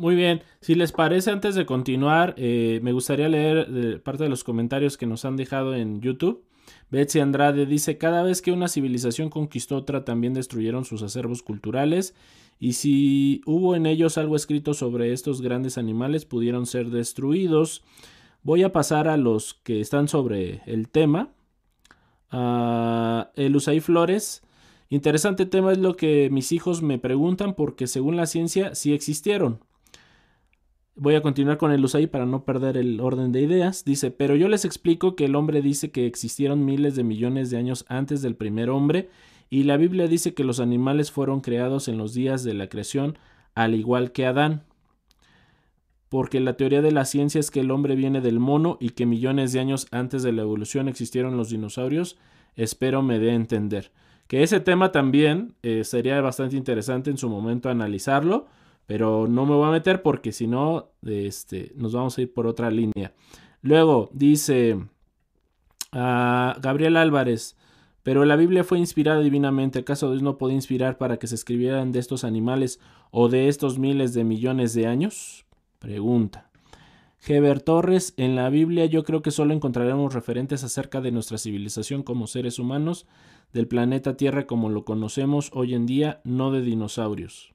Muy 0.00 0.14
bien, 0.14 0.40
si 0.62 0.76
les 0.76 0.92
parece, 0.92 1.30
antes 1.30 1.54
de 1.54 1.66
continuar, 1.66 2.34
eh, 2.38 2.80
me 2.82 2.92
gustaría 2.92 3.28
leer 3.28 3.68
eh, 3.68 3.98
parte 4.02 4.22
de 4.22 4.30
los 4.30 4.44
comentarios 4.44 4.96
que 4.96 5.04
nos 5.04 5.26
han 5.26 5.36
dejado 5.36 5.74
en 5.74 6.00
YouTube. 6.00 6.42
Betsy 6.90 7.20
Andrade 7.20 7.66
dice, 7.66 7.98
cada 7.98 8.22
vez 8.22 8.40
que 8.40 8.50
una 8.50 8.68
civilización 8.68 9.28
conquistó 9.28 9.76
otra, 9.76 10.06
también 10.06 10.32
destruyeron 10.32 10.86
sus 10.86 11.02
acervos 11.02 11.42
culturales, 11.42 12.14
y 12.58 12.72
si 12.72 13.42
hubo 13.44 13.76
en 13.76 13.84
ellos 13.84 14.16
algo 14.16 14.36
escrito 14.36 14.72
sobre 14.72 15.12
estos 15.12 15.42
grandes 15.42 15.76
animales, 15.76 16.24
pudieron 16.24 16.64
ser 16.64 16.88
destruidos. 16.88 17.84
Voy 18.42 18.62
a 18.62 18.72
pasar 18.72 19.06
a 19.06 19.18
los 19.18 19.52
que 19.52 19.82
están 19.82 20.08
sobre 20.08 20.62
el 20.64 20.88
tema. 20.88 21.28
Uh, 22.32 23.28
el 23.36 23.54
Usai 23.54 23.80
Flores. 23.80 24.42
Interesante 24.88 25.44
tema 25.44 25.72
es 25.72 25.78
lo 25.78 25.94
que 25.94 26.30
mis 26.30 26.52
hijos 26.52 26.80
me 26.80 26.98
preguntan 26.98 27.52
porque 27.52 27.86
según 27.86 28.16
la 28.16 28.24
ciencia 28.24 28.74
sí 28.74 28.94
existieron. 28.94 29.60
Voy 30.96 31.14
a 31.14 31.22
continuar 31.22 31.56
con 31.56 31.72
el 31.72 31.84
USAID 31.84 32.08
para 32.08 32.26
no 32.26 32.44
perder 32.44 32.76
el 32.76 33.00
orden 33.00 33.32
de 33.32 33.40
ideas. 33.40 33.84
Dice, 33.84 34.10
pero 34.10 34.36
yo 34.36 34.48
les 34.48 34.64
explico 34.64 35.16
que 35.16 35.26
el 35.26 35.36
hombre 35.36 35.62
dice 35.62 35.90
que 35.90 36.06
existieron 36.06 36.64
miles 36.64 36.96
de 36.96 37.04
millones 37.04 37.50
de 37.50 37.58
años 37.58 37.84
antes 37.88 38.22
del 38.22 38.34
primer 38.34 38.70
hombre 38.70 39.08
y 39.48 39.64
la 39.64 39.76
Biblia 39.76 40.08
dice 40.08 40.34
que 40.34 40.44
los 40.44 40.60
animales 40.60 41.10
fueron 41.10 41.40
creados 41.40 41.88
en 41.88 41.98
los 41.98 42.14
días 42.14 42.44
de 42.44 42.54
la 42.54 42.68
creación 42.68 43.18
al 43.54 43.74
igual 43.74 44.12
que 44.12 44.26
Adán. 44.26 44.64
Porque 46.08 46.40
la 46.40 46.54
teoría 46.54 46.82
de 46.82 46.92
la 46.92 47.04
ciencia 47.04 47.38
es 47.38 47.50
que 47.50 47.60
el 47.60 47.70
hombre 47.70 47.94
viene 47.94 48.20
del 48.20 48.40
mono 48.40 48.76
y 48.80 48.90
que 48.90 49.06
millones 49.06 49.52
de 49.52 49.60
años 49.60 49.86
antes 49.92 50.22
de 50.22 50.32
la 50.32 50.42
evolución 50.42 50.88
existieron 50.88 51.36
los 51.36 51.50
dinosaurios. 51.50 52.18
Espero 52.56 53.02
me 53.02 53.18
dé 53.18 53.30
a 53.30 53.34
entender. 53.34 53.92
Que 54.26 54.42
ese 54.42 54.60
tema 54.60 54.92
también 54.92 55.54
eh, 55.62 55.84
sería 55.84 56.20
bastante 56.20 56.56
interesante 56.56 57.10
en 57.10 57.16
su 57.16 57.28
momento 57.28 57.68
analizarlo 57.68 58.48
pero 58.90 59.28
no 59.28 59.46
me 59.46 59.54
voy 59.54 59.68
a 59.68 59.70
meter 59.70 60.02
porque 60.02 60.32
si 60.32 60.48
no, 60.48 60.90
este, 61.06 61.70
nos 61.76 61.92
vamos 61.92 62.18
a 62.18 62.22
ir 62.22 62.34
por 62.34 62.48
otra 62.48 62.72
línea. 62.72 63.14
Luego 63.62 64.10
dice 64.12 64.80
a 65.92 66.56
Gabriel 66.60 66.96
Álvarez, 66.96 67.56
pero 68.02 68.24
la 68.24 68.34
Biblia 68.34 68.64
fue 68.64 68.80
inspirada 68.80 69.20
divinamente. 69.20 69.78
¿Acaso 69.78 70.10
Dios 70.10 70.24
no 70.24 70.38
puede 70.38 70.54
inspirar 70.54 70.98
para 70.98 71.18
que 71.18 71.28
se 71.28 71.36
escribieran 71.36 71.92
de 71.92 72.00
estos 72.00 72.24
animales 72.24 72.80
o 73.12 73.28
de 73.28 73.46
estos 73.46 73.78
miles 73.78 74.12
de 74.12 74.24
millones 74.24 74.74
de 74.74 74.88
años? 74.88 75.46
Pregunta. 75.78 76.50
Heber 77.24 77.60
Torres, 77.60 78.12
en 78.16 78.34
la 78.34 78.50
Biblia 78.50 78.86
yo 78.86 79.04
creo 79.04 79.22
que 79.22 79.30
solo 79.30 79.54
encontraremos 79.54 80.14
referentes 80.14 80.64
acerca 80.64 81.00
de 81.00 81.12
nuestra 81.12 81.38
civilización 81.38 82.02
como 82.02 82.26
seres 82.26 82.58
humanos, 82.58 83.06
del 83.52 83.68
planeta 83.68 84.16
Tierra 84.16 84.48
como 84.48 84.68
lo 84.68 84.84
conocemos 84.84 85.52
hoy 85.54 85.76
en 85.76 85.86
día, 85.86 86.20
no 86.24 86.50
de 86.50 86.62
dinosaurios. 86.62 87.54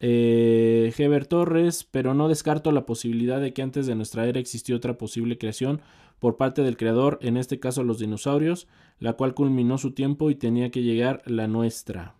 Eh, 0.00 0.92
Heber 0.96 1.26
Torres, 1.26 1.84
pero 1.90 2.14
no 2.14 2.28
descarto 2.28 2.72
la 2.72 2.84
posibilidad 2.84 3.40
de 3.40 3.52
que 3.52 3.62
antes 3.62 3.86
de 3.86 3.94
nuestra 3.94 4.26
era 4.26 4.40
existió 4.40 4.76
otra 4.76 4.98
posible 4.98 5.38
creación 5.38 5.80
por 6.18 6.36
parte 6.36 6.62
del 6.62 6.76
creador, 6.76 7.18
en 7.22 7.36
este 7.36 7.60
caso 7.60 7.84
los 7.84 7.98
dinosaurios, 7.98 8.66
la 8.98 9.14
cual 9.14 9.34
culminó 9.34 9.78
su 9.78 9.92
tiempo 9.92 10.30
y 10.30 10.34
tenía 10.34 10.70
que 10.70 10.82
llegar 10.82 11.22
la 11.26 11.46
nuestra. 11.46 12.14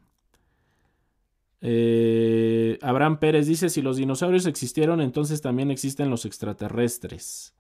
Eh, 1.60 2.78
Abraham 2.82 3.18
Pérez 3.18 3.46
dice, 3.46 3.70
si 3.70 3.80
los 3.80 3.96
dinosaurios 3.96 4.44
existieron, 4.44 5.00
entonces 5.00 5.40
también 5.40 5.70
existen 5.70 6.10
los 6.10 6.26
extraterrestres. 6.26 7.54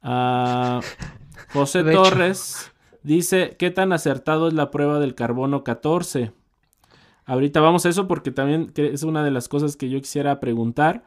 Ah, 0.00 0.80
José 1.52 1.82
Torres 1.82 2.72
dice, 3.02 3.56
¿qué 3.58 3.70
tan 3.70 3.92
acertado 3.92 4.46
es 4.46 4.54
la 4.54 4.70
prueba 4.70 5.00
del 5.00 5.16
carbono 5.16 5.64
14? 5.64 6.32
Ahorita 7.26 7.60
vamos 7.60 7.86
a 7.86 7.88
eso 7.88 8.06
porque 8.06 8.30
también 8.30 8.72
es 8.76 9.02
una 9.02 9.24
de 9.24 9.30
las 9.30 9.48
cosas 9.48 9.76
que 9.76 9.88
yo 9.88 10.00
quisiera 10.00 10.40
preguntar. 10.40 11.04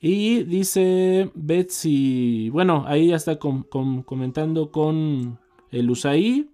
Y 0.00 0.44
dice 0.44 1.30
Betsy, 1.34 2.48
bueno, 2.50 2.84
ahí 2.86 3.08
ya 3.08 3.16
está 3.16 3.38
comentando 3.38 4.70
con 4.70 5.38
el 5.70 5.90
USAI. 5.90 6.48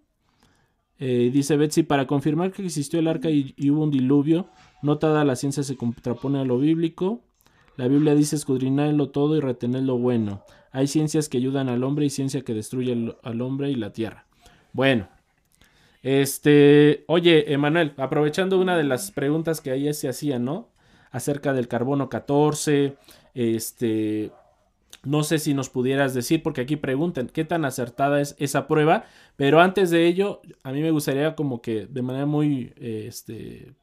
Eh, 0.99 1.31
dice 1.33 1.57
Betsy, 1.57 1.83
para 1.83 2.07
confirmar 2.07 2.53
que 2.53 2.65
existió 2.65 2.99
el 2.99 3.07
arca 3.07 3.31
y, 3.31 3.55
y, 3.57 3.71
hubo 3.71 3.85
un 3.85 3.91
diluvio, 3.91 4.49
no 4.83 4.99
toda 4.99 5.25
la 5.25 5.37
ciencia 5.37 5.63
se 5.63 5.77
contrapone 5.77 6.41
a 6.41 6.45
lo 6.45 6.59
bíblico. 6.59 7.23
La 7.77 7.87
Biblia 7.87 8.15
dice 8.15 8.37
escudriñarlo 8.37 9.11
todo 9.11 9.37
y 9.37 9.41
retener 9.41 9.83
lo 9.83 9.99
bueno. 9.99 10.43
Hay 10.73 10.87
ciencias 10.87 11.29
que 11.29 11.39
ayudan 11.39 11.69
al 11.69 11.85
hombre 11.85 12.07
y 12.07 12.11
ciencia 12.11 12.43
que 12.43 12.55
destruye 12.55 13.15
al 13.23 13.41
hombre 13.43 13.71
y 13.71 13.77
la 13.77 13.93
tierra. 13.93 14.27
Bueno, 14.73 15.09
este, 16.07 17.03
oye, 17.09 17.53
Emanuel, 17.53 17.93
aprovechando 17.97 18.61
una 18.61 18.77
de 18.77 18.85
las 18.85 19.11
preguntas 19.11 19.61
que 19.61 19.73
ahí 19.73 19.93
se 19.93 20.09
hacían, 20.09 20.45
¿no? 20.45 20.69
Acerca 21.11 21.53
del 21.53 21.67
carbono 21.67 22.09
14, 22.09 22.97
este, 23.35 24.31
no 25.03 25.25
sé 25.25 25.41
si 25.41 25.53
nos 25.53 25.69
pudieras 25.69 26.15
decir, 26.15 26.45
porque 26.45 26.61
aquí 26.61 26.77
preguntan 26.77 27.27
qué 27.27 27.45
tan 27.45 27.65
acertada 27.65 28.21
es 28.21 28.37
esa 28.39 28.69
prueba, 28.69 29.07
pero 29.35 29.61
antes 29.61 29.91
de 29.91 30.07
ello, 30.07 30.43
a 30.63 30.71
mí 30.71 30.81
me 30.81 30.93
gustaría 30.93 31.35
como 31.35 31.61
que 31.61 31.87
de 31.87 32.03
manera 32.03 32.25
muy, 32.25 32.73
este, 32.77 33.75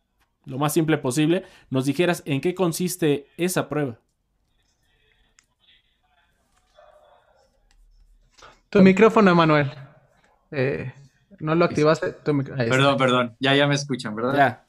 lo 0.46 0.58
más 0.58 0.72
simple 0.72 0.98
posible, 0.98 1.44
nos 1.70 1.84
dijeras 1.84 2.24
en 2.26 2.40
qué 2.40 2.56
consiste 2.56 3.28
esa 3.36 3.68
prueba. 3.68 4.00
Tu 8.70 8.82
micrófono, 8.82 9.30
Emanuel. 9.30 9.70
Eh, 10.52 10.94
no 11.44 11.56
lo 11.56 11.66
activaste. 11.66 12.16
Perdón, 12.24 12.98
perdón. 12.98 13.36
Ya, 13.40 13.54
ya 13.54 13.68
me 13.68 13.76
escuchan, 13.76 14.16
¿verdad? 14.16 14.36
Ya. 14.36 14.66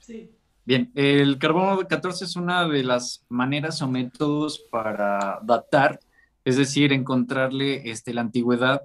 Sí. 0.00 0.30
Bien, 0.66 0.92
el 0.94 1.38
carbono 1.38 1.88
14 1.88 2.26
es 2.26 2.36
una 2.36 2.68
de 2.68 2.84
las 2.84 3.24
maneras 3.30 3.80
o 3.80 3.88
métodos 3.88 4.58
para 4.70 5.40
datar, 5.42 5.98
es 6.44 6.58
decir, 6.58 6.92
encontrarle 6.92 7.90
este, 7.90 8.12
la 8.12 8.20
antigüedad 8.20 8.82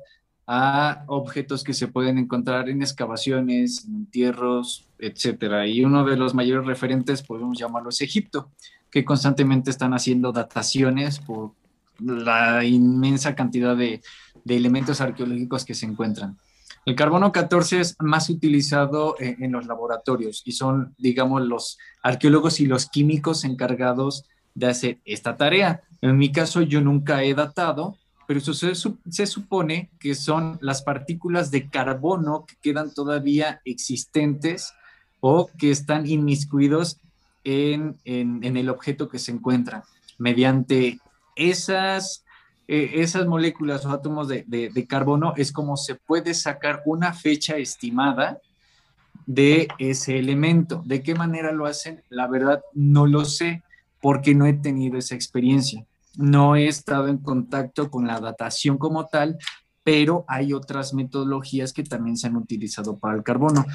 a 0.48 1.04
objetos 1.08 1.64
que 1.66 1.74
se 1.74 1.90
pueden 1.90 2.18
encontrar 2.18 2.70
en 2.70 2.82
excavaciones, 2.82 3.86
en 3.86 3.96
entierros, 3.96 4.88
etcétera. 4.98 5.68
Y 5.68 5.84
uno 5.84 6.06
de 6.06 6.16
los 6.16 6.34
mayores 6.34 6.66
referentes, 6.66 7.22
podemos 7.22 7.60
llamarlos 7.60 8.00
Egipto, 8.00 8.50
que 8.90 9.04
constantemente 9.04 9.72
están 9.72 9.94
haciendo 9.94 10.32
dataciones 10.32 11.20
por 11.20 11.52
la 12.00 12.64
inmensa 12.64 13.36
cantidad 13.36 13.76
de, 13.76 14.02
de 14.46 14.56
elementos 14.56 15.02
arqueológicos 15.02 15.66
que 15.66 15.74
se 15.74 15.86
encuentran. 15.86 16.38
El 16.86 16.94
carbono 16.96 17.32
14 17.32 17.82
es 17.82 17.96
más 18.00 18.30
utilizado 18.30 19.16
en, 19.20 19.52
los 19.52 19.66
laboratorios 19.66 20.44
y 20.46 20.52
son, 20.52 20.94
digamos, 21.00 21.42
los 21.42 21.80
arqueólogos 22.04 22.60
y 22.60 22.68
los 22.68 22.86
químicos 22.86 23.44
encargados 23.44 24.26
de 24.54 24.68
hacer 24.68 25.00
esta 25.04 25.36
tarea. 25.36 25.82
En 26.02 26.16
mi 26.16 26.32
caso, 26.32 26.62
yo 26.62 26.82
nunca 26.82 27.24
he 27.24 27.34
datado, 27.34 27.98
pero 28.28 28.40
se, 28.40 29.26
supone 29.26 29.90
que 30.00 30.14
son 30.14 30.60
las 30.62 30.84
partículas 30.84 31.50
de 31.50 31.70
carbono 31.70 32.46
que 32.46 32.56
quedan 32.62 32.94
todavía 32.94 33.62
existentes 33.66 34.72
o 35.22 35.50
que 35.58 35.72
están 35.72 36.06
inmiscuidos 36.06 37.00
en, 37.44 37.98
en, 38.06 38.44
en 38.44 38.58
el 38.58 38.70
objeto 38.70 39.10
que 39.10 39.18
se 39.18 39.32
encuentra. 39.32 39.86
Mediante 40.20 41.00
esas 41.36 42.25
eh, 42.68 42.92
esas 42.96 43.28
moléculas 43.28 43.86
o 43.86 43.92
átomos 43.92 44.28
de, 44.28 44.88
carbono 44.90 45.34
es 45.38 45.52
como 45.52 45.78
se 45.78 45.96
puede 45.96 46.34
sacar 46.34 46.82
una 46.86 47.14
fecha 47.14 47.58
estimada 47.58 48.40
de 49.28 49.68
ese 49.78 50.18
elemento. 50.18 50.82
¿De 50.86 51.04
qué 51.04 51.14
manera 51.14 51.52
lo 51.52 51.68
hacen? 51.68 52.04
La 52.10 52.28
verdad 52.28 52.62
no 52.74 53.06
lo 53.06 53.26
sé 53.26 53.64
porque 54.02 54.34
no 54.34 54.46
he 54.46 54.54
tenido 54.54 54.98
esa 54.98 55.16
experiencia. 55.16 55.86
No 56.18 56.56
he 56.56 56.68
estado 56.68 57.08
en 57.08 57.18
contacto 57.18 57.92
con 57.92 58.08
la 58.08 58.20
datación 58.20 58.78
como 58.78 59.06
tal, 59.06 59.38
pero 59.84 60.26
hay 60.28 60.54
otras 60.54 60.94
metodologías 60.94 61.72
que 61.72 61.84
también 61.84 62.18
se 62.18 62.28
han 62.28 62.36
utilizado 62.36 62.98
para 62.98 63.16
el 63.16 63.24
carbono. 63.24 63.66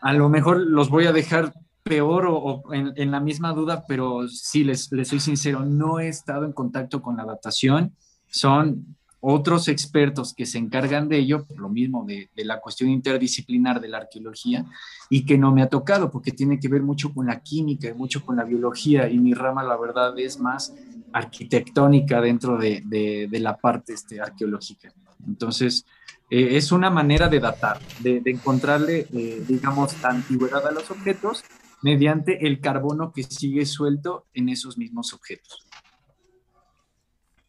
A 0.00 0.12
lo 0.12 0.28
mejor 0.28 0.58
los 0.58 0.88
voy 0.88 1.06
a 1.06 1.12
dejar 1.12 1.52
peor 1.84 2.26
o, 2.28 2.62
en, 2.72 3.10
la 3.10 3.20
misma 3.20 3.52
duda, 3.52 3.84
pero 3.86 4.28
sí, 4.28 4.64
les, 4.64 4.90
les 4.92 5.08
soy 5.08 5.20
sincero, 5.20 5.64
no 5.64 6.00
he 6.00 6.08
estado 6.08 6.44
en 6.44 6.52
contacto 6.52 7.00
con 7.00 7.16
la 7.16 7.24
datación 7.24 7.94
son 8.30 8.96
otros 9.20 9.68
expertos 9.68 10.32
que 10.34 10.46
se 10.46 10.58
encargan 10.58 11.08
de 11.08 11.18
ello, 11.18 11.44
por 11.44 11.58
lo 11.60 11.68
mismo 11.68 12.06
de, 12.06 12.30
la 12.36 12.58
cuestión 12.58 12.88
interdisciplinar 12.88 13.80
de 13.80 13.88
la 13.88 13.98
arqueología, 13.98 14.64
y 15.10 15.26
que 15.26 15.36
no 15.36 15.52
me 15.52 15.62
ha 15.62 15.68
tocado, 15.68 16.10
porque 16.10 16.32
tiene 16.32 16.58
que 16.58 16.68
ver 16.68 16.82
mucho 16.82 17.12
con 17.12 17.26
la 17.26 17.40
química 17.40 17.88
y 17.88 17.94
mucho 17.94 18.24
con 18.24 18.36
la 18.36 18.44
biología, 18.44 19.08
y 19.10 19.18
mi 19.18 19.34
rama, 19.34 19.62
la 19.62 19.76
verdad, 19.76 20.18
es 20.18 20.40
más 20.40 20.74
arquitectónica 21.12 22.20
dentro 22.20 22.56
de, 22.56 23.28
la 23.30 23.56
parte 23.58 23.92
este, 23.92 24.20
arqueológica. 24.20 24.90
Entonces, 25.26 25.84
eh, 26.30 26.56
es 26.56 26.72
una 26.72 26.88
manera 26.88 27.28
de 27.28 27.40
datar, 27.40 27.78
de, 27.98 28.22
encontrarle, 28.24 29.06
eh, 29.12 29.44
digamos, 29.46 30.00
la 30.00 30.10
antigüedad 30.10 30.66
a 30.66 30.70
los 30.70 30.90
objetos 30.90 31.44
mediante 31.82 32.46
el 32.46 32.60
carbono 32.60 33.12
que 33.12 33.22
sigue 33.22 33.66
suelto 33.66 34.26
en 34.32 34.48
esos 34.48 34.78
mismos 34.78 35.12
objetos. 35.12 35.66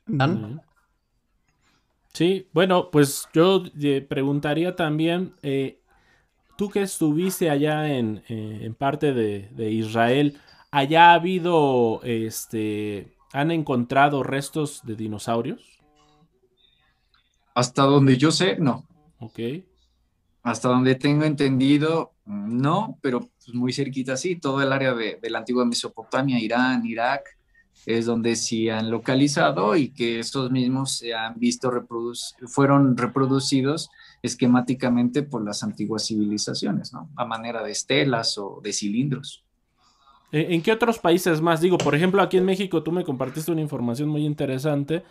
Dan. 0.06 0.62
Sí, 2.14 2.50
bueno, 2.54 2.90
pues 2.92 3.30
yo 3.34 3.64
eh, 3.82 4.02
preguntaría 4.02 4.76
también, 4.76 5.34
eh, 5.44 5.80
tú 6.58 6.70
que 6.70 6.82
estuviste 6.82 7.50
allá 7.50 7.88
en, 7.88 8.24
eh, 8.28 8.72
parte 8.78 9.14
de, 9.14 9.72
Israel, 9.72 10.38
¿allá 10.72 11.12
ha 11.12 11.14
habido, 11.14 12.02
este, 12.04 13.16
han 13.32 13.52
encontrado 13.52 14.24
restos 14.24 14.82
de 14.84 14.96
dinosaurios? 14.96 15.80
Hasta 17.56 17.84
donde 17.84 18.18
yo 18.18 18.32
sé, 18.32 18.58
no. 18.58 18.86
Ok. 19.20 19.40
Hasta 20.44 20.68
donde 20.68 20.96
tengo 20.96 21.24
entendido, 21.24 22.14
no, 22.26 22.98
pero 23.02 23.22
pues, 23.22 23.54
muy 23.54 23.72
cerquita 23.72 24.18
sí, 24.18 24.36
todo 24.36 24.62
el 24.62 24.74
área 24.74 24.94
de, 24.94 25.18
de 25.22 25.30
la 25.30 25.40
antigua 25.40 25.64
Mesopotamia, 25.66 26.40
Irán, 26.40 26.86
Irak, 26.86 27.38
es 27.86 28.06
donde 28.06 28.36
sí 28.36 28.70
han 28.70 28.92
localizado 28.92 29.76
y 29.76 29.90
que 29.90 30.20
estos 30.20 30.52
mismos 30.52 30.98
se 30.98 31.14
han 31.14 31.40
visto 31.40 31.72
fueron 32.48 32.98
reproducidos 32.98 33.90
esquemáticamente 34.22 35.24
por 35.24 35.44
las 35.44 35.64
antiguas 35.64 36.06
civilizaciones, 36.08 36.94
¿no? 36.94 37.10
A 37.16 37.26
manera 37.26 37.64
de 37.64 37.72
estelas 37.72 38.38
o 38.38 38.60
de 38.64 38.74
cilindros. 38.74 39.44
¿En 40.32 40.62
qué 40.62 40.72
otros 40.72 40.98
países 41.00 41.42
más? 41.42 41.60
Digo, 41.60 41.78
por 41.78 41.94
ejemplo, 41.94 42.22
aquí 42.22 42.38
en 42.38 42.46
México 42.46 42.84
tú 42.84 42.92
me 42.92 43.04
compartiste 43.04 43.52
una 43.52 43.62
información 43.62 44.08
muy 44.08 44.26
interesante 44.26 45.04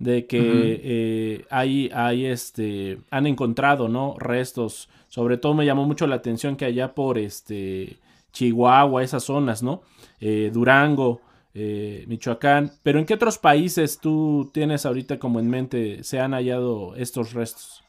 de 0.00 0.26
que 0.26 0.80
eh, 0.82 1.44
hay, 1.50 1.90
hay 1.94 2.26
este, 2.26 2.98
han 3.10 3.26
encontrado, 3.26 3.88
¿no? 3.88 4.16
Restos. 4.18 4.88
Sobre 5.08 5.36
todo 5.36 5.54
me 5.54 5.64
llamó 5.64 5.84
mucho 5.86 6.08
la 6.08 6.16
atención 6.16 6.56
que 6.56 6.64
allá 6.64 6.92
por 6.94 7.18
este 7.18 7.98
Chihuahua, 8.32 9.04
esas 9.04 9.22
zonas, 9.22 9.62
¿no? 9.62 9.82
Eh, 10.20 10.50
Durango, 10.52 11.20
eh, 11.54 12.04
Michoacán. 12.08 12.72
Pero 12.82 12.98
¿en 12.98 13.06
qué 13.06 13.14
otros 13.14 13.38
países 13.38 13.98
tú 13.98 14.50
tienes 14.52 14.84
ahorita 14.84 15.18
como 15.18 15.38
en 15.40 15.48
mente 15.48 16.02
se 16.02 16.20
han 16.20 16.32
hallado 16.32 16.96
estos 16.96 17.32
restos? 17.32 17.82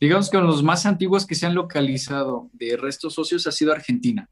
Digamos 0.00 0.30
que 0.30 0.38
los 0.38 0.62
más 0.62 0.86
antiguos 0.86 1.26
que 1.26 1.34
se 1.34 1.46
han 1.46 1.54
localizado 1.54 2.48
de 2.52 2.76
restos 2.76 3.18
óseos 3.18 3.46
ha 3.46 3.52
sido 3.52 3.72
Argentina. 3.72 4.28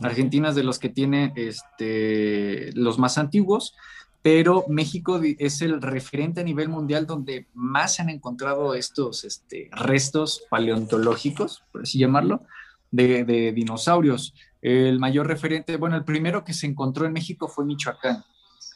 Argentina 0.00 0.50
es 0.50 0.54
de 0.54 0.64
los 0.64 0.78
que 0.78 0.88
tiene 0.88 1.32
este, 1.36 2.70
los 2.74 2.98
más 2.98 3.16
antiguos, 3.16 3.74
pero 4.20 4.64
México 4.68 5.20
es 5.22 5.62
el 5.62 5.80
referente 5.80 6.40
a 6.40 6.44
nivel 6.44 6.68
mundial 6.68 7.06
donde 7.06 7.46
más 7.54 7.94
se 7.94 8.02
han 8.02 8.10
encontrado 8.10 8.74
estos 8.74 9.24
este, 9.24 9.70
restos 9.72 10.42
paleontológicos, 10.50 11.62
por 11.72 11.82
así 11.82 11.98
llamarlo, 11.98 12.42
de, 12.90 13.24
de 13.24 13.52
dinosaurios. 13.52 14.34
El 14.66 14.98
mayor 14.98 15.28
referente, 15.28 15.76
bueno, 15.76 15.94
el 15.94 16.02
primero 16.02 16.42
que 16.42 16.52
se 16.52 16.66
encontró 16.66 17.06
en 17.06 17.12
México 17.12 17.46
fue 17.46 17.64
Michoacán 17.64 18.24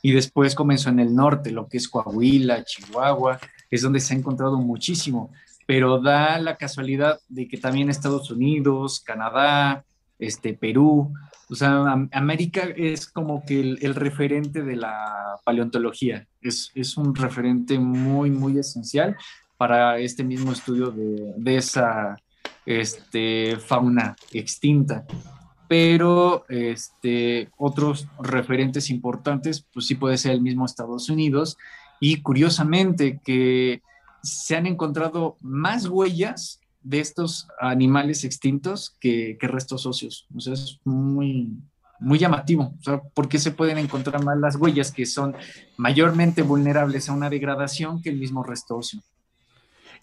y 0.03 0.12
después 0.12 0.55
comenzó 0.55 0.88
en 0.88 1.01
el 1.01 1.12
norte, 1.12 1.51
lo 1.51 1.66
que 1.66 1.78
es 1.78 1.88
Coahuila, 1.88 2.62
Chihuahua, 2.62 3.41
es 3.68 3.82
donde 3.82 3.99
se 3.99 4.14
ha 4.14 4.16
encontrado 4.16 4.57
muchísimo, 4.59 5.32
pero 5.66 6.01
da 6.01 6.38
la 6.38 6.55
casualidad 6.57 7.18
de 7.28 7.49
que 7.49 7.57
también 7.57 7.91
Estados 7.91 8.30
Unidos, 8.30 9.01
Canadá, 9.05 9.84
este, 10.20 10.55
Perú, 10.55 11.12
o 11.49 11.55
sea, 11.57 12.07
América 12.12 12.68
es 12.76 13.09
como 13.09 13.45
que 13.45 13.59
el, 13.59 13.95
referente 13.97 14.62
de 14.62 14.76
la 14.76 15.41
paleontología, 15.43 16.24
es, 16.41 16.70
es, 16.76 16.97
un 16.99 17.16
referente 17.16 17.80
muy, 17.80 18.30
muy 18.30 18.57
esencial 18.61 19.16
para 19.57 19.99
este 19.99 20.22
mismo 20.22 20.53
estudio 20.53 20.93
de, 20.93 21.34
de 21.36 21.57
esa 21.57 22.16
este, 22.64 23.57
fauna 23.57 24.14
extinta 24.32 25.05
pero 25.71 26.47
este, 26.49 27.49
otros 27.57 28.09
referentes 28.21 28.91
importantes, 28.91 29.64
pues 29.73 29.87
sí 29.87 29.95
puede 29.95 30.18
ser 30.18 30.33
el 30.33 30.41
mismo 30.41 30.66
Estados 30.66 31.09
Unidos, 31.09 31.57
y 32.01 32.23
curiosamente 32.23 33.21
que 33.25 33.81
se 34.21 34.57
han 34.57 34.66
encontrado 34.66 35.37
más 35.41 35.87
huellas 35.87 36.59
de 36.83 36.99
estos 36.99 37.47
animales 37.61 38.25
extintos 38.25 38.97
que, 38.99 39.39
restos 39.43 39.87
óseos. 39.87 40.27
O 40.35 40.41
sea, 40.41 40.55
es 40.55 40.81
muy, 40.83 41.51
muy 42.01 42.18
llamativo. 42.18 42.75
O 42.81 42.83
sea, 42.83 43.01
¿por 43.14 43.29
qué 43.29 43.39
se 43.39 43.53
pueden 43.53 43.79
encontrar 43.79 44.25
más 44.25 44.39
las 44.39 44.57
huellas 44.57 44.91
que 44.91 45.07
son 45.07 45.37
mayormente 45.77 46.43
vulnerables 46.43 47.09
a 47.09 47.12
una 47.12 47.31
degradación 47.31 48.03
que 48.03 48.11
el 48.11 48.18
mismo 48.18 48.43
resto 48.43 48.79
óseo? 48.79 49.03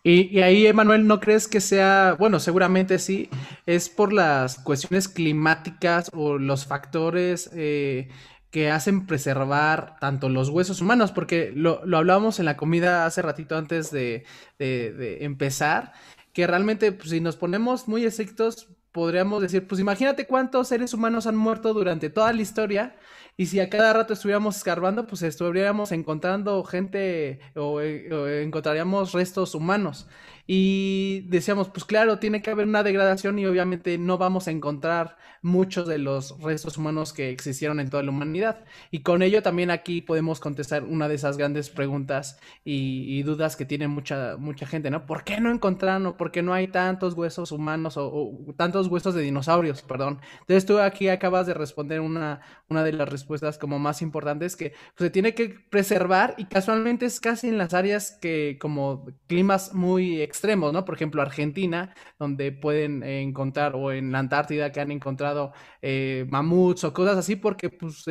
Y, 0.03 0.39
ahí, 0.39 0.65
Emanuel, 0.65 1.05
¿no 1.05 1.19
crees 1.19 1.47
que 1.47 1.59
sea, 1.59 2.15
bueno, 2.17 2.39
seguramente 2.39 2.97
sí, 2.97 3.29
es 3.65 3.89
por 3.89 4.13
las 4.13 4.57
cuestiones 4.59 5.09
climáticas 5.09 6.09
o 6.13 6.37
los 6.37 6.65
factores 6.65 7.49
eh, 7.53 8.07
que 8.49 8.71
hacen 8.71 9.05
preservar 9.05 9.97
tanto 9.99 10.29
los 10.29 10.49
huesos 10.49 10.79
humanos? 10.79 11.11
Porque 11.11 11.51
lo, 11.53 11.85
lo 11.85 11.97
hablábamos 11.97 12.39
en 12.39 12.45
la 12.45 12.55
comida 12.55 13.05
hace 13.05 13.21
ratito 13.21 13.57
antes 13.57 13.91
de, 13.91 14.23
empezar, 14.59 15.91
que 16.31 16.47
realmente 16.47 16.91
pues, 16.93 17.09
si 17.09 17.19
nos 17.19 17.35
ponemos 17.35 17.89
muy 17.89 18.05
estrictos, 18.05 18.69
podríamos 18.93 19.41
decir, 19.41 19.67
pues 19.67 19.81
imagínate 19.81 20.25
cuántos 20.25 20.69
seres 20.69 20.93
humanos 20.93 21.27
han 21.27 21.35
muerto 21.35 21.73
durante 21.73 22.09
toda 22.09 22.31
la 22.31 22.41
historia 22.41 22.95
Y 23.39 23.45
si 23.45 23.59
a 23.59 23.69
cada 23.69 23.93
rato 23.93 24.13
estuviéramos 24.13 24.57
escarbando, 24.57 25.05
pues 25.05 25.21
estuviéramos 25.21 25.91
encontrando 25.91 26.63
gente 26.63 27.39
o, 27.55 27.79
eh, 27.81 28.41
encontraríamos 28.43 29.11
restos 29.13 29.53
humanos. 29.53 30.07
Y 30.47 31.25
decíamos, 31.27 31.67
pues 31.67 31.83
claro, 31.83 32.19
tiene 32.19 32.41
que 32.41 32.49
haber 32.49 32.67
una 32.67 32.81
degradación 32.81 33.37
y 33.37 33.45
obviamente 33.45 33.97
no 33.97 34.17
vamos 34.17 34.47
a 34.47 34.51
encontrar 34.51 35.17
muchos 35.41 35.87
de 35.87 35.97
los 35.97 36.39
restos 36.39 36.77
humanos 36.77 37.13
que 37.13 37.29
existieron 37.31 37.79
en 37.79 37.89
toda 37.89 38.03
la 38.03 38.11
humanidad. 38.11 38.63
Y 38.89 38.99
con 39.01 39.21
ello 39.21 39.41
también 39.43 39.71
aquí 39.71 40.01
podemos 40.01 40.39
contestar 40.39 40.83
una 40.83 41.07
de 41.07 41.15
esas 41.15 41.37
grandes 41.37 41.69
preguntas 41.69 42.39
y, 42.63 43.23
dudas 43.27 43.57
que 43.57 43.65
tiene 43.65 43.89
mucha, 43.89 44.37
mucha 44.37 44.65
gente, 44.65 44.89
¿no? 44.89 45.05
¿Por 45.05 45.25
qué 45.25 45.41
no 45.41 45.51
encontraron 45.51 46.05
o 46.05 46.17
por 46.17 46.31
qué 46.31 46.41
no 46.41 46.53
hay 46.53 46.69
tantos 46.69 47.13
huesos 47.13 47.51
humanos 47.51 47.95
o, 47.97 48.31
tantos 48.55 48.87
huesos 48.87 49.15
de 49.15 49.21
dinosaurios, 49.21 49.81
perdón? 49.81 50.21
Entonces 50.41 50.65
tú 50.65 50.79
aquí 50.79 51.09
acabas 51.09 51.45
de 51.45 51.53
responder 51.53 51.99
una, 51.99 52.39
una 52.69 52.85
de 52.85 52.93
las 52.93 53.09
respuestas 53.09 53.57
como 53.57 53.79
más 53.79 54.01
importantes 54.01 54.55
que 54.55 54.69
pues, 54.69 55.07
se 55.07 55.09
tiene 55.09 55.33
que 55.33 55.49
preservar 55.69 56.35
y 56.37 56.45
casualmente 56.45 57.05
es 57.05 57.19
casi 57.19 57.49
en 57.49 57.57
las 57.57 57.73
áreas 57.73 58.17
que 58.21 58.57
como 58.61 59.05
climas 59.27 59.73
muy 59.73 60.21
¿no? 60.45 60.85
Por 60.85 60.95
ejemplo, 60.95 61.21
Argentina, 61.21 61.93
donde 62.19 62.51
pueden 62.51 63.03
encontrar, 63.03 63.73
o 63.75 63.91
en 63.91 64.11
la 64.11 64.19
Antártida 64.19 64.71
que 64.71 64.79
han 64.79 64.91
encontrado 64.91 65.53
eh, 65.81 66.25
mamuts 66.29 66.83
o 66.83 66.93
cosas 66.93 67.17
así, 67.17 67.35
porque 67.35 67.69
pues 67.69 68.05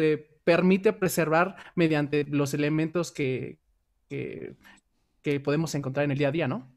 permite 0.46 0.92
preservar 0.92 1.56
mediante 1.74 2.24
los 2.24 2.54
elementos 2.54 3.10
que, 3.10 3.58
que, 4.08 4.54
podemos 5.42 5.74
encontrar 5.74 6.04
en 6.04 6.12
el 6.12 6.18
día 6.18 6.28
a 6.28 6.32
día, 6.32 6.46
¿no? 6.46 6.72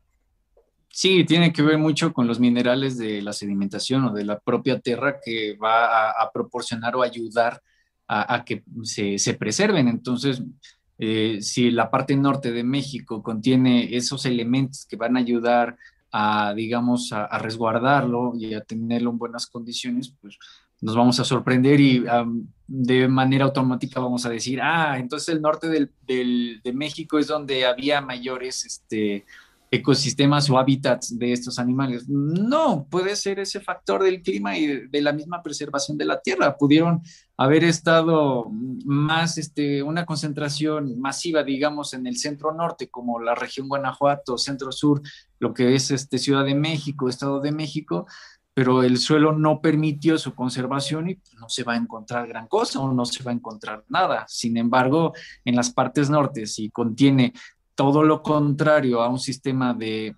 Sí, 0.92 1.24
tiene 1.24 1.54
que 1.54 1.62
ver 1.62 1.78
mucho 1.78 2.12
con 2.12 2.26
los 2.26 2.40
minerales 2.40 2.98
de 2.98 3.22
la 3.22 3.32
sedimentación 3.32 4.06
o 4.06 4.12
de 4.12 4.26
la 4.26 4.40
propia 4.40 4.80
tierra 4.80 5.20
que 5.24 5.56
va 5.56 6.10
a, 6.10 6.32
proporcionar 6.32 6.96
o 6.96 7.04
ayudar 7.04 7.62
a, 8.08 8.44
que 8.44 8.64
se, 8.82 9.20
se, 9.20 9.36
preserven. 9.36 9.88
Entonces, 9.88 10.42
eh, 11.02 11.40
si 11.42 11.72
la 11.72 11.90
parte 11.90 12.16
norte 12.18 12.52
de 12.52 12.64
México 12.64 13.24
contiene 13.24 13.96
esos 13.96 14.26
elementos 14.26 14.86
que 14.86 14.98
van 14.98 15.16
a 15.16 15.22
ayudar 15.22 15.78
a, 16.12 16.54
digamos, 16.54 17.14
a, 17.14 17.38
resguardarlo 17.40 18.34
y 18.36 18.54
a 18.54 18.62
tenerlo 18.62 19.12
en 19.12 19.18
buenas 19.18 19.48
condiciones, 19.48 20.14
pues 20.22 20.38
nos 20.82 20.98
vamos 20.98 21.18
a 21.20 21.24
sorprender 21.24 21.80
y 21.80 22.04
de 22.68 23.08
manera 23.08 23.46
automática 23.46 24.00
vamos 24.00 24.26
a 24.26 24.30
decir, 24.30 24.60
ah, 24.62 24.98
entonces 24.98 25.30
el 25.30 25.42
norte 25.42 25.70
del, 25.70 26.62
de 26.64 26.74
México 26.74 27.18
es 27.18 27.28
donde 27.28 27.66
había 27.66 28.02
mayores, 28.02 28.66
este, 28.66 29.26
ecosistemas 29.72 30.50
o 30.50 30.58
hábitats 30.58 31.18
de 31.18 31.32
estos 31.32 31.60
animales. 31.60 32.08
No, 32.08 32.88
puede 32.90 33.16
ser 33.16 33.40
ese 33.40 33.60
factor 33.60 34.04
del 34.04 34.22
clima 34.22 34.58
y 34.58 34.88
de 34.88 35.02
la 35.02 35.14
misma 35.14 35.44
preservación 35.44 35.98
de 35.98 36.06
la 36.06 36.22
tierra. 36.22 36.58
Pudieron 36.58 37.02
haber 37.38 37.64
estado 37.64 38.48
más, 38.86 39.38
este, 39.38 39.84
una 39.84 40.06
concentración 40.06 41.00
masiva, 41.00 41.44
digamos, 41.44 41.94
en 41.94 42.08
el 42.08 42.18
centro 42.18 42.54
norte, 42.54 42.90
como 42.90 43.20
la 43.20 43.36
región 43.36 43.68
Guanajuato, 43.68 44.38
centro 44.38 44.72
sur, 44.72 45.02
lo 45.40 45.54
que 45.54 45.76
es 45.76 45.92
este, 45.92 46.18
Ciudad 46.18 46.46
de 46.46 46.56
México, 46.56 47.08
Estado 47.08 47.40
de 47.40 47.52
México, 47.52 48.08
pero 48.56 48.84
el 48.84 48.98
suelo 48.98 49.32
no 49.32 49.62
permitió 49.62 50.18
su 50.18 50.34
conservación 50.36 51.10
y 51.12 51.20
no 51.40 51.48
se 51.48 51.64
va 51.64 51.74
a 51.74 51.78
encontrar 51.78 52.28
gran 52.28 52.48
cosa 52.48 52.80
o 52.80 52.92
no 52.92 53.06
se 53.06 53.24
va 53.24 53.32
a 53.32 53.36
encontrar 53.36 53.86
nada. 53.88 54.26
Sin 54.28 54.58
embargo, 54.58 55.14
en 55.46 55.56
las 55.56 55.72
partes 55.72 56.10
norte, 56.10 56.46
si 56.46 56.70
contiene 56.70 57.34
todo 57.80 58.04
lo 58.04 58.22
contrario 58.22 59.02
a 59.02 59.08
un 59.08 59.20
sistema 59.20 59.74
de, 59.74 60.14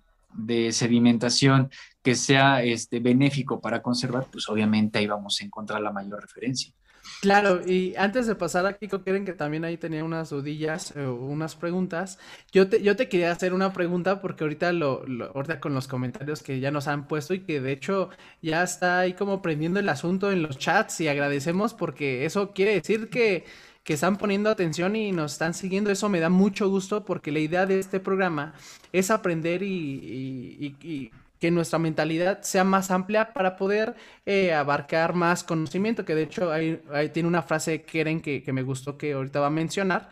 sedimentación 0.72 1.70
que 2.02 2.16
sea 2.16 2.60
este, 2.64 2.98
benéfico 2.98 3.60
para 3.60 3.80
conservar, 3.80 4.26
pues 4.32 4.48
obviamente 4.48 4.98
ahí 4.98 5.06
vamos 5.06 5.40
a 5.40 5.44
encontrar 5.44 5.80
la 5.80 5.92
mayor 5.92 6.20
referencia. 6.20 6.74
Claro, 7.20 7.62
y 7.64 7.94
antes 7.94 8.26
de 8.26 8.34
pasar 8.34 8.66
aquí, 8.66 8.88
quieren 8.88 9.24
que 9.24 9.32
también 9.32 9.64
ahí 9.64 9.76
tenía 9.76 10.02
unas 10.02 10.30
dudillas 10.30 10.92
o 10.96 11.14
unas 11.14 11.54
preguntas. 11.54 12.18
Yo 12.50 12.68
te, 12.68 12.82
yo 12.82 12.96
te 12.96 13.08
quería 13.08 13.30
hacer 13.30 13.54
una 13.54 13.72
pregunta 13.72 14.20
porque 14.20 14.42
ahorita 14.42 14.72
lo, 14.72 15.04
ahorita 15.32 15.60
con 15.60 15.72
los 15.72 15.86
comentarios 15.86 16.42
que 16.42 16.58
ya 16.58 16.72
nos 16.72 16.88
han 16.88 17.06
puesto 17.06 17.32
y 17.32 17.44
que 17.44 17.60
de 17.60 17.70
hecho 17.70 18.10
ya 18.40 18.64
está 18.64 18.98
ahí 18.98 19.12
como 19.12 19.40
prendiendo 19.40 19.78
el 19.78 19.88
asunto 19.88 20.32
en 20.32 20.42
los 20.42 20.58
chats 20.58 21.00
y 21.00 21.06
agradecemos 21.06 21.74
porque 21.74 22.24
eso 22.24 22.50
quiere 22.52 22.74
decir 22.74 23.08
que 23.08 23.44
que 23.84 23.94
están 23.94 24.16
poniendo 24.16 24.50
atención 24.50 24.96
y 24.96 25.12
nos 25.12 25.32
están 25.32 25.54
siguiendo. 25.54 25.90
Eso 25.90 26.08
me 26.08 26.20
da 26.20 26.28
mucho 26.28 26.68
gusto 26.68 27.04
porque 27.04 27.32
la 27.32 27.40
idea 27.40 27.66
de 27.66 27.78
este 27.78 28.00
programa 28.00 28.54
es 28.92 29.10
aprender 29.10 29.62
y, 29.62 31.10
que 31.38 31.50
nuestra 31.50 31.80
mentalidad 31.80 32.42
sea 32.42 32.62
más 32.62 32.92
amplia 32.92 33.32
para 33.32 33.56
poder 33.56 33.96
eh, 34.26 34.54
abarcar 34.54 35.12
más 35.12 35.42
conocimiento, 35.42 36.04
que 36.04 36.14
de 36.14 36.22
hecho 36.22 36.52
ahí, 36.52 36.80
tiene 37.12 37.28
una 37.28 37.42
frase 37.42 37.82
Keren 37.82 38.20
que, 38.20 38.44
que 38.44 38.52
me 38.52 38.62
gustó 38.62 38.96
que 38.96 39.14
ahorita 39.14 39.40
va 39.40 39.48
a 39.48 39.50
mencionar. 39.50 40.08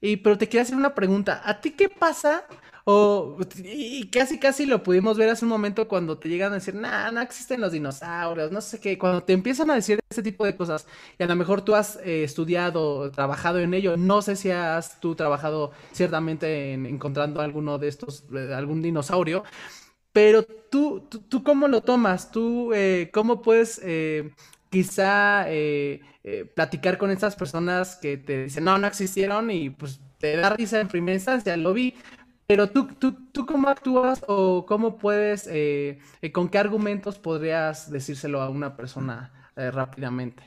Y, 0.00 0.18
pero 0.18 0.38
te 0.38 0.48
quiero 0.48 0.62
hacer 0.62 0.76
una 0.76 0.94
pregunta. 0.94 1.42
¿A 1.44 1.60
ti 1.60 1.72
qué 1.72 1.88
pasa 1.88 2.44
o, 2.84 3.36
y 3.62 4.08
casi, 4.08 4.38
casi 4.38 4.66
lo 4.66 4.82
pudimos 4.82 5.18
ver 5.18 5.28
hace 5.28 5.44
un 5.44 5.50
momento 5.50 5.86
cuando 5.88 6.18
te 6.18 6.28
llegan 6.28 6.52
a 6.52 6.56
decir, 6.56 6.74
nah, 6.74 7.10
no 7.10 7.20
existen 7.20 7.60
los 7.60 7.72
dinosaurios, 7.72 8.50
no 8.52 8.60
sé 8.60 8.80
qué, 8.80 8.98
cuando 8.98 9.22
te 9.22 9.32
empiezan 9.32 9.70
a 9.70 9.74
decir 9.74 10.00
ese 10.08 10.22
tipo 10.22 10.44
de 10.44 10.56
cosas, 10.56 10.86
y 11.18 11.22
a 11.22 11.26
lo 11.26 11.36
mejor 11.36 11.62
tú 11.62 11.74
has 11.74 11.96
eh, 11.96 12.24
estudiado, 12.24 13.10
trabajado 13.10 13.58
en 13.58 13.74
ello, 13.74 13.96
no 13.96 14.22
sé 14.22 14.36
si 14.36 14.50
has 14.50 15.00
tú 15.00 15.14
trabajado 15.14 15.72
ciertamente 15.92 16.72
en 16.72 16.86
encontrando 16.86 17.40
alguno 17.40 17.78
de 17.78 17.88
estos, 17.88 18.24
eh, 18.34 18.52
algún 18.54 18.82
dinosaurio, 18.82 19.44
pero 20.12 20.42
tú, 20.44 21.08
tú, 21.28 21.42
¿cómo 21.44 21.68
lo 21.68 21.82
tomas? 21.82 22.30
¿Tú 22.32 22.72
eh, 22.74 23.10
cómo 23.12 23.42
puedes 23.42 23.80
quizá 24.70 25.46
platicar 26.54 26.98
con 26.98 27.10
esas 27.10 27.36
personas 27.36 27.96
que 27.96 28.16
te 28.16 28.44
dicen, 28.44 28.64
no, 28.64 28.78
no 28.78 28.86
existieron 28.86 29.50
y 29.50 29.70
pues 29.70 30.00
te 30.18 30.36
da 30.36 30.50
risa 30.50 30.80
en 30.80 30.88
primera 30.88 31.16
instancia, 31.16 31.56
lo 31.56 31.72
vi, 31.72 31.94
pero 32.50 32.68
tú, 32.68 32.88
tú, 32.98 33.12
tú 33.30 33.46
cómo 33.46 33.68
actúas 33.68 34.24
o 34.26 34.66
cómo 34.66 34.98
puedes, 34.98 35.46
eh, 35.46 36.00
eh, 36.20 36.32
con 36.32 36.48
qué 36.48 36.58
argumentos 36.58 37.16
podrías 37.16 37.92
decírselo 37.92 38.42
a 38.42 38.48
una 38.48 38.76
persona 38.76 39.52
eh, 39.54 39.70
rápidamente. 39.70 40.42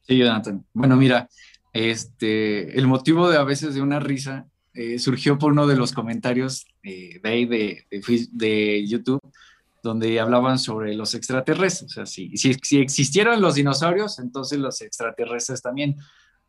Sí, 0.00 0.16
Jonathan. 0.16 0.64
Bueno, 0.72 0.96
mira, 0.96 1.28
este, 1.74 2.78
el 2.78 2.86
motivo 2.86 3.28
de 3.28 3.36
a 3.36 3.44
veces 3.44 3.74
de 3.74 3.82
una 3.82 4.00
risa 4.00 4.46
surgió 4.96 5.38
por 5.38 5.52
uno 5.52 5.66
de 5.66 5.76
los 5.76 5.92
comentarios 5.92 6.66
de, 6.82 7.20
de, 7.22 7.84
de, 8.32 8.86
YouTube, 8.86 9.20
donde 9.82 10.18
hablaban 10.18 10.58
sobre 10.58 10.94
los 10.94 11.12
extraterrestres. 11.12 11.90
O 11.90 11.94
sea, 11.94 12.06
si, 12.06 12.34
si, 12.38 12.54
si 12.54 12.80
existieran 12.80 13.42
los 13.42 13.56
dinosaurios, 13.56 14.18
entonces 14.20 14.58
los 14.58 14.80
extraterrestres 14.80 15.60
también 15.60 15.98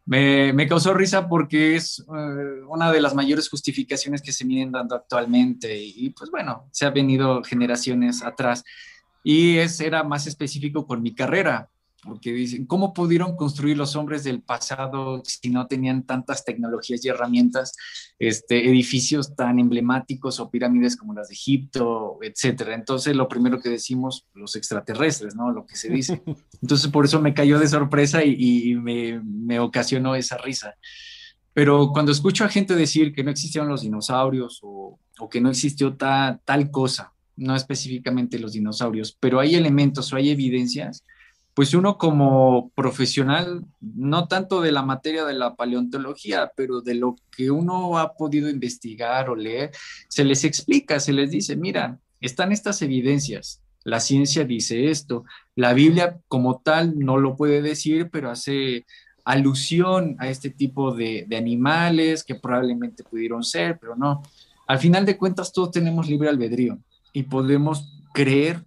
me, 0.06 0.68
causó 0.68 0.94
risa 0.94 1.28
porque 1.28 1.76
es 1.76 2.00
eh, 2.00 2.62
una 2.68 2.92
de 2.92 3.02
las 3.02 3.16
mayores 3.16 3.50
justificaciones 3.50 4.22
que 4.22 4.32
se 4.32 4.46
vienen 4.46 4.72
dando 4.72 4.96
actualmente 4.96 5.78
y, 5.82 6.10
pues 6.10 6.30
bueno, 6.30 6.68
se 6.72 6.86
ha 6.86 6.90
venido 6.90 7.44
generaciones 7.44 8.22
atrás. 8.24 8.64
Y 9.24 9.58
es, 9.58 9.80
era 9.80 10.04
más 10.04 10.28
específico 10.28 10.86
con 10.86 11.02
mi 11.02 11.16
carrera 11.16 11.70
porque 12.04 12.34
dicen, 12.34 12.66
¿cómo 12.66 12.94
pudieron 12.94 13.36
construir 13.36 13.78
los 13.78 13.96
hombres 13.96 14.24
del 14.24 14.42
pasado 14.42 15.22
si 15.26 15.50
no 15.50 15.68
tenían 15.68 16.04
tantas 16.04 16.44
tecnologías 16.44 17.04
y 17.04 17.10
herramientas, 17.10 17.76
este, 18.20 18.70
edificios 18.70 19.36
tan 19.36 19.60
emblemáticos 19.60 20.40
o 20.40 20.50
pirámides 20.50 20.98
como 20.98 21.14
las 21.14 21.30
de 21.30 21.36
Egipto, 21.36 22.20
etcétera? 22.22 22.76
Entonces, 22.76 23.16
lo 23.16 23.28
primero 23.28 23.60
que 23.60 23.70
decimos, 23.70 24.28
los 24.34 24.56
extraterrestres, 24.56 25.36
¿no? 25.36 25.52
Lo 25.52 25.66
que 25.66 25.76
se 25.76 25.90
dice. 25.90 26.22
Entonces, 26.62 26.92
por 26.92 27.06
eso 27.06 27.22
me 27.22 27.34
cayó 27.34 27.60
de 27.60 27.68
sorpresa 27.68 28.24
y, 28.24 28.76
me, 28.76 29.60
ocasionó 29.60 30.16
esa 30.16 30.38
risa. 30.38 30.76
Pero 31.54 31.92
cuando 31.94 32.12
escucho 32.12 32.44
a 32.44 32.50
gente 32.50 32.76
decir 32.76 33.14
que 33.14 33.24
no 33.24 33.32
existieron 33.32 33.70
los 33.70 33.82
dinosaurios 33.82 34.60
o, 34.64 35.00
que 35.30 35.40
no 35.40 35.50
existió 35.50 35.96
tal 35.96 36.72
cosa, 36.72 37.14
no 37.36 37.56
específicamente 37.56 38.40
los 38.40 38.54
dinosaurios, 38.54 39.16
pero 39.20 39.40
hay 39.40 39.56
elementos 39.56 40.12
o 40.12 40.16
hay 40.16 40.32
evidencias, 40.32 41.04
pues 41.54 41.74
uno 41.74 41.98
como 41.98 42.72
profesional, 42.76 43.64
no 43.80 44.28
tanto 44.28 44.62
de 44.62 44.72
la 44.72 44.82
materia 44.82 45.26
de 45.26 45.34
la 45.34 45.56
paleontología, 45.56 46.52
pero 46.56 46.82
de 46.82 46.96
lo 46.96 47.16
que 47.36 47.52
uno 47.52 47.98
ha 48.00 48.14
podido 48.14 48.50
investigar 48.50 49.30
o 49.30 49.36
leer, 49.36 49.72
se 50.08 50.24
les 50.24 50.44
explica, 50.44 51.00
se 51.00 51.14
les 51.14 51.30
dice, 51.32 51.56
mira, 51.56 52.00
están 52.22 52.52
estas 52.52 52.82
evidencias, 52.82 53.62
la 53.84 54.00
ciencia 54.00 54.46
dice 54.46 54.90
esto, 54.90 55.26
la 55.56 55.74
Biblia 55.74 56.20
como 56.28 56.60
tal 56.60 56.98
no 56.98 57.18
lo 57.18 57.36
puede 57.36 57.62
decir, 57.62 58.10
pero 58.10 58.32
hace 58.32 58.86
alusión 59.26 60.16
a 60.20 60.30
este 60.30 60.50
tipo 60.50 60.94
de, 60.94 61.28
animales 61.36 62.24
que 62.24 62.36
probablemente 62.36 63.04
pudieron 63.04 63.44
ser, 63.44 63.78
pero 63.80 63.96
no. 63.96 64.24
Al 64.68 64.80
final 64.80 65.06
de 65.06 65.18
cuentas, 65.18 65.52
todos 65.52 65.72
tenemos 65.72 66.08
libre 66.08 66.30
albedrío 66.30 66.80
y 67.12 67.24
podemos 67.24 68.02
creer 68.14 68.64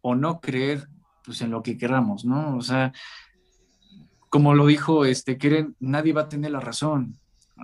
o 0.00 0.14
no 0.14 0.40
creer 0.40 0.88
pues 1.24 1.40
en 1.42 1.50
lo 1.50 1.62
que 1.62 1.76
queramos, 1.76 2.24
¿no? 2.24 2.56
O 2.56 2.62
sea, 2.62 2.92
como 4.28 4.54
lo 4.54 4.66
dijo, 4.66 5.04
este, 5.04 5.36
quieren, 5.36 5.76
nadie 5.78 6.12
va 6.12 6.22
a 6.22 6.28
tener 6.28 6.50
la 6.50 6.60
razón. 6.60 7.18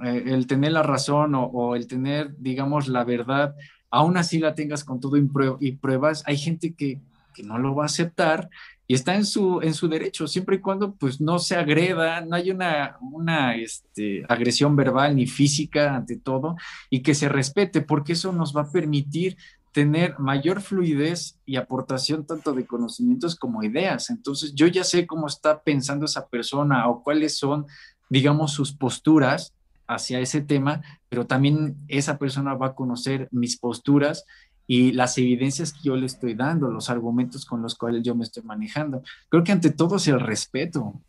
Eh, 0.05 0.25
el 0.27 0.47
tener 0.47 0.73
la 0.73 0.83
razón 0.83 1.33
o, 1.35 1.75
el 1.75 1.87
tener, 1.87 2.37
digamos, 2.39 2.89
la 2.89 3.05
verdad, 3.05 3.55
aún 3.91 4.17
así 4.17 4.39
la 4.39 4.55
tengas 4.55 4.85
con 4.85 5.01
todo 5.01 5.17
y, 5.17 5.73
pruebas, 5.73 6.23
hay 6.27 6.37
gente 6.37 6.75
que, 6.75 7.01
que 7.35 7.43
no 7.43 7.59
lo 7.59 7.75
va 7.75 7.85
a 7.85 7.87
aceptar 7.87 8.51
y 8.91 8.95
está 8.95 9.15
en 9.15 9.27
su, 9.27 9.61
en 9.61 9.75
su 9.75 9.87
derecho, 9.87 10.27
siempre 10.27 10.57
y 10.57 10.61
cuando 10.61 10.95
pues 10.95 11.21
no 11.21 11.39
se 11.39 11.57
agreda, 11.57 12.23
no 12.23 12.35
hay 12.35 12.51
una, 12.51 12.97
una 13.03 13.55
este, 13.55 14.25
agresión 14.31 14.77
verbal 14.77 15.15
ni 15.15 15.27
física 15.27 15.95
ante 15.95 16.17
todo 16.17 16.57
y 16.89 17.03
que 17.03 17.15
se 17.15 17.29
respete, 17.29 17.83
porque 17.83 18.15
eso 18.15 18.33
nos 18.33 18.57
va 18.57 18.63
a 18.63 18.73
permitir 18.73 19.37
tener 19.73 20.19
mayor 20.19 20.61
fluidez 20.61 21.39
y 21.45 21.57
aportación 21.57 22.27
tanto 22.27 22.53
de 22.53 22.67
conocimientos 22.67 23.37
como 23.37 23.63
ideas. 23.63 24.11
Entonces 24.11 24.55
yo 24.55 24.67
ya 24.67 24.85
sé 24.85 25.07
cómo 25.07 25.27
está 25.27 25.63
pensando 25.63 26.05
esa 26.05 26.29
persona 26.29 26.89
o 26.89 27.03
cuáles 27.03 27.39
son, 27.39 27.67
digamos, 28.09 28.53
sus 28.53 28.73
posturas 28.73 29.53
hacia 29.87 30.21
ese 30.21 30.43
tema, 30.43 30.83
pero 31.09 31.27
también 31.27 31.77
esa 31.89 32.19
persona 32.19 32.55
va 32.55 32.69
a 32.69 32.75
conocer 32.75 33.29
mis 33.31 33.59
posturas 33.59 34.25
y 34.67 34.93
las 34.93 35.17
evidencias 35.17 35.73
que 35.73 35.81
yo 35.85 35.97
le 35.97 36.05
estoy 36.05 36.35
dando, 36.35 36.71
los 36.71 36.91
argumentos 36.91 37.47
con 37.47 37.63
los 37.63 37.75
cuales 37.75 38.03
yo 38.03 38.15
me 38.15 38.25
estoy 38.25 38.43
manejando. 38.43 39.03
Creo 39.31 39.43
que 39.43 39.53
ante 39.53 39.71
todo 39.71 39.97
es 39.97 40.07
el 40.09 40.21
respeto. 40.21 41.01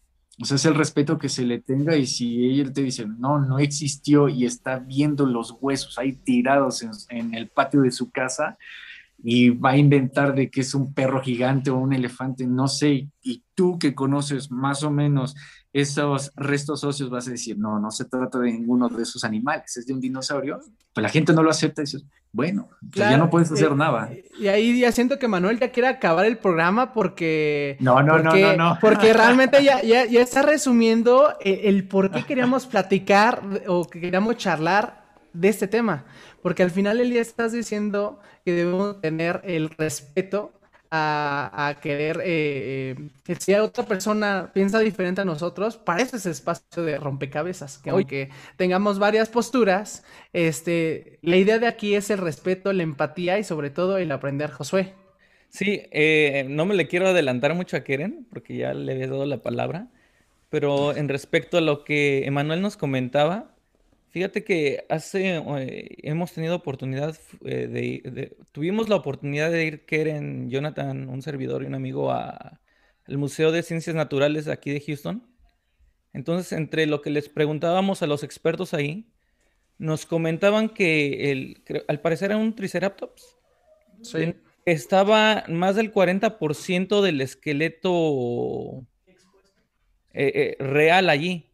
O 0.41 0.45
sea, 0.45 0.55
es 0.55 0.65
el 0.65 0.75
respeto 0.75 1.17
que 1.17 1.27
se 1.27 1.43
le 1.43 1.59
tenga 1.59 1.97
y 1.97 2.05
si 2.05 2.45
ella 2.45 2.71
te 2.71 2.81
dice, 2.81 3.05
no, 3.05 3.39
no 3.39 3.59
existió 3.59 4.29
y 4.29 4.45
está 4.45 4.79
viendo 4.79 5.25
los 5.25 5.57
huesos 5.59 5.97
ahí 5.97 6.13
tirados 6.13 6.81
en, 6.81 6.91
en 7.09 7.33
el 7.33 7.49
patio 7.49 7.81
de 7.81 7.91
su 7.91 8.09
casa 8.09 8.57
y 9.21 9.49
va 9.49 9.71
a 9.71 9.77
inventar 9.77 10.33
de 10.33 10.49
que 10.49 10.61
es 10.61 10.73
un 10.73 10.93
perro 10.93 11.21
gigante 11.21 11.69
o 11.69 11.77
un 11.77 11.93
elefante, 11.93 12.47
no 12.47 12.67
sé, 12.67 13.09
y 13.21 13.43
tú 13.53 13.77
que 13.77 13.93
conoces 13.93 14.49
más 14.49 14.83
o 14.83 14.91
menos 14.91 15.35
esos 15.71 16.31
restos 16.35 16.83
óseos 16.83 17.09
vas 17.09 17.27
a 17.27 17.31
decir, 17.31 17.57
no, 17.57 17.79
no 17.79 17.91
se 17.91 18.05
trata 18.05 18.39
de 18.39 18.51
ninguno 18.51 18.89
de 18.89 19.03
esos 19.03 19.23
animales, 19.23 19.77
es 19.77 19.85
de 19.85 19.93
un 19.93 19.99
dinosaurio, 19.99 20.59
pues 20.93 21.03
la 21.03 21.09
gente 21.09 21.33
no 21.33 21.43
lo 21.43 21.51
acepta 21.51 21.81
y 21.81 21.85
dices, 21.85 22.05
bueno, 22.31 22.69
pues 22.79 22.95
ya 22.95 23.17
no 23.17 23.29
puedes 23.29 23.51
hacer 23.51 23.71
eh, 23.71 23.75
nada. 23.75 24.11
Y 24.39 24.47
ahí 24.47 24.79
ya 24.79 24.91
siento 24.91 25.19
que 25.19 25.27
Manuel 25.27 25.59
ya 25.59 25.71
quiere 25.71 25.89
acabar 25.89 26.25
el 26.25 26.37
programa 26.37 26.93
porque... 26.93 27.77
No, 27.79 28.01
no, 28.01 28.19
no, 28.19 28.33
no, 28.33 28.55
no. 28.55 28.77
Porque 28.81 29.13
realmente 29.13 29.63
ya, 29.63 29.81
ya, 29.81 30.05
ya 30.05 30.21
está 30.21 30.41
resumiendo 30.41 31.35
el, 31.41 31.59
el 31.75 31.87
por 31.87 32.11
qué 32.11 32.23
queríamos 32.23 32.65
platicar 32.65 33.41
o 33.67 33.85
que 33.85 33.99
queríamos 33.99 34.37
charlar 34.37 35.17
de 35.33 35.49
este 35.49 35.67
tema. 35.67 36.05
Porque 36.41 36.63
al 36.63 36.71
final 36.71 36.99
el 36.99 37.09
día 37.09 37.21
estás 37.21 37.51
diciendo 37.51 38.19
que 38.45 38.53
debemos 38.53 39.01
tener 39.01 39.41
el 39.43 39.69
respeto 39.69 40.58
a, 40.91 41.77
querer 41.81 42.21
eh, 42.21 42.25
eh, 42.25 43.09
que 43.23 43.35
si 43.35 43.53
otra 43.53 43.85
persona 43.85 44.51
piensa 44.53 44.79
diferente 44.79 45.21
a 45.21 45.25
nosotros, 45.25 45.77
para 45.77 46.01
eso 46.01 46.17
es 46.17 46.25
espacio 46.25 46.83
de 46.83 46.97
rompecabezas, 46.97 47.77
que 47.77 47.91
aunque 47.91 48.29
tengamos 48.57 48.99
varias 48.99 49.29
posturas, 49.29 50.03
este, 50.33 51.19
la 51.21 51.37
idea 51.37 51.59
de 51.59 51.67
aquí 51.67 51.95
es 51.95 52.09
el 52.09 52.17
respeto, 52.17 52.73
la 52.73 52.83
empatía 52.83 53.37
y 53.39 53.43
sobre 53.43 53.69
todo 53.69 53.97
el 53.97 54.11
aprender, 54.11 54.51
Josué. 54.51 54.93
Sí, 55.49 55.81
eh, 55.91 56.45
no 56.47 56.65
me 56.65 56.75
le 56.75 56.87
quiero 56.87 57.07
adelantar 57.07 57.55
mucho 57.55 57.77
a 57.77 57.81
Keren, 57.81 58.27
porque 58.29 58.55
ya 58.57 58.73
le 58.73 58.91
había 58.91 59.07
dado 59.07 59.25
la 59.25 59.41
palabra, 59.41 59.87
pero 60.49 60.95
en 60.95 61.09
respecto 61.09 61.57
a 61.57 61.61
lo 61.61 61.83
que 61.83 62.25
Emanuel 62.25 62.61
nos 62.61 62.77
comentaba, 62.77 63.55
Fíjate 64.11 64.43
que 64.43 64.85
hace, 64.89 65.37
eh, 65.37 65.97
hemos 66.01 66.33
tenido 66.33 66.55
oportunidad 66.55 67.15
eh, 67.45 67.67
de, 67.67 68.37
tuvimos 68.51 68.89
la 68.89 68.95
oportunidad 68.95 69.51
de 69.51 69.65
ir, 69.65 69.85
Keren, 69.85 70.49
Jonathan, 70.49 71.09
un 71.09 71.21
servidor 71.21 71.61
y 71.61 71.67
un 71.67 71.75
amigo, 71.75 72.11
al 72.11 72.59
Museo 73.07 73.51
de 73.51 73.61
Ciencias 73.61 73.95
Naturales 73.95 74.47
aquí 74.47 74.71
de 74.71 74.81
Houston. 74.81 75.27
Entonces, 76.11 76.53
entre 76.53 76.87
lo 76.87 77.03
que 77.03 77.11
les 77.11 77.29
preguntábamos 77.29 78.01
a 78.01 78.07
los 78.07 78.23
expertos 78.23 78.73
ahí, 78.73 79.11
nos 79.77 80.07
comentaban 80.07 80.69
que 80.69 81.31
el, 81.31 81.63
al 81.87 82.01
parecer 82.01 82.31
era 82.31 82.37
un 82.37 82.55
Triceratops. 82.55 83.37
Estaba 84.65 85.43
más 85.47 85.75
del 85.75 85.93
40% 85.93 87.01
del 87.01 87.21
esqueleto 87.21 88.87
eh, 90.13 90.55
real 90.59 91.09
allí. 91.09 91.48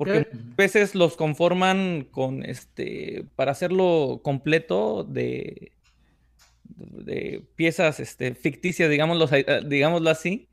Porque 0.00 0.20
a 0.32 0.54
veces 0.56 0.94
los 0.94 1.14
conforman 1.14 2.08
con 2.10 2.42
este 2.42 3.26
para 3.36 3.52
hacerlo 3.52 4.22
completo 4.24 5.04
de, 5.04 5.72
de 6.64 7.44
piezas 7.54 8.00
este, 8.00 8.34
ficticias, 8.34 8.88
digámoslo, 8.88 9.28
eh, 9.30 9.60
digámoslo 9.66 10.08
así. 10.08 10.48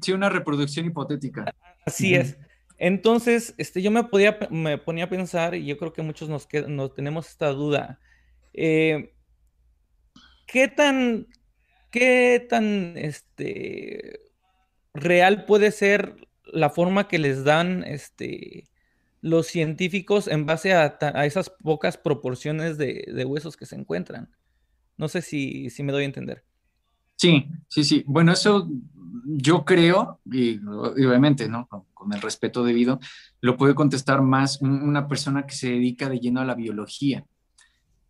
Sí, 0.00 0.12
una 0.12 0.28
reproducción 0.28 0.86
hipotética. 0.86 1.52
Así 1.84 2.14
es. 2.14 2.38
Entonces, 2.78 3.56
este, 3.58 3.82
yo 3.82 3.90
me, 3.90 4.04
podía, 4.04 4.38
me 4.52 4.78
ponía 4.78 5.06
a 5.06 5.10
pensar, 5.10 5.56
y 5.56 5.66
yo 5.66 5.76
creo 5.78 5.92
que 5.92 6.02
muchos 6.02 6.28
nos, 6.28 6.46
nos 6.68 6.94
tenemos 6.94 7.28
esta 7.28 7.48
duda. 7.48 7.98
Eh, 8.52 9.14
¿Qué 10.46 10.68
tan, 10.68 11.26
qué 11.90 12.46
tan 12.48 12.96
este, 12.96 14.20
real 14.94 15.44
puede 15.44 15.72
ser 15.72 16.14
la 16.44 16.70
forma 16.70 17.08
que 17.08 17.18
les 17.18 17.42
dan 17.42 17.82
este, 17.82 18.68
los 19.22 19.46
científicos 19.46 20.26
en 20.26 20.44
base 20.46 20.74
a, 20.74 20.98
esas 21.24 21.48
pocas 21.48 21.96
proporciones 21.96 22.76
de, 22.76 23.24
huesos 23.26 23.56
que 23.56 23.66
se 23.66 23.76
encuentran. 23.76 24.28
No 24.98 25.08
sé 25.08 25.22
si, 25.22 25.68
me 25.82 25.92
doy 25.92 26.02
a 26.02 26.06
entender. 26.06 26.44
Sí, 27.16 27.46
sí, 27.68 27.84
sí. 27.84 28.04
Bueno, 28.06 28.32
eso 28.32 28.68
yo 29.24 29.64
creo, 29.64 30.20
y, 30.24 30.58
obviamente, 30.66 31.48
¿no? 31.48 31.68
Con, 31.68 31.86
el 32.12 32.20
respeto 32.20 32.64
debido, 32.64 32.98
lo 33.40 33.56
puede 33.56 33.76
contestar 33.76 34.22
más 34.22 34.60
una 34.60 35.06
persona 35.06 35.46
que 35.46 35.54
se 35.54 35.70
dedica 35.70 36.08
de 36.08 36.18
lleno 36.18 36.40
a 36.40 36.44
la 36.44 36.56
biología, 36.56 37.24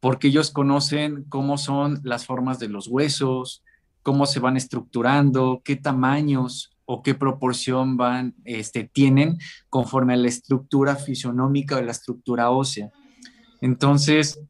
porque 0.01 0.29
ellos 0.29 0.51
conocen 0.51 1.25
cómo 1.29 1.59
son 1.59 2.01
las 2.03 2.25
formas 2.25 2.59
de 2.59 2.71
los 2.71 2.89
huesos, 2.89 3.63
cómo 4.03 4.25
se 4.25 4.41
van 4.41 4.57
estructurando, 4.57 5.61
qué 5.63 5.77
tamaños 5.77 6.72
o 6.85 7.03
qué 7.03 7.15
proporción 7.15 7.97
van, 7.97 8.35
este, 8.45 8.85
tienen 8.85 9.39
conforme 9.69 10.15
a 10.15 10.17
la 10.17 10.29
estructura 10.29 10.97
fisionómica 10.97 11.77
o 11.77 11.83
la 11.83 11.93
estructura 11.93 12.51
ósea. 12.51 12.91
Entonces, 13.61 14.41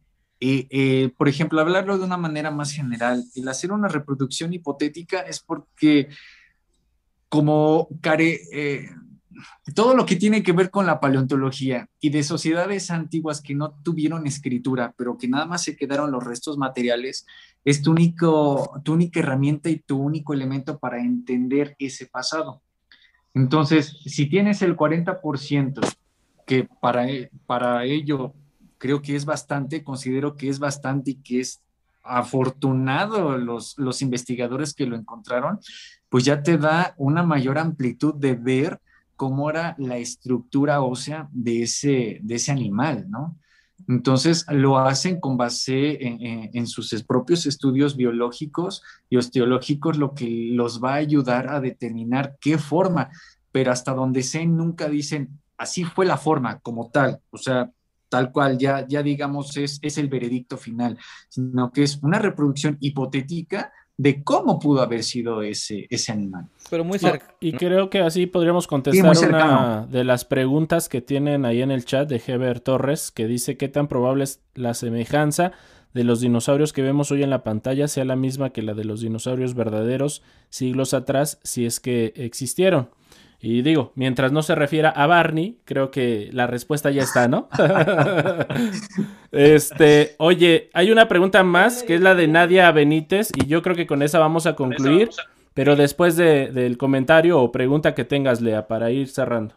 eh, 0.40 0.66
eh, 0.70 1.12
por 1.16 1.28
ejemplo, 1.28 1.60
hablarlo 1.60 1.98
de 1.98 2.04
una 2.04 2.16
manera 2.16 2.50
más 2.50 2.72
general, 2.72 3.24
el 3.34 3.48
hacer 3.48 3.70
una 3.70 3.88
reproducción 3.88 4.52
hipotética 4.52 5.20
es 5.20 5.40
porque 5.40 6.08
como 7.28 7.88
care, 8.00 8.40
eh, 8.52 8.90
todo 9.74 9.94
lo 9.94 10.06
que 10.06 10.16
tiene 10.16 10.42
que 10.42 10.52
ver 10.52 10.70
con 10.70 10.86
la 10.86 11.00
paleontología 11.00 11.88
y 12.00 12.10
de 12.10 12.22
sociedades 12.22 12.90
antiguas 12.90 13.40
que 13.40 13.54
no 13.54 13.72
tuvieron 13.82 14.26
escritura, 14.26 14.94
pero 14.96 15.16
que 15.16 15.28
nada 15.28 15.46
más 15.46 15.62
se 15.62 15.76
quedaron 15.76 16.10
los 16.10 16.24
restos 16.24 16.58
materiales, 16.58 17.26
es 17.64 17.82
tu, 17.82 17.92
único, 17.92 18.80
tu 18.84 18.92
única 18.92 19.20
herramienta 19.20 19.70
y 19.70 19.78
tu 19.78 19.98
único 19.98 20.34
elemento 20.34 20.78
para 20.78 21.00
entender 21.00 21.76
ese 21.78 22.06
pasado. 22.06 22.60
Entonces, 23.34 23.96
si 24.04 24.26
tienes 24.26 24.62
el 24.62 24.76
40%, 24.76 25.80
que 26.46 26.68
para, 26.80 27.08
e, 27.08 27.30
para 27.46 27.84
ello 27.84 28.34
creo 28.78 29.00
que 29.00 29.16
es 29.16 29.24
bastante, 29.24 29.84
considero 29.84 30.36
que 30.36 30.48
es 30.48 30.58
bastante 30.58 31.12
y 31.12 31.14
que 31.14 31.40
es 31.40 31.62
afortunado 32.02 33.38
los, 33.38 33.78
los 33.78 34.02
investigadores 34.02 34.74
que 34.74 34.86
lo 34.86 34.96
encontraron, 34.96 35.60
pues 36.08 36.24
ya 36.24 36.42
te 36.42 36.58
da 36.58 36.94
una 36.98 37.22
mayor 37.22 37.58
amplitud 37.58 38.14
de 38.14 38.34
ver 38.34 38.80
cómo 39.22 39.48
era 39.48 39.76
la 39.78 39.98
estructura 39.98 40.82
ósea 40.82 41.28
de 41.30 41.62
ese, 41.62 42.18
de 42.24 42.34
ese 42.34 42.50
animal, 42.50 43.08
¿no? 43.08 43.38
Entonces 43.86 44.44
lo 44.48 44.78
hacen 44.78 45.20
con 45.20 45.36
base 45.36 45.96
en, 46.00 46.66
sus 46.66 46.92
propios 47.04 47.46
estudios 47.46 47.96
biológicos 47.96 48.82
y 49.08 49.18
osteológicos, 49.18 49.96
lo 49.96 50.12
que 50.12 50.48
los 50.50 50.82
va 50.82 50.94
a 50.94 50.96
ayudar 51.06 51.50
a 51.50 51.60
determinar 51.60 52.36
qué 52.40 52.58
forma, 52.58 53.10
pero 53.52 53.70
hasta 53.70 53.94
donde 53.94 54.24
sé 54.24 54.44
nunca 54.44 54.88
dicen 54.88 55.38
así 55.56 55.84
fue 55.84 56.04
la 56.04 56.16
forma 56.16 56.58
como 56.58 56.90
tal, 56.90 57.20
o 57.30 57.38
sea, 57.38 57.70
tal 58.08 58.32
cual 58.32 58.58
ya, 58.58 58.84
ya 58.88 59.04
digamos 59.04 59.56
es, 59.56 59.78
es 59.82 59.98
el 59.98 60.08
veredicto 60.08 60.56
final, 60.56 60.98
sino 61.28 61.70
que 61.70 61.84
es 61.84 61.96
una 62.02 62.18
reproducción 62.18 62.76
hipotética 62.80 63.70
de 64.02 64.24
cómo 64.24 64.58
pudo 64.58 64.82
haber 64.82 65.04
sido 65.04 65.42
ese, 65.42 65.86
ese 65.88 66.10
animal. 66.10 66.48
Pero 66.68 66.82
muy 66.82 66.98
cerca. 66.98 67.36
y 67.38 67.52
creo 67.52 67.88
que 67.88 68.00
así 68.00 68.26
podríamos 68.26 68.66
contestar 68.66 69.16
una 69.28 69.86
de 69.86 70.02
las 70.02 70.24
preguntas 70.24 70.88
que 70.88 71.00
tienen 71.00 71.44
ahí 71.44 71.62
en 71.62 71.70
el 71.70 71.84
chat 71.84 72.08
de 72.08 72.20
Heber 72.26 72.58
Torres, 72.58 73.12
que 73.12 73.28
dice 73.28 73.56
qué 73.56 73.68
tan 73.68 73.86
probable 73.86 74.24
es 74.24 74.40
la 74.54 74.74
semejanza 74.74 75.52
de 75.94 76.02
los 76.02 76.20
dinosaurios 76.20 76.72
que 76.72 76.82
vemos 76.82 77.12
hoy 77.12 77.22
en 77.22 77.30
la 77.30 77.44
pantalla 77.44 77.86
sea 77.86 78.04
la 78.04 78.16
misma 78.16 78.50
que 78.50 78.62
la 78.62 78.74
de 78.74 78.84
los 78.84 79.02
dinosaurios 79.02 79.54
verdaderos 79.54 80.22
siglos 80.50 80.94
atrás, 80.94 81.38
si 81.44 81.64
es 81.64 81.78
que 81.78 82.12
existieron. 82.16 82.88
Y 83.44 83.62
digo, 83.62 83.90
mientras 83.96 84.30
no 84.30 84.44
se 84.44 84.54
refiera 84.54 84.90
a 84.90 85.08
Barney, 85.08 85.58
creo 85.64 85.90
que 85.90 86.30
la 86.32 86.46
respuesta 86.46 86.92
ya 86.92 87.02
está, 87.02 87.26
¿no? 87.26 87.48
este, 89.32 90.14
oye, 90.18 90.70
hay 90.72 90.92
una 90.92 91.08
pregunta 91.08 91.42
más 91.42 91.82
que 91.82 91.96
es 91.96 92.00
la 92.00 92.14
de 92.14 92.28
Nadia 92.28 92.70
Benítez 92.70 93.32
y 93.34 93.46
yo 93.46 93.60
creo 93.60 93.74
que 93.74 93.88
con 93.88 94.02
esa 94.02 94.20
vamos 94.20 94.46
a 94.46 94.54
concluir, 94.54 95.10
pero 95.54 95.74
después 95.74 96.16
del 96.16 96.78
comentario 96.78 97.40
o 97.40 97.50
pregunta 97.50 97.96
que 97.96 98.04
tengas, 98.04 98.40
Lea, 98.40 98.68
para 98.68 98.92
ir 98.92 99.08
cerrando. 99.08 99.56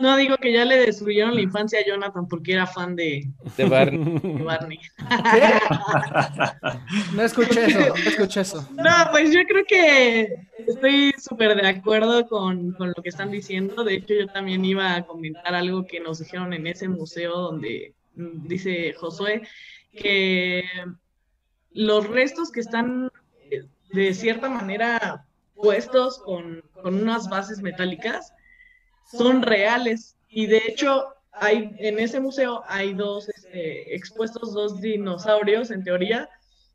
No 0.00 0.16
digo 0.16 0.36
que 0.38 0.52
ya 0.52 0.64
le 0.64 0.78
destruyeron 0.78 1.34
la 1.34 1.40
infancia 1.40 1.78
a 1.78 1.84
Jonathan 1.84 2.26
porque 2.26 2.54
era 2.54 2.66
fan 2.66 2.96
de, 2.96 3.28
de 3.56 3.64
Barney. 3.64 4.78
no 7.14 7.22
escuché 7.22 7.66
eso, 7.66 7.78
no 7.78 8.10
escuché 8.10 8.40
eso. 8.40 8.68
No, 8.72 8.90
pues 9.12 9.32
yo 9.32 9.40
creo 9.46 9.64
que 9.66 10.34
estoy 10.66 11.14
súper 11.18 11.60
de 11.60 11.68
acuerdo 11.68 12.26
con, 12.28 12.72
con, 12.72 12.88
lo 12.88 13.02
que 13.02 13.08
están 13.08 13.30
diciendo. 13.30 13.84
De 13.84 13.94
hecho, 13.94 14.14
yo 14.14 14.26
también 14.26 14.64
iba 14.64 14.96
a 14.96 15.06
comentar 15.06 15.54
algo 15.54 15.86
que 15.86 16.00
nos 16.00 16.18
dijeron 16.18 16.52
en 16.52 16.66
ese 16.66 16.88
museo 16.88 17.38
donde 17.38 17.94
mm, 18.16 18.48
dice 18.48 18.94
Josué 18.94 19.42
que 19.92 20.64
los 21.72 22.08
restos 22.08 22.50
que 22.50 22.60
están 22.60 23.10
eh, 23.50 23.64
de 23.92 24.14
cierta 24.14 24.48
manera 24.48 25.24
puestos 25.54 26.18
con, 26.18 26.64
con 26.82 27.00
unas 27.00 27.28
bases 27.28 27.62
metálicas 27.62 28.32
son 29.10 29.42
reales. 29.42 30.16
Y 30.28 30.46
de 30.46 30.58
hecho, 30.68 31.14
hay, 31.32 31.74
en 31.78 31.98
ese 31.98 32.20
museo 32.20 32.62
hay 32.66 32.94
dos 32.94 33.28
este, 33.28 33.94
expuestos 33.94 34.52
dos 34.52 34.80
dinosaurios, 34.80 35.70
en 35.70 35.84
teoría. 35.84 36.28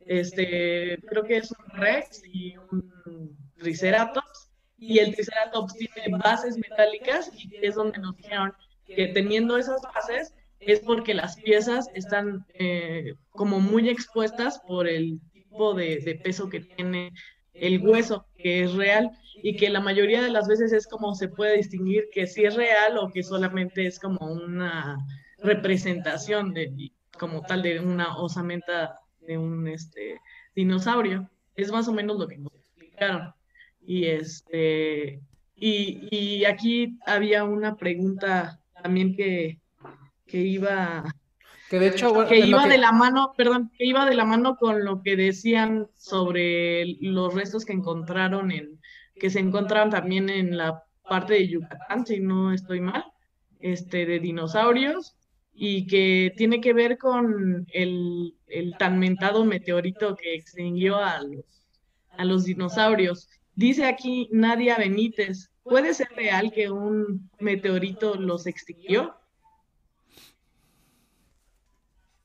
Este, 0.05 0.97
creo 1.07 1.23
que 1.23 1.38
es 1.38 1.51
un 1.51 1.80
Rex 1.80 2.23
y 2.25 2.55
un 2.71 3.38
Triceratops. 3.57 4.49
Y 4.77 4.99
el 4.99 5.13
Triceratops 5.13 5.75
tiene 5.75 6.17
bases 6.17 6.57
metálicas 6.57 7.32
y 7.36 7.49
es 7.61 7.75
donde 7.75 7.99
nos 7.99 8.15
dijeron 8.15 8.53
que 8.86 9.07
teniendo 9.07 9.57
esas 9.57 9.82
bases 9.82 10.34
es 10.59 10.80
porque 10.80 11.13
las 11.13 11.36
piezas 11.36 11.88
están 11.93 12.45
eh, 12.53 13.13
como 13.32 13.59
muy 13.59 13.89
expuestas 13.89 14.59
por 14.67 14.88
el 14.88 15.19
tipo 15.32 15.73
de, 15.73 15.97
de 15.99 16.15
peso 16.15 16.49
que 16.49 16.61
tiene 16.61 17.11
el 17.53 17.86
hueso, 17.86 18.25
que 18.38 18.63
es 18.63 18.73
real 18.73 19.11
y 19.43 19.55
que 19.55 19.69
la 19.69 19.79
mayoría 19.79 20.21
de 20.21 20.29
las 20.29 20.47
veces 20.47 20.71
es 20.73 20.87
como 20.87 21.15
se 21.15 21.27
puede 21.27 21.57
distinguir 21.57 22.05
que 22.11 22.27
si 22.27 22.45
es 22.45 22.55
real 22.55 22.97
o 22.97 23.11
que 23.11 23.23
solamente 23.23 23.85
es 23.85 23.99
como 23.99 24.31
una 24.31 24.97
representación 25.39 26.53
de 26.53 26.91
como 27.17 27.41
tal 27.41 27.61
de 27.61 27.79
una 27.79 28.17
osamenta 28.17 28.99
de 29.21 29.37
un 29.37 29.67
este 29.67 30.19
dinosaurio. 30.55 31.29
Es 31.55 31.71
más 31.71 31.87
o 31.87 31.93
menos 31.93 32.17
lo 32.17 32.27
que 32.27 32.37
nos 32.37 32.53
explicaron. 32.55 33.33
Y 33.81 34.05
este 34.05 35.21
y, 35.55 36.07
y 36.11 36.45
aquí 36.45 36.97
había 37.05 37.43
una 37.43 37.75
pregunta 37.75 38.59
también 38.81 39.15
que, 39.15 39.59
que 40.25 40.37
iba 40.37 41.03
que 41.69 41.79
de 41.79 41.89
hecho, 41.89 42.13
que 42.27 42.39
iba 42.39 42.65
de 42.67 42.79
la 42.79 42.91
mano, 42.91 43.33
perdón, 43.37 43.71
que 43.77 43.85
iba 43.85 44.05
de 44.05 44.15
la 44.15 44.25
mano 44.25 44.55
con 44.55 44.83
lo 44.83 45.03
que 45.03 45.15
decían 45.15 45.87
sobre 45.95 46.97
los 46.99 47.35
restos 47.35 47.63
que 47.63 47.73
encontraron 47.73 48.51
en, 48.51 48.79
que 49.20 49.30
se 49.30 49.39
encontraron 49.39 49.89
también 49.89 50.30
en 50.30 50.57
la 50.57 50.84
parte 51.07 51.34
de 51.34 51.47
Yucatán, 51.47 52.05
si 52.05 52.20
no 52.20 52.53
estoy 52.53 52.82
mal, 52.82 53.03
este, 53.59 54.05
de 54.05 54.20
dinosaurios, 54.20 55.15
y 55.53 55.88
que 55.88 56.34
tiene 56.38 56.61
que 56.61 56.74
ver 56.74 56.97
con 56.97 57.67
el, 57.74 58.36
el 58.47 58.78
tan 58.78 58.97
mentado 58.97 59.43
meteorito 59.43 60.15
que 60.15 60.36
extinguió 60.36 60.97
a 60.97 61.22
los, 61.22 61.45
a 62.17 62.24
los 62.26 62.45
dinosaurios. 62.45 63.28
Dice 63.55 63.86
aquí 63.86 64.30
Nadia 64.32 64.78
Benítez, 64.78 65.51
¿puede 65.63 65.93
ser 65.93 66.07
real 66.15 66.51
que 66.53 66.70
un 66.70 67.30
meteorito 67.39 68.15
los 68.15 68.47
extinguió? 68.47 69.15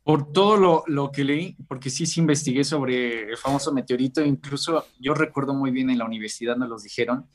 Por 0.05 0.33
todo 0.33 0.57
lo, 0.57 0.85
lo, 0.87 1.11
que 1.11 1.25
leí, 1.25 1.57
porque 1.67 1.91
sí, 1.91 2.07
sí 2.07 2.21
investigué 2.21 2.63
sobre 2.63 3.31
el 3.31 3.37
famoso 3.37 3.73
meteorito, 3.73 4.23
incluso 4.23 4.85
yo 5.01 5.15
recuerdo 5.15 5.55
muy 5.55 5.71
bien 5.71 5.91
en 5.91 5.99
la 5.99 6.05
universidad 6.05 6.57
nos 6.57 6.69
los 6.69 6.83
dijeron, 6.83 7.27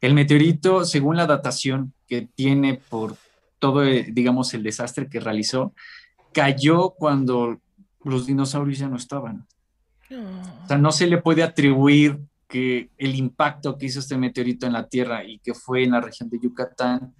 el 0.00 0.14
meteorito, 0.14 0.84
según 0.84 1.16
la 1.16 1.26
datación 1.26 1.92
que 2.08 2.22
tiene 2.22 2.80
por 2.88 3.16
todo, 3.58 3.84
eh, 3.84 4.06
digamos, 4.12 4.52
el 4.54 4.62
desastre 4.62 5.08
que 5.08 5.20
realizó, 5.20 5.74
cayó 6.32 6.90
cuando 6.90 7.60
los 8.04 8.26
dinosaurios 8.26 8.78
ya 8.78 8.88
no 8.88 8.96
estaban. 8.96 9.46
O 10.10 10.68
sea, 10.68 10.78
no 10.78 10.92
se 10.92 11.06
le 11.06 11.18
puede 11.18 11.42
atribuir 11.42 12.20
que 12.48 12.90
el 12.96 13.16
impacto 13.16 13.76
que 13.76 13.86
hizo 13.86 13.98
este 13.98 14.16
meteorito 14.16 14.66
en 14.66 14.74
la 14.74 14.88
Tierra 14.88 15.24
y 15.24 15.38
que 15.38 15.54
fue 15.54 15.82
en 15.82 15.92
la 15.92 16.00
región 16.00 16.30
de 16.30 16.38
Yucatán 16.38 17.14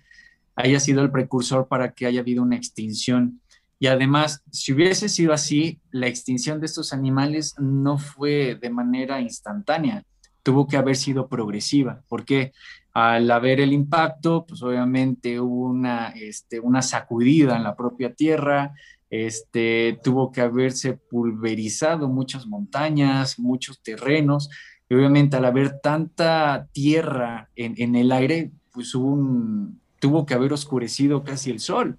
haya 0.54 0.78
sido 0.78 1.02
el 1.02 1.10
precursor 1.10 1.66
para 1.66 1.92
que 1.92 2.06
haya 2.06 2.20
habido 2.20 2.42
una 2.42 2.56
extinción 2.56 3.40
y 3.78 3.88
además, 3.88 4.42
si 4.50 4.72
hubiese 4.72 5.08
sido 5.08 5.32
así, 5.32 5.80
la 5.90 6.06
extinción 6.06 6.60
de 6.60 6.66
estos 6.66 6.92
animales 6.92 7.54
no 7.58 7.98
fue 7.98 8.54
de 8.60 8.70
manera 8.70 9.20
instantánea, 9.20 10.04
tuvo 10.42 10.66
que 10.66 10.78
haber 10.78 10.96
sido 10.96 11.28
progresiva, 11.28 12.02
porque 12.08 12.52
al 12.94 13.30
haber 13.30 13.60
el 13.60 13.74
impacto, 13.74 14.46
pues 14.46 14.62
obviamente 14.62 15.38
hubo 15.40 15.66
una, 15.66 16.08
este, 16.08 16.60
una 16.60 16.80
sacudida 16.80 17.56
en 17.56 17.64
la 17.64 17.76
propia 17.76 18.14
tierra, 18.14 18.72
este, 19.10 20.00
tuvo 20.02 20.32
que 20.32 20.40
haberse 20.40 20.94
pulverizado 20.94 22.08
muchas 22.08 22.46
montañas, 22.46 23.38
muchos 23.38 23.82
terrenos, 23.82 24.48
y 24.88 24.94
obviamente 24.94 25.36
al 25.36 25.44
haber 25.44 25.80
tanta 25.80 26.68
tierra 26.72 27.50
en, 27.56 27.94
el 27.94 28.10
aire, 28.12 28.52
pues 28.72 28.92
tuvo 28.92 30.24
que 30.24 30.34
haber 30.34 30.52
oscurecido 30.54 31.24
casi 31.24 31.50
el 31.50 31.58
sol 31.58 31.98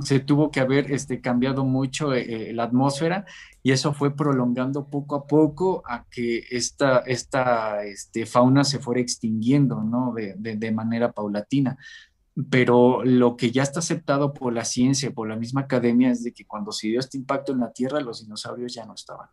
se 0.00 0.20
tuvo 0.20 0.50
que 0.50 0.60
haber 0.60 0.90
este, 0.90 1.20
cambiado 1.20 1.64
mucho 1.64 2.14
eh, 2.14 2.50
eh, 2.50 2.52
la 2.52 2.64
atmósfera 2.64 3.26
y 3.62 3.72
eso 3.72 3.92
fue 3.92 4.16
prolongando 4.16 4.88
poco 4.88 5.16
a 5.16 5.26
poco 5.26 5.82
a 5.86 6.04
que 6.10 6.44
esta, 6.50 6.98
esta 7.00 7.84
este, 7.84 8.24
fauna 8.26 8.64
se 8.64 8.78
fuera 8.78 9.00
extinguiendo 9.00 9.82
¿no? 9.82 10.14
de, 10.14 10.34
de, 10.36 10.72
manera 10.72 11.12
paulatina. 11.12 11.76
Pero 12.50 13.04
lo 13.04 13.36
que 13.36 13.50
ya 13.50 13.62
está 13.62 13.80
aceptado 13.80 14.32
por 14.32 14.54
la 14.54 14.64
ciencia, 14.64 15.10
por 15.10 15.28
la 15.28 15.36
misma 15.36 15.62
academia, 15.62 16.10
es 16.10 16.24
de 16.24 16.32
que 16.32 16.46
cuando 16.46 16.72
se 16.72 16.88
dio 16.88 16.98
este 16.98 17.18
impacto 17.18 17.52
en 17.52 17.60
la 17.60 17.72
Tierra, 17.72 18.00
los 18.00 18.22
dinosaurios 18.22 18.72
ya 18.72 18.86
no 18.86 18.94
estaban. 18.94 19.28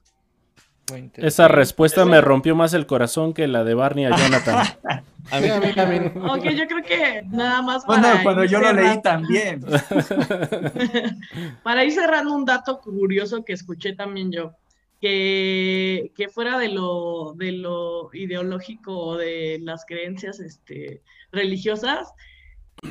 Esa 1.15 1.47
respuesta 1.47 2.05
me 2.05 2.21
rompió 2.21 2.55
más 2.55 2.73
el 2.73 2.85
corazón 2.85 3.33
que 3.33 3.47
la 3.47 3.63
de 3.63 3.73
Barney 3.73 4.05
a 4.05 4.15
Jonathan. 4.15 4.65
a 5.31 5.39
mí, 5.39 5.73
también. 5.73 6.13
Ok, 6.17 6.43
yo 6.49 6.67
creo 6.67 6.83
que 6.83 7.23
nada 7.29 7.61
más 7.61 7.85
para. 7.85 8.01
Bueno, 8.01 8.19
cuando 8.23 8.45
yo 8.45 8.59
lo 8.59 8.73
leí 8.73 9.01
también. 9.01 9.61
para 11.63 11.85
ir 11.85 11.91
cerrando 11.91 12.33
un 12.33 12.45
dato 12.45 12.79
curioso 12.79 13.43
que 13.43 13.53
escuché 13.53 13.93
también 13.93 14.31
yo. 14.31 14.53
Que, 15.01 16.11
que 16.15 16.27
fuera 16.27 16.59
de 16.59 16.69
lo, 16.69 17.33
de 17.37 17.53
lo 17.53 18.09
ideológico 18.13 18.97
o 18.97 19.17
de 19.17 19.57
las 19.61 19.85
creencias 19.85 20.41
este, 20.41 21.01
religiosas, 21.31 22.11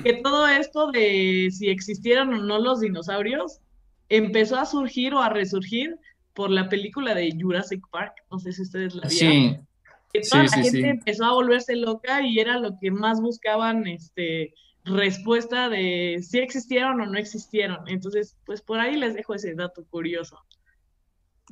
que 0.02 0.14
todo 0.14 0.48
esto 0.48 0.90
de 0.90 1.50
si 1.52 1.68
existieron 1.68 2.32
o 2.32 2.38
no 2.38 2.58
los 2.60 2.80
dinosaurios 2.80 3.60
empezó 4.08 4.56
a 4.56 4.64
surgir 4.64 5.14
o 5.14 5.20
a 5.20 5.28
resurgir 5.28 5.98
por 6.38 6.52
la 6.52 6.68
película 6.68 7.16
de 7.16 7.36
Jurassic 7.36 7.84
Park, 7.90 8.14
no 8.30 8.38
sé 8.38 8.52
si 8.52 8.62
ustedes 8.62 8.94
la 8.94 9.08
vieron. 9.08 9.66
Sí. 10.12 10.30
La 10.32 10.48
gente 10.48 10.88
empezó 10.88 11.24
a 11.24 11.32
volverse 11.32 11.74
loca 11.74 12.22
y 12.22 12.38
era 12.38 12.60
lo 12.60 12.78
que 12.80 12.92
más 12.92 13.20
buscaban, 13.20 13.88
este, 13.88 14.54
respuesta 14.84 15.68
de 15.68 16.20
si 16.22 16.38
existieron 16.38 17.00
o 17.00 17.06
no 17.06 17.18
existieron. 17.18 17.80
Entonces, 17.88 18.36
pues 18.46 18.62
por 18.62 18.78
ahí 18.78 18.96
les 18.96 19.14
dejo 19.14 19.34
ese 19.34 19.52
dato 19.56 19.84
curioso. 19.90 20.38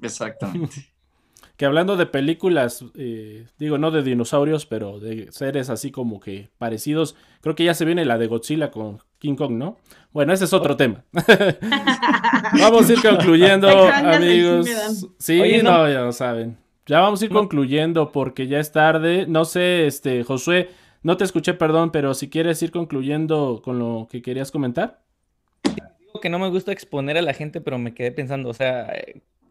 Exactamente. 0.01 0.77
Que 1.57 1.65
hablando 1.65 1.97
de 1.97 2.07
películas, 2.07 2.85
eh, 2.97 3.47
digo, 3.59 3.79
no 3.79 3.91
de 3.91 4.03
dinosaurios, 4.03 4.67
pero 4.67 5.01
de 5.01 5.33
seres 5.33 5.71
así 5.71 5.91
como 5.91 6.21
que 6.21 6.51
parecidos, 6.59 7.17
creo 7.41 7.55
que 7.55 7.65
ya 7.65 7.75
se 7.75 7.85
viene 7.85 8.05
la 8.05 8.19
de 8.19 8.27
Godzilla 8.27 8.71
con 8.71 8.99
King 9.19 9.37
Kong, 9.37 9.53
¿no? 9.53 9.79
Bueno, 10.13 10.33
ese 10.33 10.45
es 10.45 10.53
otro 10.53 10.75
oh. 10.75 10.77
tema. 10.77 11.05
vamos 12.61 12.89
a 12.89 12.93
ir 12.93 13.01
concluyendo, 13.01 13.69
amigos. 13.69 14.69
Sí, 15.19 15.41
no, 15.63 15.89
ya 15.89 16.03
lo 16.03 16.13
saben. 16.13 16.59
Ya 16.87 17.01
vamos 17.01 17.21
a 17.21 17.25
ir 17.25 17.31
concluyendo 17.33 18.13
porque 18.13 18.47
ya 18.47 18.61
es 18.61 18.71
tarde. 18.71 19.27
No 19.27 19.45
sé, 19.45 19.87
este, 19.87 20.23
Josué, 20.23 20.69
no 21.03 21.17
te 21.17 21.25
escuché, 21.25 21.55
perdón, 21.55 21.91
pero 21.91 22.15
si 22.15 22.29
quieres 22.29 22.63
ir 22.63 22.71
concluyendo 22.71 23.61
con 23.65 23.79
lo 23.79 24.09
que 24.11 24.23
querías 24.23 24.53
comentar. 24.53 25.03
Digo 25.65 26.21
que 26.21 26.29
no 26.29 26.39
me 26.39 26.49
gusta 26.49 26.71
exponer 26.71 27.19
a 27.19 27.23
la 27.23 27.33
gente, 27.33 27.61
pero 27.61 27.79
me 27.79 27.93
quedé 27.93 28.13
pensando, 28.13 28.51
o 28.51 28.55
sea, 28.55 28.93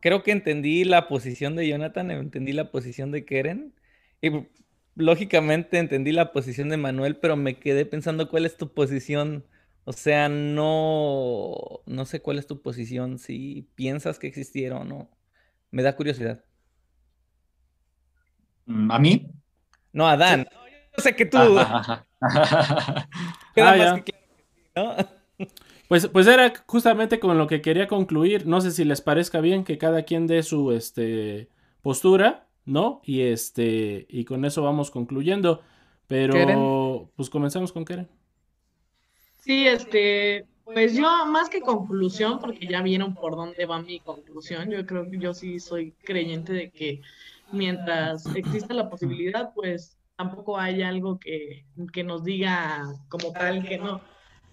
creo 0.05 0.21
que 0.21 0.29
entendí 0.29 0.83
la 0.83 1.07
posición 1.07 1.55
de 1.55 1.67
Jonathan, 1.67 2.11
entendí 2.11 2.53
la 2.53 2.69
posición 2.69 3.09
de 3.09 3.25
Keren. 3.25 3.73
Y 4.21 4.29
lógicamente 4.93 5.79
entendí 5.79 6.11
la 6.11 6.31
posición 6.31 6.69
de 6.69 6.77
Manuel, 6.77 7.15
pero 7.15 7.35
me 7.35 7.57
quedé 7.57 7.87
pensando 7.87 8.29
cuál 8.29 8.45
es 8.45 8.55
tu 8.55 8.71
posición 8.71 9.45
o 9.83 9.93
sea, 9.93 10.29
no, 10.29 11.55
no 11.87 12.05
sé 12.05 12.21
cuál 12.21 12.37
es 12.37 12.45
tu 12.45 12.61
posición, 12.61 13.17
si 13.17 13.67
piensas 13.73 14.19
que 14.19 14.27
existieron 14.27 14.81
o 14.81 14.85
no. 14.85 15.09
Me 15.71 15.81
da 15.81 15.95
curiosidad. 15.95 16.43
Mm, 18.67 18.91
¿A 18.91 18.99
mí? 18.99 19.31
No, 19.91 20.07
a 20.07 20.17
Dan. 20.17 20.45
yo 20.95 21.03
sé 21.03 21.15
que 21.15 21.25
tú. 21.25 21.37
Pues, 25.87 26.07
pues 26.07 26.27
era 26.27 26.53
justamente 26.65 27.19
con 27.19 27.37
lo 27.37 27.47
que 27.47 27.61
quería 27.61 27.87
concluir. 27.87 28.47
No 28.47 28.61
sé 28.61 28.71
si 28.71 28.83
les 28.83 29.01
parezca 29.01 29.41
bien 29.41 29.63
que 29.63 29.77
cada 29.77 30.03
quien 30.03 30.27
dé 30.27 30.41
su 30.43 30.71
este, 30.71 31.49
postura, 31.81 32.47
¿no? 32.65 33.01
Y 33.03 33.21
este. 33.21 34.05
Y 34.09 34.25
con 34.25 34.45
eso 34.45 34.63
vamos 34.63 34.91
concluyendo. 34.91 35.61
Pero 36.07 37.09
pues 37.15 37.29
comenzamos 37.29 37.71
con 37.71 37.85
Keren. 37.85 38.07
Sí, 39.39 39.67
este, 39.67 40.45
pues 40.63 40.95
yo 40.95 41.25
más 41.27 41.49
que 41.49 41.61
conclusión, 41.61 42.39
porque 42.39 42.67
ya 42.67 42.81
vieron 42.81 43.13
por 43.13 43.35
dónde 43.35 43.65
va 43.65 43.81
mi 43.81 43.99
conclusión, 43.99 44.69
yo 44.71 44.85
creo 44.85 45.09
que 45.09 45.19
yo 45.19 45.33
sí 45.33 45.59
soy 45.59 45.91
creyente 46.03 46.53
de 46.53 46.71
que 46.71 47.01
mientras 47.51 48.25
exista 48.35 48.73
la 48.73 48.89
posibilidad, 48.89 49.53
pues 49.53 49.97
tampoco 50.15 50.57
hay 50.57 50.81
algo 50.81 51.19
que, 51.19 51.65
que 51.93 52.03
nos 52.03 52.23
diga 52.23 52.83
como 53.09 53.31
tal 53.31 53.67
que 53.67 53.77
no. 53.77 54.01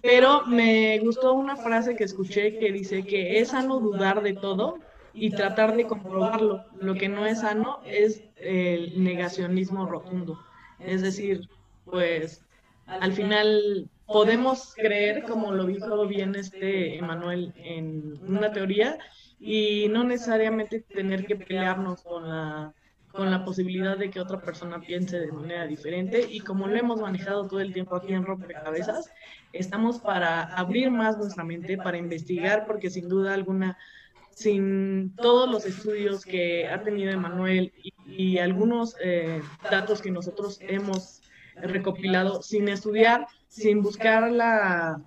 Pero 0.03 0.45
me 0.47 0.99
gustó 0.99 1.33
una 1.33 1.57
frase 1.57 1.95
que 1.95 2.05
escuché 2.05 2.59
que 2.59 2.73
dice 2.73 3.05
que 3.05 3.39
es 3.39 3.49
sano 3.49 3.79
dudar 3.79 4.23
de 4.23 4.35
todo 4.35 4.79
y 5.15 5.31
tratar 5.31 5.77
de 5.77 5.87
comprobarlo. 5.87 6.65
Lo 6.81 6.95
que 6.95 7.09
no 7.09 7.25
es 7.25 7.41
sano 7.41 7.81
es 7.87 8.25
el 8.37 9.03
negacionismo 9.03 9.87
rotundo. 9.87 10.39
Es 10.81 11.03
decir, 11.03 11.49
pues 11.85 12.45
al 12.87 13.13
final 13.13 13.89
podemos 14.07 14.75
creer, 14.75 15.23
como 15.23 15.53
lo 15.53 15.65
dijo 15.67 16.07
bien 16.07 16.35
este 16.35 16.99
Emanuel, 16.99 17.53
en 17.57 18.19
una 18.27 18.53
teoría 18.53 18.99
y 19.39 19.89
no 19.89 20.05
necesariamente 20.05 20.81
tener 20.81 21.27
que 21.27 21.37
pelearnos 21.37 22.03
con 22.03 22.29
la, 22.29 22.75
con 23.11 23.31
la 23.31 23.45
posibilidad 23.45 23.97
de 23.97 24.11
que 24.11 24.21
otra 24.21 24.41
persona 24.41 24.81
piense 24.81 25.19
de 25.19 25.33
manera 25.33 25.67
diferente. 25.67 26.27
Y 26.29 26.41
como 26.41 26.67
lo 26.67 26.77
hemos 26.77 27.01
manejado 27.01 27.47
todo 27.47 27.61
el 27.61 27.73
tiempo 27.73 27.97
aquí 27.97 28.13
en 28.13 28.25
Rompecabezas, 28.25 29.11
estamos 29.53 29.99
para 29.99 30.43
abrir 30.43 30.91
más 30.91 31.19
nuestra 31.19 31.45
mente, 31.45 31.77
para 31.77 31.99
investigar, 31.99 32.67
porque 32.67 32.91
sin 32.91 33.09
duda 33.09 33.35
alguna 33.35 33.77
sin 34.35 35.15
todos 35.17 35.51
los 35.51 35.67
estudios 35.67 36.25
que 36.25 36.67
ha 36.69 36.83
tenido 36.83 37.11
Emanuel 37.11 37.73
y, 38.07 38.39
algunos 38.39 38.97
eh, 39.03 39.43
datos 39.71 40.01
que 40.03 40.11
nosotros 40.11 40.59
hemos 40.61 41.23
recopilado, 41.57 42.43
sin 42.43 42.69
estudiar, 42.69 43.27
sin 43.49 43.83
buscar 43.83 44.31
la, 44.33 45.03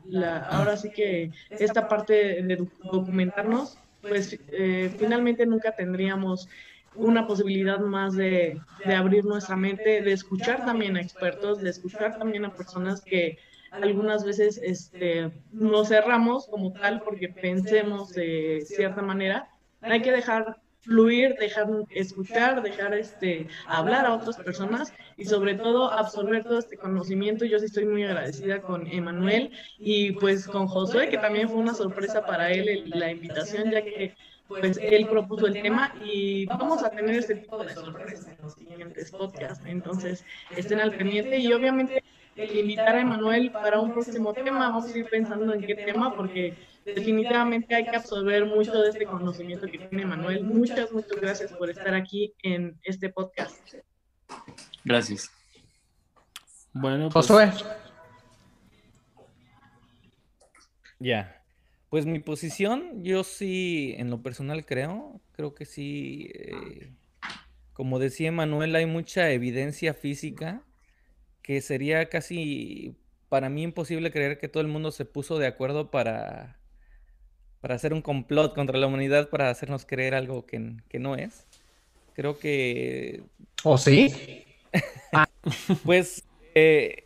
ahora 0.49 0.77
sí 0.77 0.91
que 0.91 1.31
esta 1.49 1.87
parte 1.87 2.43
de 2.43 2.67
documentarnos, 2.91 3.77
pues 4.01 4.39
eh, 4.51 4.93
finalmente 4.97 5.45
nunca 5.45 5.71
tendríamos 5.71 6.47
una 6.95 7.27
posibilidad 7.27 7.79
más 7.79 8.15
de, 8.15 8.61
de, 8.85 8.95
abrir 8.95 9.25
nuestra 9.25 9.55
mente, 9.55 10.01
de 10.01 10.13
escuchar 10.13 10.65
también 10.65 10.95
a 10.95 11.01
expertos, 11.01 11.61
de 11.61 11.69
escuchar 11.69 12.17
también 12.17 12.45
a 12.45 12.53
personas 12.53 13.01
que 13.01 13.37
algunas 13.81 14.23
veces 14.23 14.59
este, 14.63 15.31
nos 15.51 15.89
cerramos 15.89 16.47
como 16.47 16.73
tal 16.73 17.01
porque 17.01 17.29
pensemos 17.29 18.13
de 18.13 18.63
cierta 18.65 19.01
manera. 19.01 19.49
Hay 19.81 20.01
que 20.01 20.11
dejar 20.11 20.57
fluir, 20.85 21.35
dejar 21.39 21.67
escuchar, 21.89 22.61
dejar 22.61 22.93
este, 22.93 23.47
hablar 23.67 24.05
a 24.05 24.13
otras 24.13 24.37
personas 24.37 24.93
y 25.17 25.25
sobre 25.25 25.55
todo 25.55 25.91
absorber 25.91 26.43
todo 26.43 26.59
este 26.59 26.77
conocimiento. 26.77 27.43
Yo 27.45 27.59
sí 27.59 27.65
estoy 27.65 27.85
muy 27.85 28.03
agradecida 28.03 28.61
con 28.61 28.87
Emanuel 28.87 29.51
y 29.79 30.11
pues 30.13 30.47
con 30.47 30.67
Josué, 30.67 31.09
que 31.09 31.17
también 31.17 31.49
fue 31.49 31.57
una 31.57 31.73
sorpresa 31.73 32.25
para 32.25 32.51
él 32.51 32.83
la 32.93 33.11
invitación, 33.11 33.71
ya 33.71 33.83
que 33.83 34.13
pues 34.47 34.77
él 34.79 35.07
propuso 35.07 35.47
el 35.47 35.59
tema 35.59 35.93
y 36.03 36.45
vamos 36.45 36.83
a 36.83 36.91
tener 36.91 37.15
este 37.15 37.35
tipo 37.35 37.63
de 37.63 37.73
sorpresas 37.73 38.27
en 38.27 38.37
los 38.43 38.53
siguientes 38.53 39.11
podcasts. 39.11 39.65
Entonces, 39.65 40.23
estén 40.55 40.79
al 40.79 40.95
pendiente 40.95 41.39
y 41.39 41.51
obviamente 41.51 42.03
invitar 42.35 42.95
a 42.95 43.01
Emanuel 43.01 43.51
para 43.51 43.79
un 43.79 43.93
próximo 43.93 44.33
tema. 44.33 44.59
Vamos 44.59 44.85
a 44.85 44.97
ir 44.97 45.07
pensando 45.09 45.53
en 45.53 45.61
qué 45.61 45.75
tema, 45.75 46.15
porque 46.15 46.55
definitivamente 46.83 47.73
hay 47.73 47.85
que 47.85 47.95
absorber 47.95 48.45
mucho 48.45 48.73
de 48.81 48.89
este 48.89 49.05
conocimiento 49.05 49.67
que 49.67 49.79
tiene 49.79 50.03
Emanuel. 50.03 50.43
Muchas, 50.43 50.91
muchas 50.91 51.19
gracias 51.19 51.51
por 51.53 51.69
estar 51.69 51.93
aquí 51.93 52.33
en 52.43 52.77
este 52.83 53.09
podcast. 53.09 53.75
Gracias. 54.83 55.31
Bueno, 56.73 57.09
pues... 57.09 57.27
Josué. 57.27 57.51
Ya. 60.99 61.41
Pues 61.89 62.05
mi 62.05 62.19
posición, 62.19 63.03
yo 63.03 63.23
sí, 63.23 63.95
en 63.97 64.09
lo 64.09 64.21
personal 64.21 64.65
creo, 64.65 65.21
creo 65.31 65.53
que 65.53 65.65
sí, 65.65 66.29
eh, 66.33 66.91
como 67.71 67.99
decía 67.99 68.27
Emanuel, 68.27 68.75
hay 68.75 68.85
mucha 68.85 69.31
evidencia 69.31 69.93
física 69.93 70.64
que 71.45 71.61
sería 71.61 72.09
casi 72.09 72.95
para 73.29 73.49
mí 73.49 73.61
imposible 73.61 74.09
creer 74.09 74.39
que 74.39 74.47
todo 74.47 74.61
el 74.61 74.67
mundo 74.67 74.89
se 74.89 75.05
puso 75.05 75.37
de 75.37 75.45
acuerdo 75.45 75.91
para, 75.91 76.57
para 77.61 77.75
hacer 77.75 77.93
un 77.93 78.01
complot 78.01 78.55
contra 78.55 78.79
la 78.79 78.87
humanidad 78.87 79.29
para 79.29 79.51
hacernos 79.51 79.85
creer 79.85 80.15
algo 80.15 80.47
que, 80.47 80.59
no 80.93 81.15
es. 81.15 81.45
Creo 82.13 82.39
que... 82.39 83.21
¿O 83.63 83.77
sí? 83.77 84.43
pues 85.85 86.23
eh, 86.55 87.05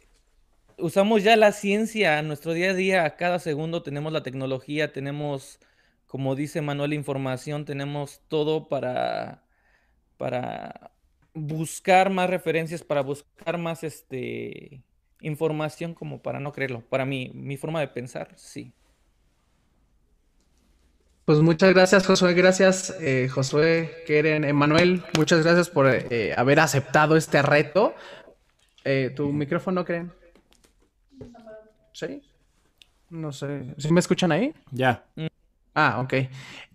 usamos 0.78 1.22
ya 1.22 1.36
la 1.36 1.52
ciencia 1.52 2.18
en 2.20 2.30
nuestro 2.30 2.54
día 2.54 2.70
a 2.70 2.76
día, 2.76 3.04
a 3.04 3.18
cada 3.18 3.40
segundo 3.40 3.84
tenemos 3.84 4.14
la 4.14 4.24
tecnología, 4.24 4.94
tenemos, 4.94 5.60
como 6.08 6.34
dice 6.36 6.62
Manuel, 6.62 6.94
información, 6.94 7.66
tenemos 7.66 8.22
todo 8.30 8.70
para, 8.70 9.44
para 10.16 10.92
buscar 11.40 12.10
más 12.10 12.30
referencias, 12.30 12.84
para 12.84 13.02
buscar 13.02 13.58
más 13.58 13.84
este, 13.84 14.82
información 15.22 15.94
como 15.94 16.22
para 16.22 16.40
no 16.40 16.52
creerlo. 16.52 16.82
Para 16.82 17.06
mí, 17.06 17.32
mi 17.34 17.58
forma 17.58 17.80
de 17.80 17.88
pensar, 17.88 18.30
sí. 18.36 18.72
Pues 21.26 21.42
muchas 21.42 21.74
gracias, 21.74 22.08
Josué. 22.08 22.34
Gracias, 22.34 22.96
eh, 23.02 23.30
Josué, 23.30 24.04
Keren, 24.08 24.44
Emanuel. 24.44 25.04
Muchas 25.16 25.44
gracias 25.44 25.70
por 25.70 25.88
eh, 25.88 26.34
haber 26.36 26.60
aceptado 26.60 27.16
este 27.16 27.42
reto. 27.44 27.94
Eh, 28.84 29.12
¿Tu 29.16 29.32
micrófono, 29.32 29.86
Keren? 29.86 30.12
¿Sí? 31.94 32.22
No 33.12 33.32
sé. 33.32 33.76
¿Sí 33.78 33.94
me 33.94 34.00
escuchan 34.00 34.32
ahí? 34.32 34.54
Ya. 34.72 35.06
Ah, 35.76 36.02
ok. 36.02 36.14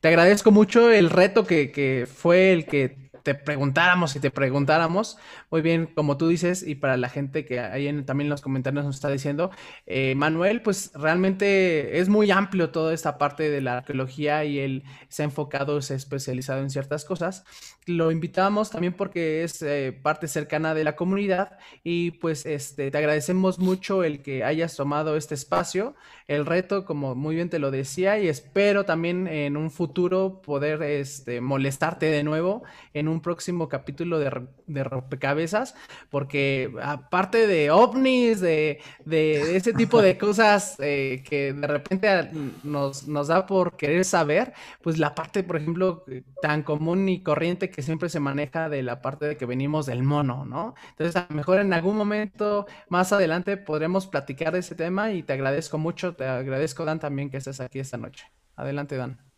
Te 0.01 0.09
agradezco 0.09 0.53
mucho 0.53 0.91
el 0.91 1.11
reto 1.11 1.45
que, 1.45 1.73
que 1.73 2.07
fue 2.07 2.53
el 2.53 2.65
que 2.67 3.04
te 3.25 3.35
preguntáramos 3.35 4.15
y 4.17 4.21
te 4.21 4.31
preguntáramos, 4.31 5.17
muy 5.51 5.63
bien, 5.63 5.87
como 5.87 6.19
tú 6.19 6.29
dices, 6.29 6.63
y 6.63 6.75
para 6.75 6.99
la 6.99 7.09
gente 7.09 7.47
que 7.47 7.59
ahí 7.59 7.89
en, 7.89 8.05
también 8.05 8.27
en 8.27 8.31
los 8.31 8.43
comentarios 8.43 8.85
nos 8.85 8.97
está 8.97 9.09
diciendo, 9.09 9.51
eh, 9.87 10.15
Manuel, 10.15 10.61
pues 10.61 10.93
realmente 10.95 11.99
es 11.99 12.11
muy 12.11 12.31
amplio 12.31 12.69
toda 12.69 12.93
esta 12.93 13.17
parte 13.17 13.49
de 13.49 13.63
la 13.63 13.79
arqueología 13.79 14.45
y 14.45 14.59
él 14.59 14.85
se 15.09 15.23
ha 15.23 15.25
enfocado, 15.25 15.81
se 15.81 15.95
ha 15.95 15.97
especializado 15.97 16.61
en 16.61 16.69
ciertas 16.69 17.07
cosas. 17.07 17.45
Lo 17.87 18.11
invitamos 18.11 18.71
también 18.71 18.93
porque 18.93 19.43
es 19.43 19.63
eh, 19.63 19.99
parte 20.03 20.29
cercana 20.29 20.75
de 20.75 20.85
la 20.85 20.95
comunidad 20.95 21.59
y 21.83 22.13
pues 22.13 22.45
este, 22.45 22.91
te 22.91 22.99
agradecemos 22.99 23.59
mucho 23.59 24.05
el 24.05 24.23
que 24.23 24.45
hayas 24.45 24.77
tomado 24.77 25.17
este 25.17 25.35
espacio, 25.35 25.95
el 26.29 26.45
reto, 26.45 26.85
como 26.85 27.15
muy 27.15 27.35
bien 27.37 27.49
te 27.49 27.59
lo 27.59 27.71
decía, 27.71 28.19
y 28.19 28.29
espero 28.29 28.85
también 28.85 29.27
en 29.29 29.57
un 29.57 29.71
futuro 29.71 30.43
poder 30.43 30.83
este, 30.83 31.41
molestarte 31.41 32.07
de 32.07 32.23
nuevo 32.23 32.65
en 32.93 33.09
un 33.09 33.14
un 33.15 33.21
próximo 33.23 33.69
capítulo 33.69 34.19
de, 34.19 34.47
de 34.67 34.85
rompecabezas, 34.85 35.75
porque 36.11 36.73
aparte 36.83 37.47
de 37.47 37.71
ovnis, 37.71 38.41
de, 38.41 38.81
de 39.05 39.57
ese 39.57 39.73
tipo 39.73 40.03
de 40.03 40.19
cosas 40.19 40.77
eh, 40.81 41.23
que 41.29 41.53
de 41.53 41.67
repente 41.67 42.31
nos, 42.63 43.09
nos 43.09 43.29
da 43.29 43.47
por 43.47 43.77
querer 43.77 44.05
saber, 44.05 44.53
pues 44.83 44.99
la 44.99 45.15
parte, 45.15 45.43
por 45.43 45.57
ejemplo, 45.57 46.05
tan 46.43 46.63
común 46.63 47.09
y 47.09 47.23
corriente 47.23 47.71
que 47.71 47.83
siempre 47.83 48.09
se 48.09 48.21
maneja 48.21 48.69
de 48.69 48.83
la 48.83 49.01
parte 49.03 49.27
de 49.27 49.37
que 49.37 49.47
venimos 49.47 49.87
del 49.87 50.03
mono, 50.03 50.45
¿no? 50.45 50.75
Entonces, 50.91 51.17
a 51.17 51.27
lo 51.29 51.37
mejor 51.37 51.61
en 51.61 51.73
algún 51.73 51.97
momento 51.97 52.67
más 52.89 53.13
adelante 53.13 53.57
podremos 53.57 54.07
platicar 54.07 54.53
de 54.53 54.61
ese 54.61 54.75
tema 54.75 55.13
y 55.13 55.23
te 55.23 55.33
agradezco 55.33 55.79
mucho, 55.79 56.15
te 56.15 56.27
agradezco, 56.27 56.85
Dan, 56.85 57.01
también 57.01 57.31
que 57.31 57.39
estés 57.39 57.61
aquí 57.61 57.79
esta 57.79 57.97
noche. 57.97 58.27
Adelante, 58.57 58.97
Dan. 58.97 59.34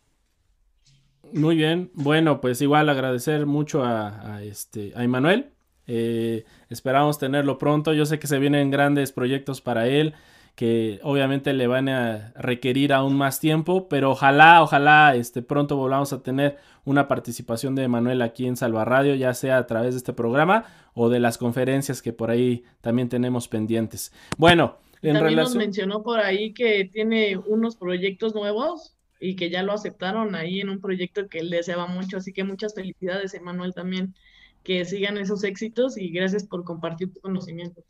Muy 1.33 1.55
bien, 1.55 1.91
bueno, 1.93 2.41
pues 2.41 2.61
igual 2.61 2.89
agradecer 2.89 3.45
mucho 3.45 3.83
a, 3.83 4.41
este 4.43 4.93
a 4.95 5.03
Emanuel. 5.03 5.51
Eh, 5.87 6.45
esperamos 6.69 7.17
tenerlo 7.17 7.57
pronto. 7.57 7.93
Yo 7.93 8.05
sé 8.05 8.19
que 8.19 8.27
se 8.27 8.39
vienen 8.39 8.71
grandes 8.71 9.11
proyectos 9.11 9.61
para 9.61 9.87
él, 9.87 10.13
que 10.55 10.99
obviamente 11.03 11.53
le 11.53 11.67
van 11.67 11.87
a 11.87 12.33
requerir 12.35 12.93
aún 12.93 13.15
más 13.15 13.39
tiempo, 13.39 13.87
pero 13.87 14.11
ojalá, 14.11 14.61
ojalá 14.61 15.15
este, 15.15 15.41
pronto 15.41 15.77
volvamos 15.77 16.11
a 16.13 16.21
tener 16.23 16.57
una 16.83 17.07
participación 17.07 17.75
de 17.75 17.83
Emanuel 17.83 18.21
aquí 18.21 18.47
en 18.47 18.57
Salva 18.57 18.83
Radio, 18.83 19.15
ya 19.15 19.33
sea 19.33 19.57
a 19.57 19.67
través 19.67 19.93
de 19.93 19.99
este 19.99 20.13
programa 20.13 20.65
o 20.93 21.09
de 21.09 21.19
las 21.19 21.37
conferencias 21.37 22.01
que 22.01 22.11
por 22.11 22.31
ahí 22.31 22.63
también 22.81 23.07
tenemos 23.07 23.47
pendientes. 23.47 24.11
Bueno, 24.37 24.77
en 25.01 25.13
también 25.13 25.39
nos 25.39 25.55
mencionó 25.55 26.01
por 26.01 26.19
ahí 26.19 26.53
que 26.53 26.85
tiene 26.91 27.37
unos 27.37 27.75
proyectos 27.75 28.33
nuevos 28.33 28.96
y 29.19 29.35
que 29.35 29.49
ya 29.49 29.63
lo 29.63 29.73
aceptaron 29.73 30.35
ahí 30.35 30.61
en 30.61 30.69
un 30.69 30.79
proyecto 30.79 31.27
que 31.27 31.39
él 31.39 31.49
deseaba 31.49 31.87
mucho. 31.87 32.17
Así 32.17 32.33
que 32.33 32.43
muchas 32.43 32.73
felicidades, 32.73 33.33
Emanuel, 33.33 33.73
también. 33.73 34.15
Que 34.63 34.83
sigan 34.85 35.17
esos 35.17 35.43
éxitos 35.43 35.97
y 35.97 36.09
gracias 36.09 36.43
por 36.43 36.63
compartir 36.63 37.13
tu 37.13 37.19
conocimiento. 37.21 37.83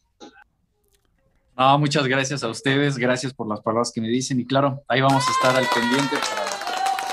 No, 1.58 1.80
muchas 1.80 2.08
gracias 2.08 2.44
a 2.44 2.49
ustedes, 2.49 2.98
gracias 2.98 3.34
por 3.34 3.48
las 3.48 3.62
palabras 3.62 3.91
que 3.91 3.99
me 3.99 4.10
dicen 4.10 4.40
y 4.40 4.45
claro, 4.45 4.84
ahí 4.88 5.02
vamos 5.02 5.28
a 5.28 5.32
estar 5.32 5.56
al 5.56 5.66
pendiente 5.74 6.16
para 6.18 6.48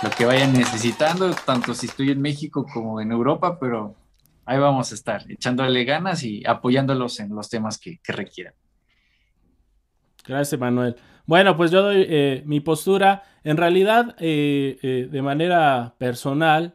lo 0.03 0.11
que 0.11 0.27
vayan 0.27 0.53
necesitando, 0.53 1.35
tanto 1.47 1.73
si 1.73 1.86
estoy 1.86 2.11
en 2.11 2.20
México 2.20 2.66
como 2.70 3.01
en 3.01 3.11
Europa, 3.11 3.59
pero 3.59 3.97
ahí 4.45 4.59
vamos 4.59 4.93
a 4.93 4.95
estar 4.97 5.24
echándole 5.31 5.85
ganas 5.85 6.23
y 6.24 6.45
apoyándolos 6.47 7.20
en 7.20 7.35
los 7.35 7.49
temas 7.49 7.78
que, 7.78 8.01
que 8.05 8.12
requieran. 8.12 8.53
Gracias, 10.27 10.61
Manuel. 10.61 10.97
Bueno, 11.26 11.56
pues 11.56 11.70
yo 11.70 11.82
doy 11.82 12.05
eh, 12.06 12.42
mi 12.44 12.60
postura. 12.60 13.22
En 13.44 13.56
realidad, 13.56 14.14
eh, 14.18 14.78
eh, 14.82 15.09
de 15.10 15.22
manera 15.22 15.94
personal, 15.96 16.74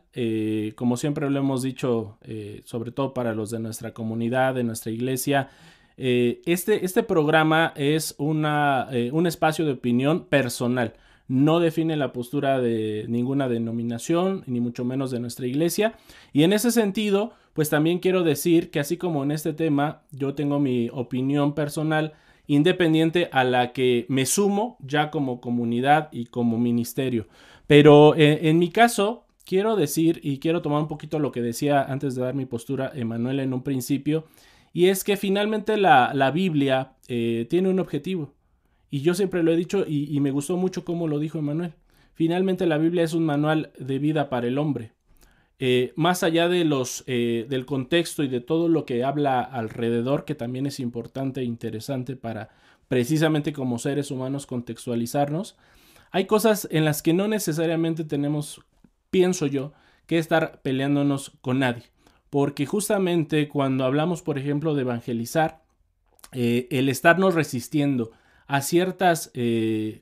como 0.75 0.97
siempre 0.97 1.29
lo 1.29 1.39
hemos 1.39 1.61
dicho, 1.61 2.17
sobre 2.65 2.91
todo 2.91 3.13
para 3.13 3.33
los 3.33 3.51
de 3.51 3.59
nuestra 3.59 3.93
comunidad, 3.93 4.53
de 4.53 4.63
nuestra 4.65 4.91
iglesia, 4.91 5.49
este, 5.95 6.83
este 6.83 7.03
programa 7.03 7.71
es 7.75 8.15
una, 8.17 8.89
un 9.13 9.27
espacio 9.27 9.65
de 9.65 9.73
opinión 9.73 10.25
personal. 10.25 10.93
No 11.29 11.59
define 11.59 11.95
la 11.95 12.11
postura 12.11 12.59
de 12.59 13.05
ninguna 13.07 13.47
denominación, 13.47 14.43
ni 14.45 14.59
mucho 14.59 14.83
menos 14.83 15.09
de 15.09 15.21
nuestra 15.21 15.47
iglesia. 15.47 15.93
Y 16.33 16.43
en 16.43 16.51
ese 16.51 16.71
sentido, 16.71 17.33
pues 17.53 17.69
también 17.69 17.99
quiero 17.99 18.23
decir 18.23 18.71
que 18.71 18.81
así 18.81 18.97
como 18.97 19.23
en 19.23 19.31
este 19.31 19.53
tema, 19.53 20.01
yo 20.11 20.35
tengo 20.35 20.59
mi 20.59 20.89
opinión 20.91 21.55
personal, 21.55 22.13
independiente 22.49 23.29
a 23.31 23.43
la 23.43 23.73
que 23.73 24.07
me 24.09 24.25
sumo 24.25 24.77
ya 24.81 25.11
como 25.11 25.39
comunidad 25.39 26.09
y 26.11 26.25
como 26.25 26.57
ministerio. 26.57 27.27
Pero 27.67 28.15
eh, 28.15 28.49
en 28.49 28.57
mi 28.57 28.69
caso, 28.71 29.27
quiero 29.45 29.75
decir 29.75 30.19
y 30.23 30.39
quiero 30.39 30.63
tomar 30.63 30.81
un 30.81 30.87
poquito 30.87 31.19
lo 31.19 31.31
que 31.31 31.43
decía 31.43 31.83
antes 31.83 32.15
de 32.15 32.23
dar 32.23 32.33
mi 32.33 32.47
postura 32.47 32.91
Emanuel 32.95 33.39
en 33.39 33.53
un 33.53 33.61
principio, 33.61 34.25
y 34.73 34.87
es 34.87 35.03
que 35.03 35.15
finalmente 35.15 35.77
la, 35.77 36.31
Biblia 36.33 36.93
eh, 37.07 37.45
tiene 37.51 37.69
un 37.69 37.79
objetivo. 37.79 38.33
Y 38.89 39.01
yo 39.01 39.13
siempre 39.13 39.43
lo 39.43 39.51
he 39.51 39.55
dicho 39.55 39.85
y, 39.87 40.15
y 40.15 40.19
me 40.19 40.31
gustó 40.31 40.57
mucho 40.57 40.83
cómo 40.83 41.07
lo 41.07 41.19
dijo 41.19 41.37
Emanuel. 41.37 41.75
Finalmente 42.15 42.65
la 42.65 42.79
Biblia 42.79 43.03
es 43.03 43.13
un 43.13 43.25
manual 43.25 43.71
de 43.77 43.99
vida 43.99 44.27
para 44.29 44.47
el 44.47 44.57
hombre. 44.57 44.93
Eh, 45.61 45.91
más 45.97 46.23
allá 46.23 46.47
de 46.47 46.63
los, 46.63 47.03
eh, 47.05 47.45
del 47.49 47.65
contexto 47.65 48.23
y 48.23 48.29
de 48.29 48.39
todo 48.39 48.69
lo 48.69 48.85
que 48.85 49.03
habla 49.03 49.41
alrededor, 49.41 50.23
que 50.23 50.33
también 50.33 50.65
es 50.65 50.79
importante 50.79 51.41
e 51.41 51.43
interesante 51.43 52.15
para 52.15 52.49
precisamente 52.87 53.51
como 53.51 53.77
seres 53.77 54.09
humanos 54.09 54.45
contextualizarnos, 54.45 55.57
hay 56.11 56.25
cosas 56.25 56.67
en 56.71 56.85
las 56.85 57.03
que 57.03 57.13
no 57.13 57.27
necesariamente 57.27 58.05
tenemos, 58.05 58.61
pienso 59.11 59.47
yo, 59.47 59.73
que 60.07 60.17
estar 60.17 60.61
peleándonos 60.61 61.33
con 61.41 61.59
nadie. 61.59 61.83
Porque 62.29 62.65
justamente 62.65 63.49
cuando 63.49 63.83
hablamos, 63.83 64.21
por 64.21 64.37
ejemplo, 64.37 64.75
de 64.75 64.81
evangelizar, 64.81 65.61
eh, 66.31 66.67
el 66.71 66.87
estarnos 66.87 67.35
resistiendo 67.35 68.11
a 68.47 68.61
ciertas 68.61 69.31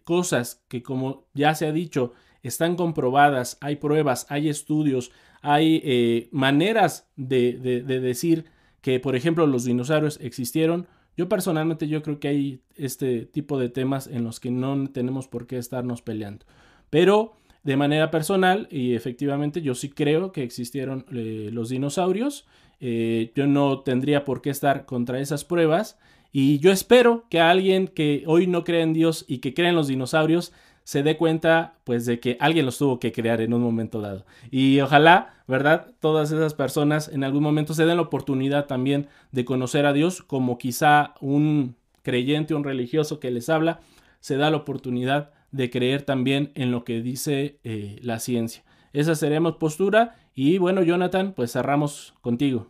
cosas 0.05 0.63
que, 0.69 0.81
como 0.81 1.25
ya 1.33 1.53
se 1.55 1.65
ha 1.65 1.73
dicho, 1.73 2.13
están 2.43 2.75
comprobadas, 2.75 3.57
hay 3.59 3.75
pruebas, 3.75 4.25
hay 4.29 4.47
estudios, 4.47 5.11
hay 5.41 5.81
eh, 5.83 6.29
maneras 6.31 7.07
de, 7.15 7.53
decir 7.83 8.45
que, 8.81 8.99
por 8.99 9.15
ejemplo, 9.15 9.47
los 9.47 9.65
dinosaurios 9.65 10.19
existieron. 10.21 10.87
Yo 11.15 11.29
personalmente 11.29 11.87
yo 11.87 12.03
creo 12.03 12.19
que 12.19 12.27
hay 12.27 12.61
este 12.75 13.25
tipo 13.25 13.59
de 13.59 13.69
temas 13.69 14.07
en 14.07 14.23
los 14.23 14.39
que 14.39 14.51
no 14.51 14.89
tenemos 14.89 15.27
por 15.27 15.47
qué 15.47 15.57
estarnos 15.57 16.01
peleando. 16.01 16.45
Pero 16.89 17.37
de 17.63 17.75
manera 17.75 18.11
personal, 18.11 18.67
y 18.71 18.93
efectivamente 18.93 19.61
yo 19.61 19.75
sí 19.75 19.89
creo 19.89 20.31
que 20.31 20.43
existieron 20.43 21.05
eh, 21.11 21.49
los 21.51 21.69
dinosaurios. 21.69 22.45
Eh, 22.79 23.31
yo 23.35 23.47
no 23.47 23.81
tendría 23.81 24.25
por 24.25 24.41
qué 24.41 24.51
estar 24.51 24.85
contra 24.85 25.19
esas 25.19 25.43
pruebas. 25.43 25.97
Y 26.31 26.59
yo 26.59 26.71
espero 26.71 27.25
que 27.29 27.39
alguien 27.39 27.87
que 27.87 28.23
hoy 28.27 28.47
no 28.47 28.63
cree 28.63 28.81
en 28.81 28.93
Dios 28.93 29.25
y 29.27 29.39
que 29.39 29.53
cree 29.53 29.69
en 29.69 29.75
los 29.75 29.87
dinosaurios 29.87 30.53
se 30.87 31.03
dé 31.03 31.17
cuenta 31.17 31.73
pues 31.83 32.05
de 32.05 32.21
que 32.21 32.37
alguien 32.39 32.65
los 32.65 32.77
tuvo 32.77 32.97
que 32.97 33.11
crear 33.11 33.41
en 33.41 33.53
un 33.53 33.61
momento 33.61 33.99
dado. 33.99 34.25
Y 34.51 34.79
ojalá, 34.79 35.33
¿verdad? 35.45 35.93
Todas 35.99 36.31
esas 36.31 36.53
personas 36.53 37.09
en 37.09 37.25
algún 37.25 37.43
momento 37.43 37.73
se 37.73 37.85
den 37.85 37.97
la 37.97 38.03
oportunidad 38.03 38.67
también 38.67 39.09
de 39.33 39.43
conocer 39.43 39.85
a 39.85 39.91
Dios 39.91 40.23
como 40.23 40.57
quizá 40.57 41.13
un 41.19 41.75
creyente, 42.03 42.55
un 42.55 42.63
religioso 42.63 43.19
que 43.19 43.31
les 43.31 43.49
habla, 43.49 43.81
se 44.21 44.37
da 44.37 44.49
la 44.49 44.55
oportunidad 44.55 45.33
de 45.51 45.69
creer 45.69 46.03
también 46.03 46.53
en 46.55 46.71
lo 46.71 46.85
que 46.85 47.01
dice 47.01 47.59
eh, 47.65 47.99
la 48.01 48.19
ciencia. 48.19 48.63
Esa 48.93 49.15
seremos 49.15 49.57
postura 49.57 50.15
y 50.33 50.57
bueno, 50.57 50.83
Jonathan, 50.83 51.33
pues 51.33 51.51
cerramos 51.51 52.13
contigo. 52.21 52.67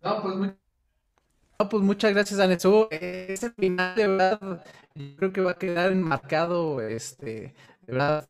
No, 0.00 0.22
pues 0.22 0.52
pues 1.66 1.82
muchas 1.82 2.12
gracias, 2.12 2.38
Anesu. 2.38 2.86
Ese 2.90 3.50
final, 3.50 3.96
de 3.96 4.06
verdad, 4.06 4.64
yo 4.94 5.16
creo 5.16 5.32
que 5.32 5.40
va 5.40 5.52
a 5.52 5.58
quedar 5.58 5.90
enmarcado, 5.90 6.80
este, 6.80 7.54
de 7.86 7.92
verdad, 7.92 8.28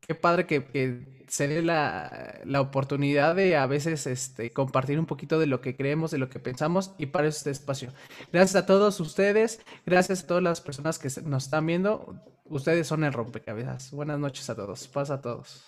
qué 0.00 0.14
padre 0.16 0.46
que, 0.46 1.18
se 1.28 1.46
dé 1.46 1.62
la, 1.62 2.42
oportunidad 2.58 3.36
de 3.36 3.56
a 3.56 3.66
veces 3.66 4.06
este, 4.06 4.50
compartir 4.50 4.98
un 4.98 5.06
poquito 5.06 5.38
de 5.38 5.46
lo 5.46 5.60
que 5.60 5.76
creemos, 5.76 6.10
de 6.10 6.18
lo 6.18 6.30
que 6.30 6.40
pensamos, 6.40 6.94
y 6.98 7.06
para 7.06 7.28
este 7.28 7.50
espacio. 7.50 7.92
Gracias 8.32 8.56
a 8.56 8.66
todos 8.66 8.98
ustedes, 8.98 9.60
gracias 9.86 10.24
a 10.24 10.26
todas 10.26 10.42
las 10.42 10.60
personas 10.60 10.98
que 10.98 11.08
nos 11.22 11.44
están 11.44 11.66
viendo. 11.66 12.20
Ustedes 12.44 12.88
son 12.88 13.04
el 13.04 13.12
rompecabezas. 13.12 13.92
Buenas 13.92 14.18
noches 14.18 14.48
a 14.50 14.56
todos. 14.56 14.88
Paz 14.88 15.10
a 15.10 15.20
todos. 15.20 15.64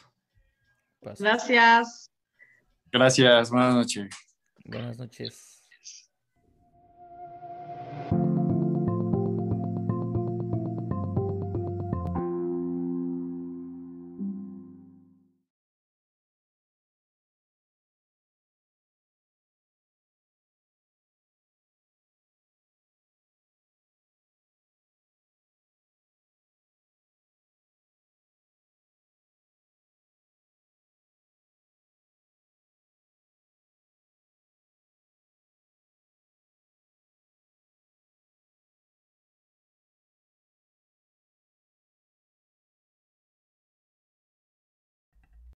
Gracias. 1.02 2.10
Gracias. 2.90 3.50
Buenas 3.50 3.74
noches. 3.74 4.08
Buenas 4.64 4.98
noches. 4.98 5.49